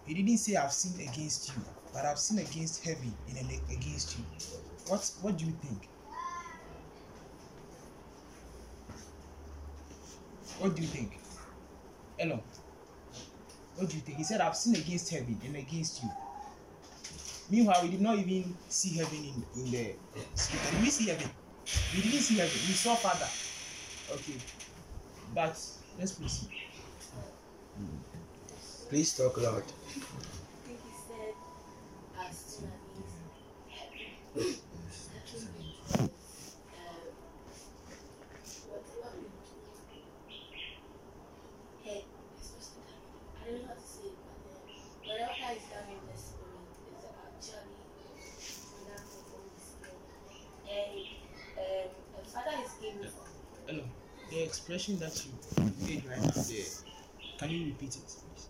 [0.07, 4.25] He didn't say, I've sinned against you, but I've sinned against heaven and against you.
[4.89, 5.90] What, what do you think?
[10.61, 11.19] What do you think?
[12.19, 12.41] Hello.
[13.77, 14.19] What do you think?
[14.19, 16.11] He said, I've sinned against heaven and against you.
[17.51, 19.95] Meanwhile, we did not even see heaven in, in the
[20.35, 20.71] scripture.
[20.73, 21.31] Did we see heaven?
[21.95, 22.53] We didn't see heaven.
[22.53, 23.27] We saw Father.
[24.13, 24.39] Okay.
[25.35, 25.59] But
[25.99, 26.49] let's proceed.
[28.89, 29.63] Please talk loud.
[29.63, 29.63] I
[30.67, 31.35] think he said,
[32.19, 33.13] as soon as
[33.71, 36.91] heaven, because, um,
[38.67, 39.55] whatever we do,
[41.85, 42.03] head,
[42.41, 43.03] especially that,
[43.39, 44.67] I don't know how to say it, but then,
[45.07, 46.67] whatever that is done in the spirit
[46.99, 47.79] is actually
[48.91, 50.03] enough for Holy Spirit.
[50.67, 50.99] And,
[51.63, 53.07] um, the Father is giving
[53.67, 53.85] Hello.
[54.31, 55.33] The expression that you
[55.87, 56.65] made right now there,
[57.39, 58.49] can you repeat it, please?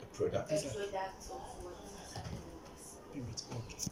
[0.00, 0.48] A a product.
[0.48, 3.38] product of what is happening in the spirit.
[3.38, 3.56] Spirit.
[3.56, 3.88] Okay.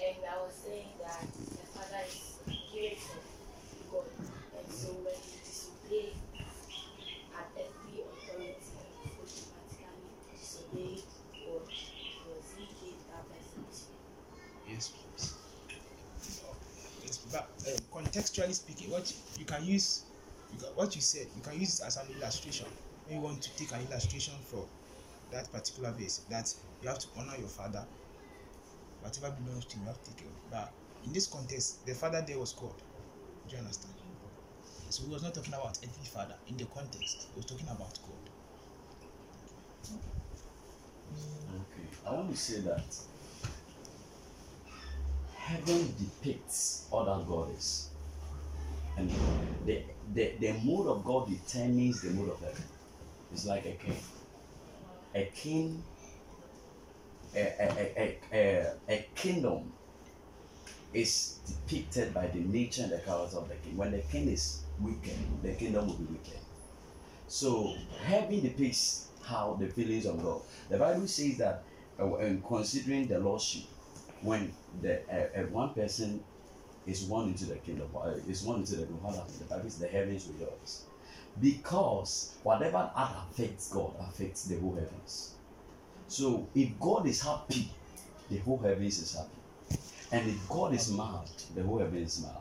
[0.00, 2.40] And I was saying that the Father is
[2.72, 4.08] grateful to God,
[4.56, 6.14] and so when you disobey
[7.36, 8.56] an earthly authority,
[9.04, 11.04] you automatically disobey
[11.44, 13.92] God because He gave that message.
[14.68, 15.34] Yes, please.
[17.04, 20.04] Yes, but uh, contextually speaking, what you can use,
[20.52, 22.66] you what you said, you can use it as an illustration.
[23.06, 24.66] When you want to take an illustration for
[25.30, 27.84] that particular verse, that you have to honor your father.
[29.00, 30.50] Whatever belongs to you, you have to take of.
[30.50, 30.72] But
[31.04, 32.74] in this context, the father there was God.
[33.48, 33.94] Do you understand?
[34.92, 37.28] So he was not talking about earthly father in the context.
[37.32, 38.28] He was talking about God.
[41.48, 42.84] Okay, I want to say that
[45.52, 47.90] heaven depicts other gods,
[48.96, 49.10] and
[49.66, 49.82] the,
[50.14, 52.64] the the mood of God determines the mood of heaven.
[53.32, 53.96] It's like a king.
[55.14, 55.82] A king,
[57.34, 59.72] a, a, a, a, kingdom
[60.94, 63.76] is depicted by the nature and the character of the king.
[63.76, 66.40] When the king is wicked, the kingdom will be wicked.
[67.28, 67.74] So
[68.04, 70.40] heaven depicts how the feelings of God.
[70.70, 71.62] The Bible says that
[72.00, 73.64] uh, when considering the lordship,
[74.22, 76.22] when the uh, one person
[76.86, 79.28] is one into the kingdom, uh, is one into the what?
[79.28, 80.84] The Bible says the heavens rejoice.
[81.40, 85.34] Because whatever affects God affects the whole heavens.
[86.08, 87.70] So if God is happy,
[88.30, 89.78] the whole heavens is happy.
[90.12, 92.36] And if God is mad, the whole heavens is mad.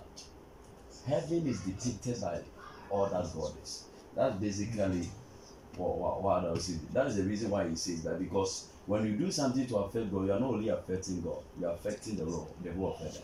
[1.08, 2.42] Heaven is dictated by
[2.90, 3.86] all that God is.
[4.16, 5.10] That's basically
[5.78, 6.86] what, what, what I was saying.
[6.92, 10.26] That's the reason why he says that because when you do something to affect God,
[10.26, 13.22] you are not only affecting God, you are affecting the law, the whole of heaven.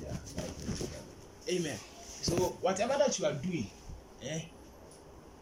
[0.00, 0.16] Yeah.
[1.48, 1.78] Amen.
[2.22, 3.66] So whatever that you are doing,
[4.22, 4.40] eh,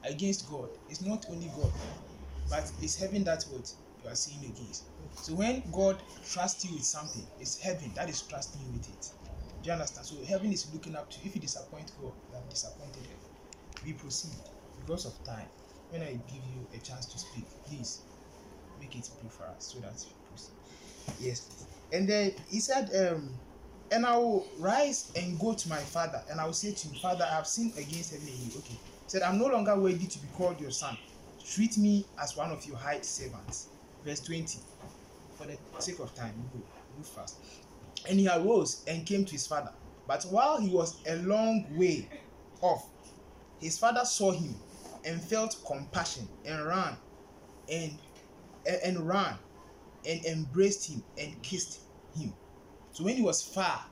[0.05, 1.73] against God, it's not only God,
[2.49, 3.71] but it's heaven that what
[4.03, 4.85] you are seeing against.
[5.23, 9.11] So when God trusts you with something, it's heaven that is trusting you with it.
[9.63, 10.07] Do you understand?
[10.07, 11.29] So heaven is looking up to you.
[11.29, 13.19] If you disappoint God, you have disappointed heaven.
[13.85, 14.39] We proceed
[14.79, 15.49] because of time.
[15.91, 18.03] When I give you a chance to speak, please
[18.81, 20.05] make it brief for us so that
[21.19, 21.27] we.
[21.27, 21.67] Yes.
[21.93, 23.31] And then he said, um,
[23.91, 26.95] and I will rise and go to my father, and I will say to him,
[27.01, 28.59] Father, I have sinned against heaven and you.
[28.59, 28.75] Okay.
[28.75, 30.97] He said, I'm no longer worthy to be called your son.
[31.45, 33.69] Treat me as one of your hired servants.
[34.05, 34.59] Verse 20.
[35.37, 36.61] For the sake of time, go,
[36.97, 37.37] move fast.
[38.09, 39.73] And he arose and came to his father.
[40.07, 42.09] But while he was a long way
[42.61, 42.87] off,
[43.61, 44.55] his father saw him
[45.05, 46.97] and felt compassion and ran
[47.71, 47.93] and
[48.69, 49.35] and, and ran
[50.07, 51.81] and embraced him and kissed
[52.17, 52.33] him.
[52.93, 53.85] So when he was far,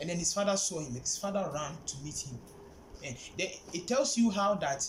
[0.00, 2.38] and then his father saw him, his father ran to meet him.
[3.04, 4.88] And then it tells you how that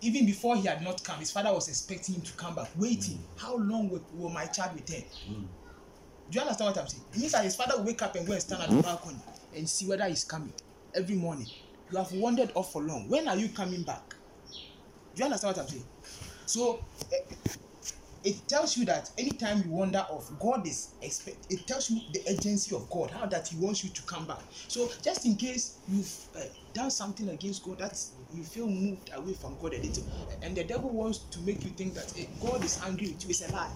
[0.00, 3.18] even before he had not come, his father was expecting him to come back, waiting.
[3.36, 5.04] How long will, will my child return?
[6.30, 7.04] Do you understand what I'm saying?
[7.12, 9.18] It means that his father will wake up and go and stand at the balcony
[9.54, 10.52] and see whether he's coming
[10.94, 11.46] every morning.
[11.90, 13.08] You have wandered off for long.
[13.08, 14.14] When are you coming back?
[15.14, 15.84] Do you understand what I'm saying?
[16.46, 17.18] So eh,
[18.24, 21.46] it tells you that anytime you wander off, God is expect.
[21.50, 24.40] It tells you the agency of God, how that He wants you to come back.
[24.68, 26.40] So just in case you've uh,
[26.72, 28.00] done something against God, that
[28.34, 30.04] you feel moved away from God a little,
[30.42, 33.30] and the devil wants to make you think that eh, God is angry with you.
[33.30, 33.70] It's a lie.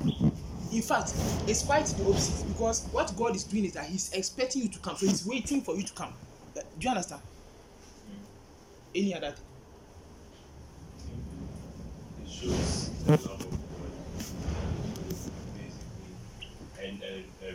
[0.73, 1.13] In fact,
[1.47, 4.79] it's quite the opposite because what God is doing is that He's expecting you to
[4.81, 6.13] come, so He's waiting for you to come.
[6.57, 7.23] Uh, do you understand?
[8.95, 9.33] Any other?
[9.33, 9.45] Thing?
[12.25, 13.59] It shows the love of God.
[15.05, 15.83] Basically,
[16.83, 17.03] and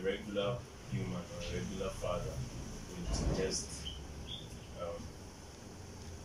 [0.01, 0.55] a, a regular
[0.91, 2.31] human or a regular father
[2.89, 3.87] would just
[4.81, 5.01] um,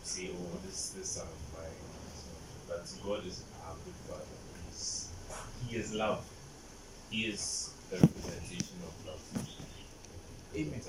[0.03, 1.71] say, "Oh, this this son of mine."
[2.15, 2.29] So,
[2.67, 4.23] but God is our good father.
[4.67, 5.09] He's,
[5.67, 6.25] he is love.
[7.09, 9.21] He is the representation of love.
[10.55, 10.81] Amen.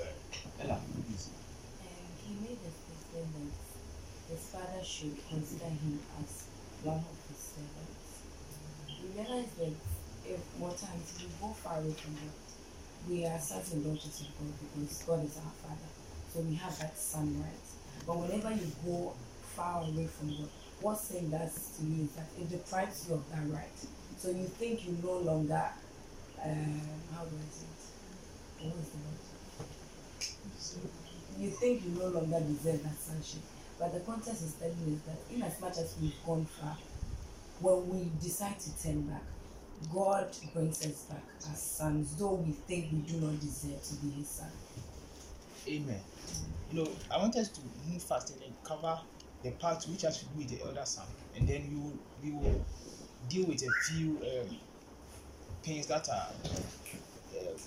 [0.61, 1.29] Ella, please.
[1.81, 3.53] And he made a statement
[4.27, 6.45] that his father should consider him as
[6.83, 8.23] one of his servants.
[8.87, 9.73] We realize that
[10.25, 12.48] if more times we go far away from God,
[13.09, 15.89] we are sons and daughters of God because God is our father.
[16.31, 17.67] So we have that son right.
[18.05, 19.13] But whenever you go
[19.55, 20.49] far away from God,
[20.81, 23.79] what sin does to you is that it deprives you of that right.
[24.17, 25.65] So you think you no longer,
[26.43, 26.81] um,
[27.15, 28.67] how say it?
[28.67, 29.17] What is the word?
[31.39, 33.41] you think you no longer deserve that sonship.
[33.79, 36.77] But the context is telling us that in as much as we've gone far,
[37.61, 39.23] when we decide to turn back,
[39.93, 44.11] God brings us back as sons, though we think we do not deserve to be
[44.11, 44.51] his son.
[45.67, 45.99] Amen.
[46.71, 48.99] You know, I want us to move fast and cover
[49.43, 51.93] the part which has to do with the elder son, and then will
[52.23, 52.65] we will
[53.29, 54.57] deal with a few um,
[55.63, 56.27] things that are
[57.37, 57.57] uh,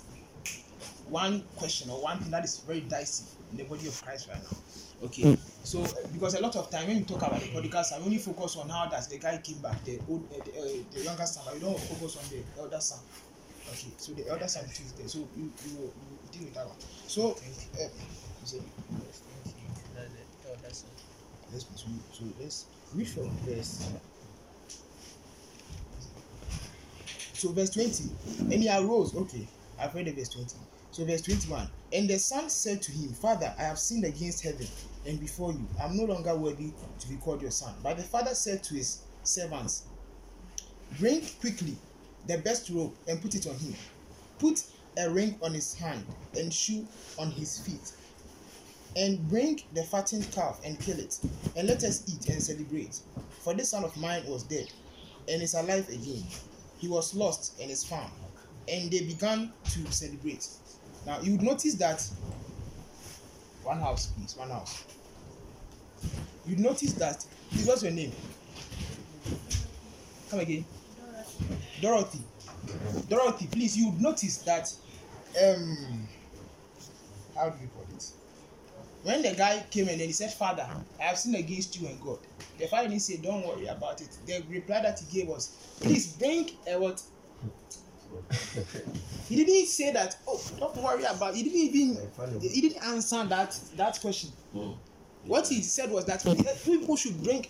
[1.09, 4.41] one question or one thing that is very dicey in the body of Christ right
[4.43, 4.57] now.
[5.03, 8.05] Okay, so uh, because a lot of time when you talk about the son, we
[8.05, 11.03] only focus on how that the guy came back, the old, uh, the, uh, the
[11.03, 12.99] younger son, but we don't focus on the elder son.
[13.69, 15.91] Okay, so the elder son is there, so you you you
[16.31, 16.75] deal with that one.
[17.07, 17.89] So, uh,
[18.45, 18.61] you
[21.51, 22.65] let's so, so let's
[22.95, 23.89] read from verse.
[27.33, 28.05] So verse twenty,
[28.39, 29.13] and he arose.
[29.15, 29.47] Okay,
[29.79, 30.55] I've read the verse twenty.
[30.91, 34.67] So verse twenty-one, and the son said to him, Father, I have sinned against heaven
[35.05, 35.67] and before you.
[35.81, 37.73] I'm no longer worthy to be called your son.
[37.83, 39.83] But the father said to his servants,
[40.99, 41.75] Bring quickly
[42.27, 43.73] the best robe and put it on him.
[44.39, 44.63] Put
[44.97, 46.05] a ring on his hand
[46.37, 47.93] and shoe on his feet.
[48.95, 51.19] And bring the fattened calf and kill it,
[51.55, 52.99] and let us eat and celebrate.
[53.39, 54.71] For this son of mine was dead
[55.27, 56.23] and is alive again.
[56.77, 58.11] He was lost and is found.
[58.67, 60.47] And they began to celebrate.
[61.07, 62.07] Now you would notice that
[63.63, 64.83] one house, please, one house.
[66.45, 68.11] You notice that Please, what's your name?
[70.31, 70.65] Come again.
[71.81, 72.19] Dorothy.
[73.07, 74.73] Dorothy, please, you notice that
[75.45, 76.07] um
[77.35, 78.05] how do you call it?
[79.03, 80.67] When the guy came and then he said, Father,
[80.99, 82.19] I have sinned against you and God.
[82.57, 84.09] The father didn't say, Don't worry about it.
[84.25, 87.01] The reply that he gave was, Please bring a what?
[89.29, 91.35] he didn't say that, oh, don't worry about.
[91.35, 94.31] He didn't even he didn't answer that that question.
[95.25, 96.23] What he said was that
[96.65, 97.45] people should bring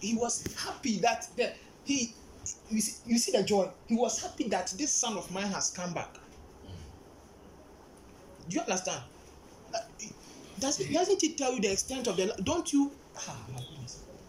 [0.00, 1.52] he was happy that the,
[1.84, 2.14] he
[2.70, 3.68] you see, you see the joy.
[3.86, 6.14] He was happy that this son of mine has come back.
[8.48, 9.02] Do you understand?
[9.74, 9.78] Uh,
[10.58, 13.36] does, doesn't it tell you the extent of the don't you ah,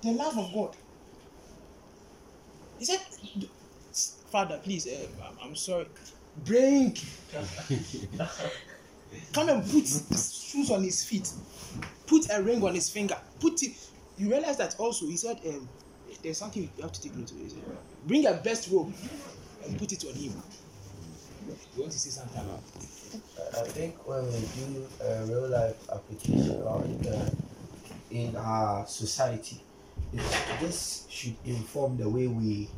[0.04, 0.76] the love of God?
[2.78, 3.00] He said,
[4.32, 5.86] Father, please, uh, I'm, I'm sorry.
[6.46, 6.96] Bring,
[9.34, 11.30] come and put shoes on his feet,
[12.08, 13.74] put a ring on his finger, put it.
[14.18, 15.06] You realize that also.
[15.06, 15.68] He said, um,
[16.24, 18.08] there's something you have to take note of.
[18.08, 18.94] Bring a best robe
[19.66, 20.32] and put it on him.
[21.76, 22.62] You want to say something about?
[23.60, 27.38] I think when we do a real life application or in,
[28.12, 29.62] in our society,
[30.14, 30.22] it,
[30.62, 32.70] this should inform the way we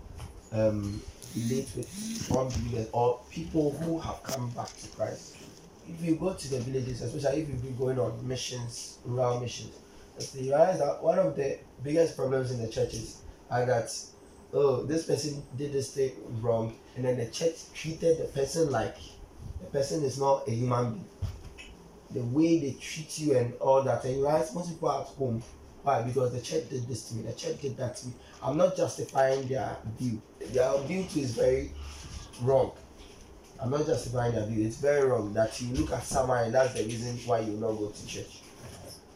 [0.51, 0.99] um,
[1.35, 5.35] relate with unbelievers or people who have come back to Christ.
[5.87, 9.75] If you go to the villages, especially if you've been going on missions, rural missions,
[10.33, 13.91] you realize that one of the biggest problems in the churches are that
[14.53, 18.95] oh this person did this thing wrong and then the church treated the person like
[19.59, 21.07] the person is not a human being.
[22.11, 25.41] The way they treat you and all that and you realize most people at home.
[25.81, 26.03] Why?
[26.03, 28.75] Because the church did this to me the church did that to me i'm not
[28.75, 30.21] justifying their view.
[30.51, 31.71] Their view is very
[32.41, 32.71] wrong.
[33.59, 34.65] I'm not justifying their view.
[34.67, 37.71] It's very wrong that you look at someone and that's the reason why you not
[37.73, 38.41] go to church.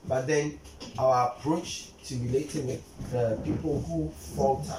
[0.07, 0.57] But then
[0.97, 4.77] our approach to relating with the people who falter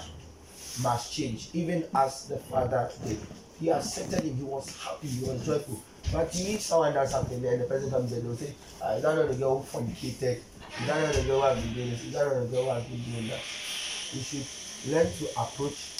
[0.83, 3.19] must change, even as the father did.
[3.61, 5.83] He accepted him, he was happy, he was joyful.
[6.13, 9.01] But you meet someone does something and the person comes and they'll say, ah, I
[9.01, 10.39] don't know the girl who fornicated,
[10.81, 12.65] you don't know the girl who has been doing this, you don't know the girl
[12.65, 13.41] who has been doing that.
[14.13, 15.99] You should learn to approach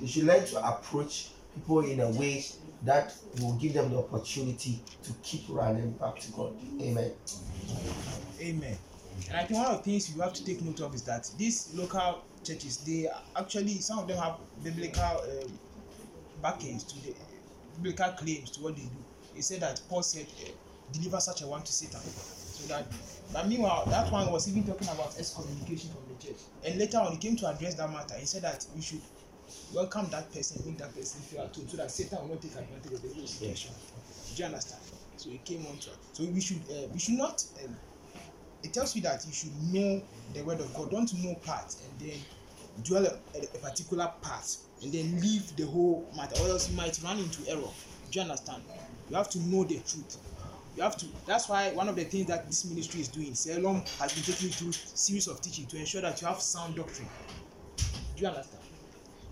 [0.00, 2.44] you should learn to approach people in a way
[2.82, 6.52] that will give them the opportunity to keep running back to God.
[6.80, 7.12] Amen.
[8.40, 8.76] Amen.
[9.28, 11.30] And I think one of the things you have to take note of is that
[11.38, 15.58] these local churches, they actually some of them have biblical um,
[16.42, 17.14] backings to the
[17.76, 18.88] biblical claims to what they do.
[19.34, 20.26] They said that Paul said,
[20.92, 22.00] "Deliver such a one to Satan."
[22.68, 22.86] That,
[23.32, 26.40] but meanwhile, that one was even talking about excommunication from the church.
[26.64, 28.14] And later on, he came to address that matter.
[28.14, 29.00] He said that we should
[29.74, 32.52] welcome that person, make that person feel at home, so that Satan will not take
[32.52, 33.72] advantage of the whole situation.
[34.34, 34.82] Do you understand?
[35.16, 35.90] So he came on to.
[36.12, 37.44] So we should uh, we should not.
[37.64, 37.76] Um,
[38.62, 40.02] it tells you that you should know
[40.32, 40.90] the word of God.
[40.90, 42.18] Don't know part and then
[42.82, 46.98] dwell a, a particular part and then leave the whole matter, or else you might
[47.04, 47.60] run into error.
[48.10, 48.62] Do you understand?
[49.10, 50.16] You have to know the truth.
[50.76, 51.06] You have to.
[51.26, 54.48] That's why one of the things that this ministry is doing, Salem has been taking
[54.48, 57.08] you through series of teaching to ensure that you have sound doctrine.
[57.76, 58.62] Do you understand?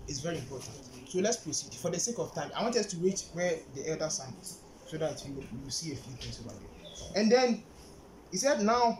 [0.07, 0.73] It's very important.
[1.07, 1.73] So let's proceed.
[1.73, 4.59] For the sake of time, I want us to reach where the elder son is,
[4.85, 7.21] so that you will, see a few things over there.
[7.21, 7.63] And then
[8.31, 8.99] he said, now,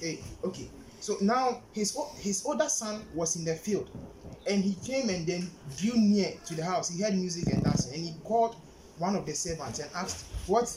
[0.00, 0.68] hey, okay.
[1.00, 3.88] So now his his older son was in the field,
[4.48, 6.90] and he came and then drew near to the house.
[6.90, 8.56] He heard music and dancing, and he called
[8.98, 10.76] one of the servants and asked what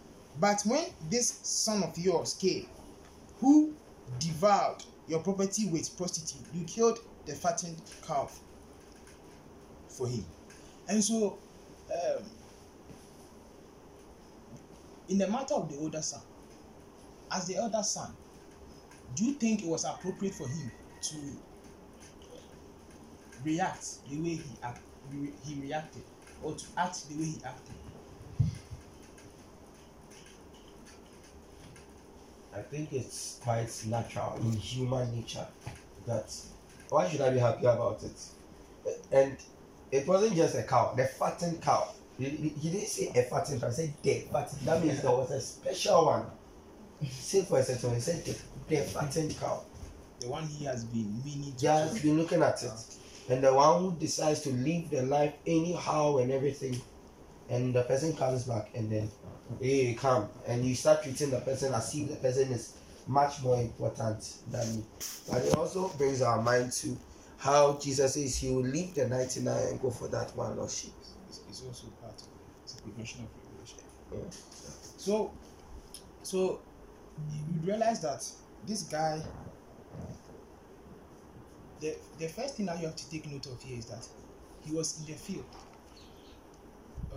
[0.39, 2.67] But when this son of yours came,
[3.39, 3.73] who
[4.19, 8.39] devoured your property with prostitute, you killed the fattened calf
[9.87, 10.25] for him.
[10.87, 11.37] And so,
[11.93, 12.23] um,
[15.09, 16.21] in the matter of the older son,
[17.31, 18.13] as the elder son,
[19.15, 21.17] do you think it was appropriate for him to
[23.43, 26.03] react the way he he reacted,
[26.41, 27.75] or to act the way he acted?
[32.55, 35.47] I think it's quite natural in human nature
[36.05, 36.33] that
[36.89, 38.95] why should I be happy about it?
[39.11, 39.37] And
[39.91, 41.87] it wasn't just a cow, the fattened cow.
[42.17, 44.61] He, he didn't say a fattened cow, he said the fattened.
[44.63, 46.25] That means there was a special one.
[47.09, 48.35] Say for a second, he said the,
[48.67, 49.63] the fattened cow.
[50.19, 51.59] The one he has been meaning to.
[51.61, 52.71] He has been looking at it.
[53.29, 56.79] and the one who decides to live the life anyhow and everything,
[57.49, 59.09] and the person comes back and then,
[59.59, 62.73] hey, come, and you start treating the person as if the person is
[63.07, 64.83] much more important than me.
[65.29, 66.97] But it also brings our mind to
[67.37, 70.93] how Jesus says he will leave the 99 and go for that one lost sheep.
[71.27, 72.63] It's, it's also part of it.
[72.63, 73.79] It's a professional revelation.
[74.13, 74.19] Yeah.
[74.97, 75.31] So,
[76.21, 76.61] so
[77.17, 78.23] you realize that
[78.67, 79.21] this guy.
[81.79, 84.07] The the first thing that you have to take note of here is that
[84.63, 85.45] he was in the field.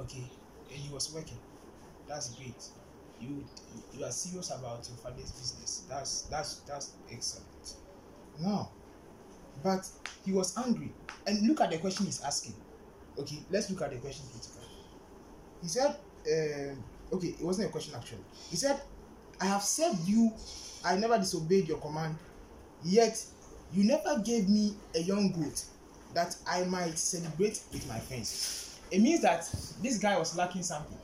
[0.01, 0.25] Okay,
[0.71, 1.37] and he was working.
[2.09, 2.63] That's great.
[3.21, 3.45] You
[3.93, 5.85] you are serious about your father's business.
[5.89, 7.75] That's that's that's excellent.
[8.41, 8.71] Now,
[9.63, 9.89] but
[10.25, 10.93] he was angry,
[11.27, 12.55] and look at the question he's asking.
[13.19, 14.67] Okay, let's look at the question critically.
[15.63, 18.25] He said, um, okay, it wasn't a question actually.
[18.51, 18.81] He said,
[19.41, 20.33] I have served you,
[20.85, 22.17] I never disobeyed your command,
[22.83, 23.25] yet
[23.73, 25.65] you never gave me a young goat
[26.13, 28.79] that I might celebrate with my friends.
[28.91, 29.49] It means that
[29.83, 30.99] this guy was lacking something.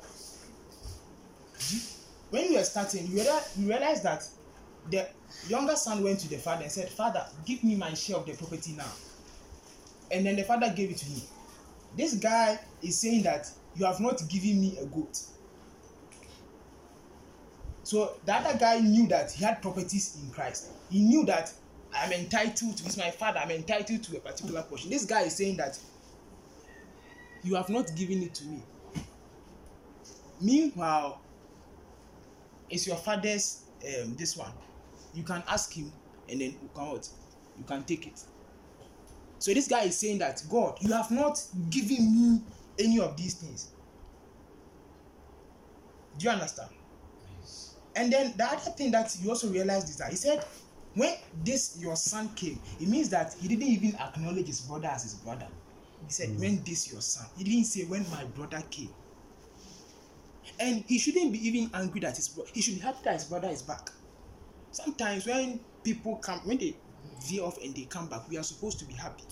[2.31, 3.23] When you were starting, you
[3.59, 4.27] realize, that
[4.91, 5.09] the
[5.49, 8.33] younger son went to the father and said, Father, give me my share of the
[8.33, 8.91] property now.
[10.11, 11.21] And then the father gave it to him.
[11.97, 15.21] This guy is saying that you have not given me a goat.
[17.83, 20.69] So the other guy knew that he had properties in Christ.
[20.91, 21.53] He knew that
[21.93, 24.91] I'm entitled to, he's my father, I'm entitled to a particular portion.
[24.91, 25.79] This guy is saying that
[27.43, 28.63] you have not given it to me.
[30.41, 31.21] Meanwhile,
[32.71, 34.53] it's your father's um, this one.
[35.15, 35.93] You can ask him
[36.29, 37.09] and then you can what?
[37.59, 38.23] You can take it.
[39.39, 42.41] So this guy is saying that God, you have not given me
[42.79, 43.71] any of these things.
[46.19, 46.71] Do you understand?
[47.97, 50.45] And then the other thing that you also realized is that he said,
[50.95, 55.03] when this your son came, it means that he didn't even acknowledge his brother as
[55.03, 55.47] his brother.
[56.07, 57.27] He said, when this your son.
[57.37, 58.91] He didn't say when my brother came.
[60.59, 62.51] And he shouldn't be even angry that his brother.
[62.53, 63.91] He should be happy that his brother is back.
[64.73, 66.77] Sometimes when people come, when they
[67.25, 69.25] veer off and they come back, we are supposed to be happy.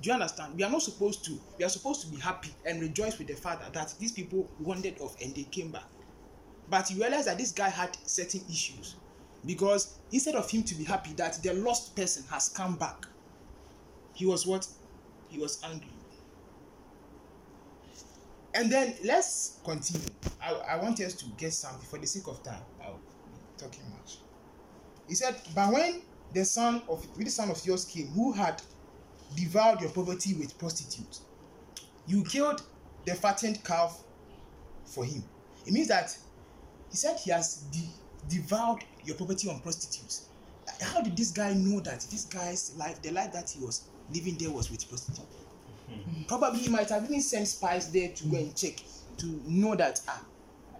[0.00, 0.54] Do you understand?
[0.56, 1.38] We are not supposed to.
[1.58, 5.00] We are supposed to be happy and rejoice with the father that these people wandered
[5.00, 5.84] off and they came back.
[6.68, 8.96] But you realize that this guy had certain issues
[9.44, 13.06] because instead of him to be happy that the lost person has come back,
[14.14, 14.66] he was what?
[15.28, 15.88] He was angry.
[18.56, 20.08] And then let's continue.
[20.40, 22.62] I, I want us to get something for the sake of time.
[22.82, 24.16] I'll be talking much.
[25.06, 26.00] He said, But when
[26.32, 28.62] the son of with the son of yours came, who had
[29.36, 31.20] devoured your poverty with prostitutes,
[32.06, 32.62] you killed
[33.04, 34.02] the fattened calf
[34.86, 35.22] for him.
[35.66, 36.16] It means that
[36.90, 37.90] he said he has de-
[38.30, 40.28] devoured your property on prostitutes.
[40.80, 43.82] How did this guy know that this guy's life, the life that he was
[44.14, 45.45] living there, was with prostitutes?
[46.26, 48.82] Probably he might have even sent spies there to go and check
[49.18, 50.22] to know that ah,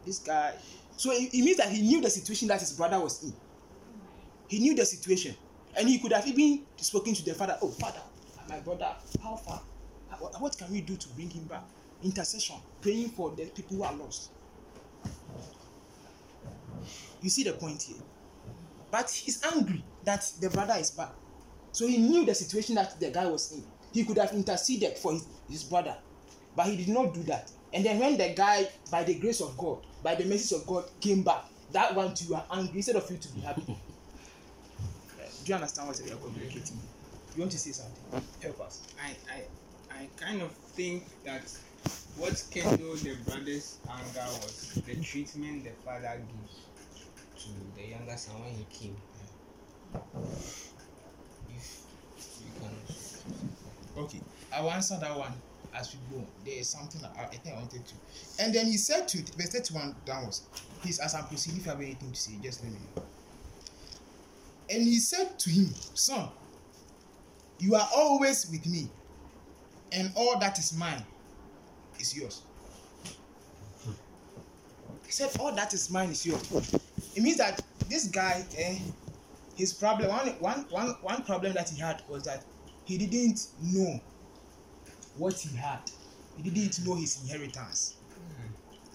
[0.04, 0.54] this guy.
[0.96, 3.32] So it, it means that he knew the situation that his brother was in.
[4.48, 5.34] He knew the situation,
[5.76, 7.58] and he could have even spoken to the father.
[7.62, 8.00] Oh, father,
[8.48, 9.60] my brother, how far?
[10.18, 11.64] What, what can we do to bring him back?
[12.02, 14.30] Intercession, praying for the people who are lost.
[17.20, 17.96] You see the point here.
[18.90, 21.12] But he's angry that the brother is back.
[21.72, 23.64] So he knew the situation that the guy was in.
[23.96, 25.96] He could have interceded for his, his brother,
[26.54, 27.50] but he did not do that.
[27.72, 30.84] And then when the guy, by the grace of God, by the mercy of God,
[31.00, 33.62] came back, that one too, you are angry instead of you to be happy.
[33.66, 33.74] do
[35.46, 36.78] you understand what we are communicating?
[37.34, 38.22] You want to say something?
[38.42, 38.82] Help us.
[39.02, 41.50] I, I, I kind of think that
[42.18, 46.66] what kindled the brother's anger was the treatment the father gives
[47.44, 47.48] to
[47.80, 48.96] the younger son when he came.
[51.48, 51.82] If
[52.42, 52.95] you can.
[53.96, 54.20] Okay,
[54.52, 55.32] I will answer that one
[55.74, 56.24] as we go.
[56.44, 57.94] There is something I, I think I wanted to.
[58.42, 60.42] And then he said to verse 31 downwards,
[60.82, 63.02] please, as I'm proceeding, if you have anything to say, just let me know.
[64.70, 66.28] And he said to him, Son,
[67.58, 68.88] you are always with me,
[69.92, 71.02] and all that is mine
[71.98, 72.42] is yours.
[75.06, 76.74] He said, All that is mine is yours.
[77.14, 78.78] It means that this guy, eh,
[79.56, 82.44] his problem, one, one, one, one problem that he had was that
[82.86, 84.00] he didn't know
[85.18, 85.80] what he had.
[86.42, 87.96] He didn't know his inheritance.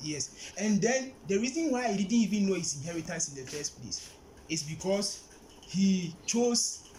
[0.01, 0.53] Yes.
[0.57, 4.09] And then the reason why he didn't even know his inheritance in the first place
[4.49, 5.23] is because
[5.61, 6.89] he chose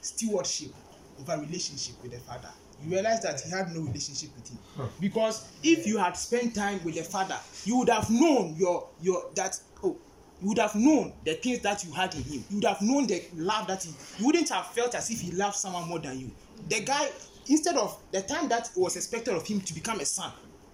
[0.00, 0.72] stewardship
[1.20, 2.48] over relationship with the father.
[2.82, 4.58] You realize that he had no relationship with him.
[5.00, 9.24] Because if you had spent time with the father, you would have known your your
[9.34, 9.96] that oh
[10.42, 12.44] you would have known the things that you had in him.
[12.48, 13.90] You would have known the love that he.
[14.18, 16.30] You wouldn't have felt as if he loved someone more than you.
[16.68, 17.10] The guy,
[17.46, 20.32] instead of the time that was expected of him to become a son,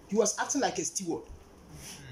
[0.08, 1.22] he was acting like a steward.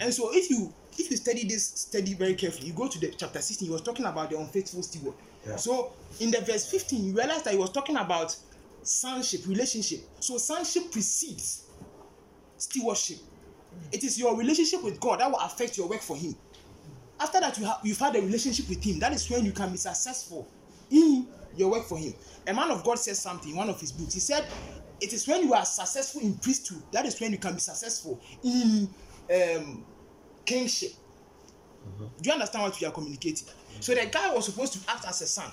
[0.00, 3.08] And so, if you if you study this study very carefully, you go to the
[3.16, 5.14] chapter 16, he was talking about the unfaithful steward.
[5.46, 5.56] Yeah.
[5.56, 8.36] So, in the verse 15, you realize that he was talking about
[8.82, 10.00] sonship, relationship.
[10.20, 11.64] So, sonship precedes
[12.58, 13.18] stewardship.
[13.92, 16.34] It is your relationship with God that will affect your work for Him.
[17.20, 18.98] After that, you have you've had a relationship with Him.
[18.98, 20.48] That is when you can be successful
[20.90, 21.26] in
[21.56, 22.14] your work for Him.
[22.46, 24.14] A man of God says something in one of his books.
[24.14, 24.44] He said,
[25.00, 28.20] "It is when you are successful in priesthood that is when you can be successful
[28.42, 28.88] in
[29.32, 29.84] um,
[30.44, 30.92] kingship."
[32.20, 33.46] Do you understand what we are communicating?
[33.80, 35.50] So the guy was supposed to act as a son.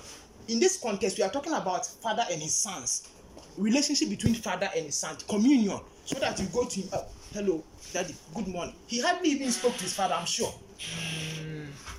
[0.48, 3.08] In this context, we are talking about father and his sons,
[3.56, 6.88] relationship between father and his son, communion, so that you go to him.
[6.92, 8.14] Oh, hello, daddy.
[8.34, 8.74] Good morning.
[8.86, 10.14] He hardly even spoke to his father.
[10.14, 10.52] I'm sure.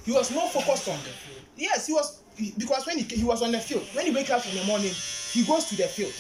[0.06, 0.98] He was more focused on.
[0.98, 1.45] the field.
[1.56, 2.19] Yes, he was
[2.57, 3.83] because when he, he was on the field.
[3.93, 6.14] When he wakes up in the morning, he goes to the field.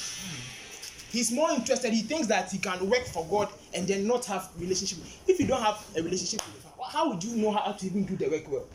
[1.11, 1.93] He's more interested.
[1.93, 4.99] He thinks that he can work for God and then not have relationship.
[5.27, 8.05] If you don't have a relationship with Father, how would you know how to even
[8.05, 8.65] do the work well?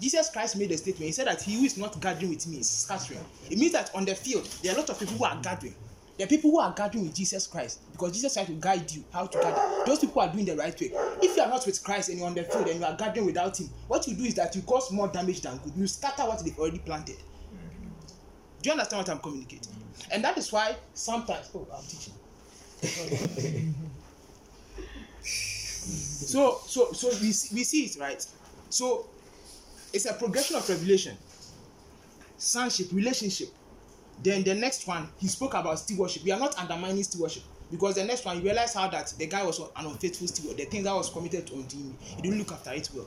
[0.00, 1.06] Jesus Christ made a statement.
[1.06, 3.20] He said that he who is not gathering with me is scattering.
[3.50, 5.74] It means that on the field, there are a lot of people who are gathering.
[6.20, 9.26] Are people who are gathering with Jesus Christ because Jesus Christ will guide you how
[9.26, 9.84] to gather.
[9.84, 10.92] Those people are doing the right way.
[11.20, 13.26] If you are not with Christ and you're on the field and you are gathering
[13.26, 15.72] without Him, what you do is that you cause more damage than good.
[15.76, 17.16] You scatter what they've already planted.
[18.62, 19.74] Do you understand what I'm communicating?
[20.10, 22.14] And that is why sometimes, oh, I'm teaching.
[25.22, 28.24] so, so, so we see, we see it right.
[28.70, 29.06] So,
[29.92, 31.16] it's a progression of revelation,
[32.38, 33.48] sonship, relationship.
[34.24, 36.24] Then the next one, he spoke about stewardship.
[36.24, 39.44] We are not undermining stewardship because the next one, you realize how that the guy
[39.44, 40.56] was an unfaithful steward.
[40.56, 43.06] The thing that was committed unto him, he didn't look after it well.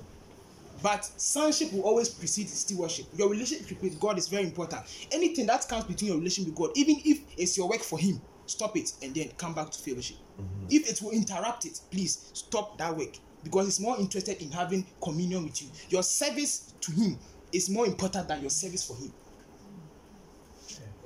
[0.84, 3.08] But sonship will always precede stewardship.
[3.16, 4.84] Your relationship with God is very important.
[5.12, 8.22] Anything that comes between your relationship with God, even if it's your work for Him,
[8.46, 10.18] stop it and then come back to fellowship.
[10.40, 10.68] Mm-hmm.
[10.70, 14.86] If it will interrupt it, please stop that work because He's more interested in having
[15.02, 15.70] communion with you.
[15.90, 17.18] Your service to Him
[17.52, 19.12] is more important than your service for Him.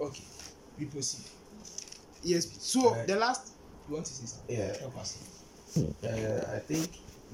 [0.01, 0.23] Okay,
[0.79, 1.25] we proceed.
[2.23, 2.47] Yes.
[2.59, 3.07] So Alright.
[3.07, 3.53] the last,
[3.87, 4.57] you want to say something?
[4.57, 4.77] Yeah.
[4.79, 5.17] Help us.
[5.77, 6.89] Uh, I think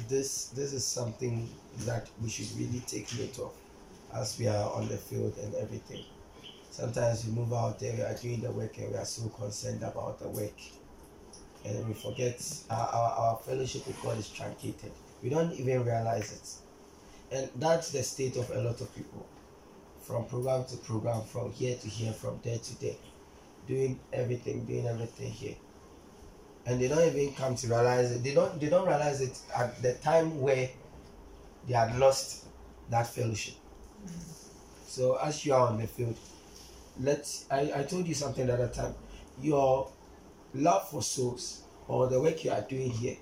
[0.08, 1.50] this this is something
[1.86, 3.54] that we should really take note of
[4.14, 6.04] as we are on the field and everything.
[6.70, 9.82] Sometimes we move out there, we are doing the work and we are so concerned
[9.82, 10.60] about the work.
[11.66, 12.40] And then we forget
[12.70, 14.92] our, our, our fellowship with God is truncated.
[15.24, 17.36] We don't even realize it.
[17.36, 19.26] And that's the state of a lot of people.
[20.08, 22.96] From program to program, from here to here, from there to there.
[23.68, 25.56] Doing everything, doing everything here
[26.68, 28.24] and they don't even come to realize it.
[28.24, 30.70] They don't they don't realize it at the time where
[31.66, 32.46] they had lost
[32.90, 33.56] that fellowship.
[34.06, 34.20] Mm-hmm.
[34.86, 36.18] So as you are on the field,
[37.00, 38.94] let's I, I told you something the other time.
[39.42, 39.90] Your
[40.54, 43.16] love for souls or the work you are doing here,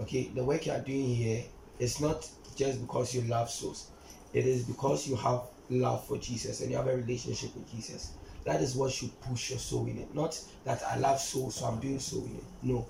[0.00, 1.44] okay, the work you are doing here
[1.78, 2.26] is not
[2.56, 3.90] just because you love souls.
[4.32, 8.12] It is because you have love for Jesus and you have a relationship with Jesus.
[8.44, 10.14] That is what should push your soul in it.
[10.14, 12.44] Not that I love soul, so I'm doing soul in it.
[12.62, 12.86] No.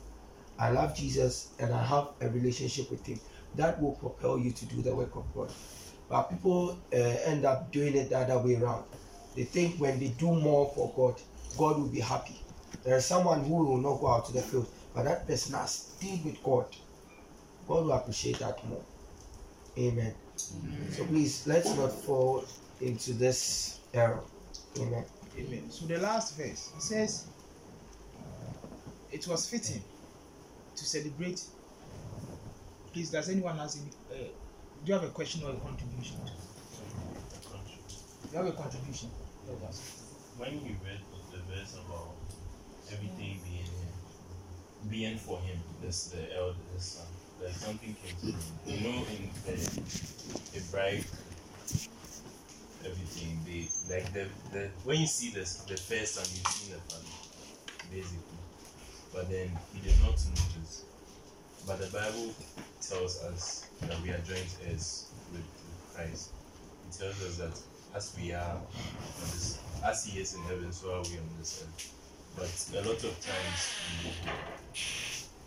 [0.59, 3.21] I love Jesus and I have a relationship with Him.
[3.57, 5.53] That will propel you to do the work of God.
[6.09, 8.85] But people uh, end up doing it the other way around.
[9.37, 11.21] They think when they do more for God,
[11.57, 12.41] God will be happy.
[12.85, 15.73] There is someone who will not go out to the field, but that person has
[15.73, 16.67] stayed with God.
[17.67, 18.83] God will appreciate that more.
[19.79, 20.15] Amen.
[20.37, 22.45] So please, let's not fall
[22.81, 24.21] into this error.
[24.79, 25.05] Amen.
[25.39, 25.71] Amen.
[25.71, 27.27] So the last verse it says,
[29.13, 29.83] "It was fitting
[30.77, 31.43] to celebrate."
[32.93, 33.91] Please, does anyone has any?
[34.13, 34.29] Uh,
[34.85, 36.17] do you have a question or a contribution?
[38.31, 39.11] You have a contribution.
[40.39, 41.01] When you read
[41.33, 42.15] the verse about
[42.93, 43.71] everything being
[44.91, 47.07] being for him, this the eldest son,
[47.43, 48.35] like something came to me.
[48.67, 49.57] You know, in the,
[50.53, 51.05] the bride,
[52.85, 56.81] everything they like the the when you see this the first son, you see the
[56.89, 58.39] father, basically.
[59.13, 60.85] But then he did not this.
[61.67, 62.35] But the Bible
[62.81, 66.31] tells us that we are joint heirs with, with Christ.
[66.89, 67.59] It tells us that
[67.97, 68.61] as we are
[69.33, 71.95] this, as He is in heaven, so are we on this earth.
[72.37, 73.61] But a lot of times
[74.03, 74.11] we,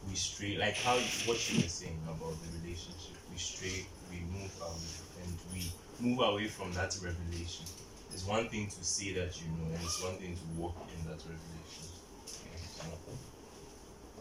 [0.10, 0.96] we stray, like how
[1.28, 5.70] what you were saying about the relationship, we stray, we move away, and we
[6.00, 7.66] move away from that revelation.
[8.14, 11.06] It's one thing to say that you know, and it's one thing to walk in
[11.10, 11.84] that revelation.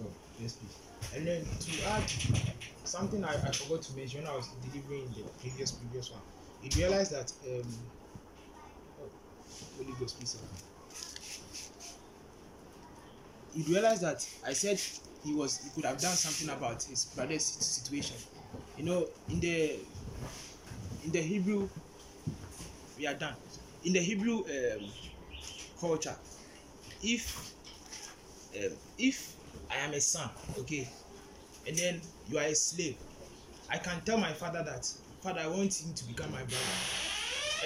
[0.00, 0.06] Oh,
[0.40, 0.76] yes, please.
[1.14, 2.10] And then to add
[2.84, 6.20] something I, I forgot to mention when I was delivering the previous previous one,
[6.62, 7.62] you realize that um,
[9.00, 9.08] oh,
[9.78, 10.36] Holy Ghost, please.
[13.54, 14.80] You realize that I said
[15.24, 18.16] he was he could have done something about his brother's situation.
[18.76, 19.76] You know, in the
[21.06, 21.68] in the Hebrew,
[22.98, 23.34] we are done.
[23.84, 24.90] In the Hebrew um,
[25.80, 26.16] culture,
[27.00, 27.54] if
[28.56, 29.36] um, if
[29.70, 30.28] I am a son,
[30.58, 30.88] okay,
[31.66, 32.96] and then you are a slave,
[33.70, 36.64] I can tell my father that, Father, I want him to become my brother.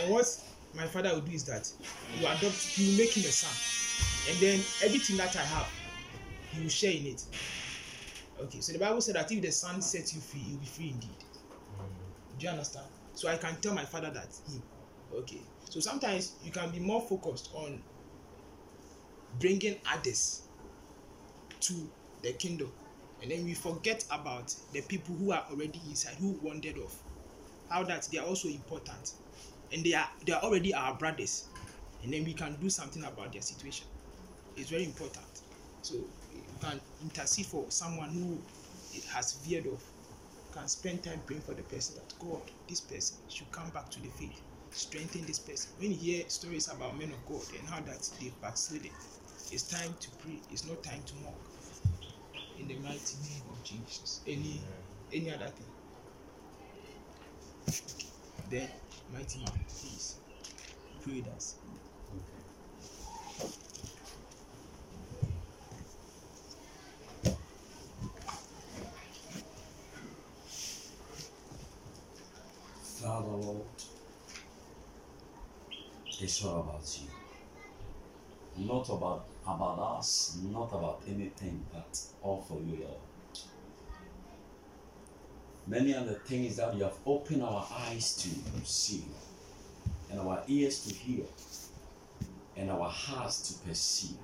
[0.01, 0.27] And what
[0.75, 1.73] my father will do is that
[2.21, 5.69] will adopt, will make him a son, and then everything that I have,
[6.53, 7.25] he will share in it.
[8.43, 10.91] Okay, so the Bible said that if the son sets you free, you'll be free
[10.91, 11.11] indeed.
[12.39, 12.87] Do you understand?
[13.15, 14.63] So I can tell my father that him.
[15.15, 15.41] Okay.
[15.69, 17.83] So sometimes you can be more focused on
[19.39, 20.43] bringing others
[21.61, 21.75] to
[22.23, 22.73] the kingdom,
[23.23, 27.03] and then we forget about the people who are already inside, who wandered off.
[27.69, 29.13] How that they are also important,
[29.73, 31.47] and they are they are already our brothers,
[32.03, 33.87] and then we can do something about their situation.
[34.57, 35.27] It's very important.
[35.83, 38.39] So you can intercede for someone who
[39.13, 39.85] has veered off
[40.53, 44.01] can spend time praying for the person that God, this person should come back to
[44.01, 44.41] the faith.
[44.71, 45.73] Strengthen this person.
[45.79, 48.91] When you hear stories about men of God and how that they've backslidden,
[49.53, 50.39] it's time to pray.
[50.51, 51.35] It's not time to mock.
[52.59, 54.21] In the mighty name of Jesus.
[54.27, 54.61] Any
[55.13, 55.67] any other thing?
[58.51, 58.69] Then,
[59.13, 60.17] mighty man, please
[61.03, 61.57] pray with us.
[73.03, 73.65] Father, Lord,
[76.21, 78.67] it's all about you.
[78.67, 83.01] Not about about us, not about anything, but all for you, Lord.
[85.67, 89.05] Many other the things that you have opened our eyes to see,
[90.11, 91.25] and our ears to hear,
[92.55, 94.19] and our hearts to perceive.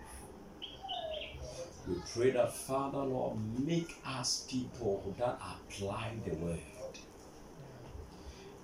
[1.89, 6.76] We pray that, Father, Lord, make us people that apply the word.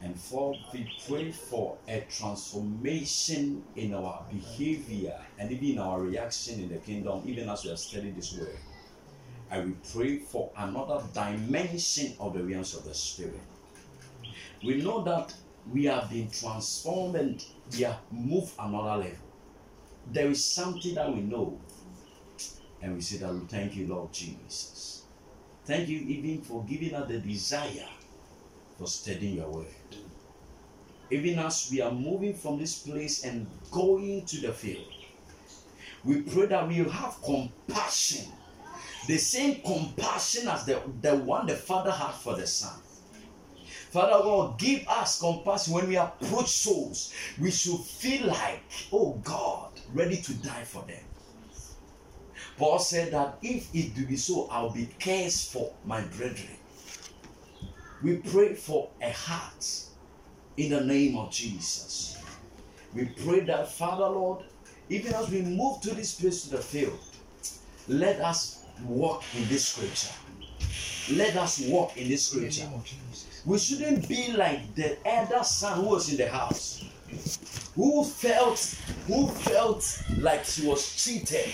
[0.03, 6.61] And for we pray for a transformation in our behavior and even in our reaction
[6.61, 8.57] in the kingdom, even as we are studying this word.
[9.51, 13.39] And we pray for another dimension of the realms of the spirit.
[14.65, 15.33] We know that
[15.71, 19.19] we have been transformed and we have moved another level.
[20.11, 21.61] There is something that we know,
[22.81, 25.05] and we say that we thank you, Lord Jesus.
[25.65, 27.89] Thank you even for giving us the desire
[28.79, 29.67] for studying your word.
[31.13, 34.87] Even as we are moving from this place and going to the field,
[36.05, 38.33] we pray that we have compassion,
[39.07, 42.81] the same compassion as the, the one the Father had for the Son.
[43.91, 47.13] Father God, give us compassion when we approach souls.
[47.39, 51.05] We should feel like, oh God, ready to die for them.
[52.57, 56.57] Paul said that if it do be so, I'll be cursed for my brethren.
[58.03, 59.92] We pray for a heart
[60.57, 62.19] in the name of Jesus.
[62.95, 64.45] We pray that, Father Lord,
[64.89, 66.99] even as we move to this place to the field,
[67.89, 70.13] let us walk in this scripture.
[71.15, 72.69] Let us walk in this scripture.
[73.45, 76.85] We shouldn't be like the elder son who was in the house,
[77.75, 78.59] who felt,
[79.07, 81.51] who felt like she was cheated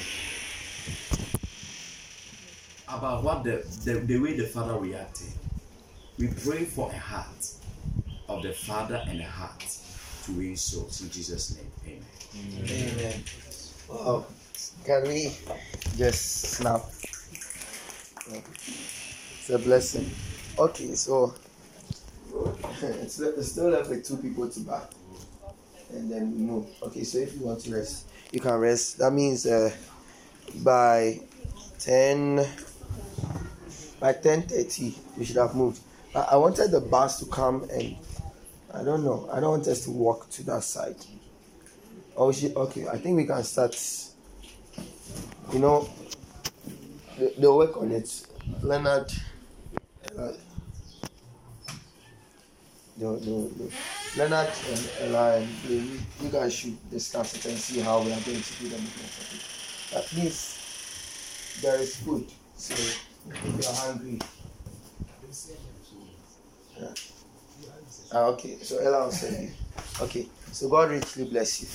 [2.89, 5.29] about what the, the, the way the father reacted.
[6.19, 7.55] We pray for a heart
[8.29, 9.65] of the father and the heart
[10.25, 12.03] to win souls in Jesus' name.
[12.35, 12.91] Amen.
[12.99, 13.25] Amen.
[13.89, 14.27] Wow.
[14.85, 15.33] Can we
[15.97, 16.83] just snap?
[18.31, 20.11] It's a blessing.
[20.59, 21.35] Okay, so
[22.83, 24.91] it's, it's still left with two people to back.
[25.91, 26.67] And then we move.
[26.83, 28.99] Okay, so if you want to rest, you can rest.
[28.99, 29.71] That means uh,
[30.63, 31.21] by
[31.79, 32.47] 10
[34.01, 35.81] by 10.30 we should have moved.
[36.15, 37.97] I, I wanted the bus to come and
[38.79, 39.29] I don't know.
[39.33, 40.97] I don't want us to walk to that side.
[42.17, 42.87] Oh, she, okay.
[42.87, 43.77] I think we can start.
[45.53, 45.89] You know,
[47.19, 48.23] they, they'll work on it.
[48.63, 49.11] Leonard,
[50.17, 50.33] uh,
[52.99, 53.51] they'll-
[54.17, 58.43] Leonard and and they, you guys should discuss it and see how we are going
[58.43, 59.97] to do the movement of it.
[59.97, 62.27] At least there is food.
[62.57, 64.19] So if you're hungry,
[66.81, 66.89] yeah.
[68.11, 69.51] Ah, okay, so Ella will send you.
[70.01, 71.69] Okay, so God richly bless you.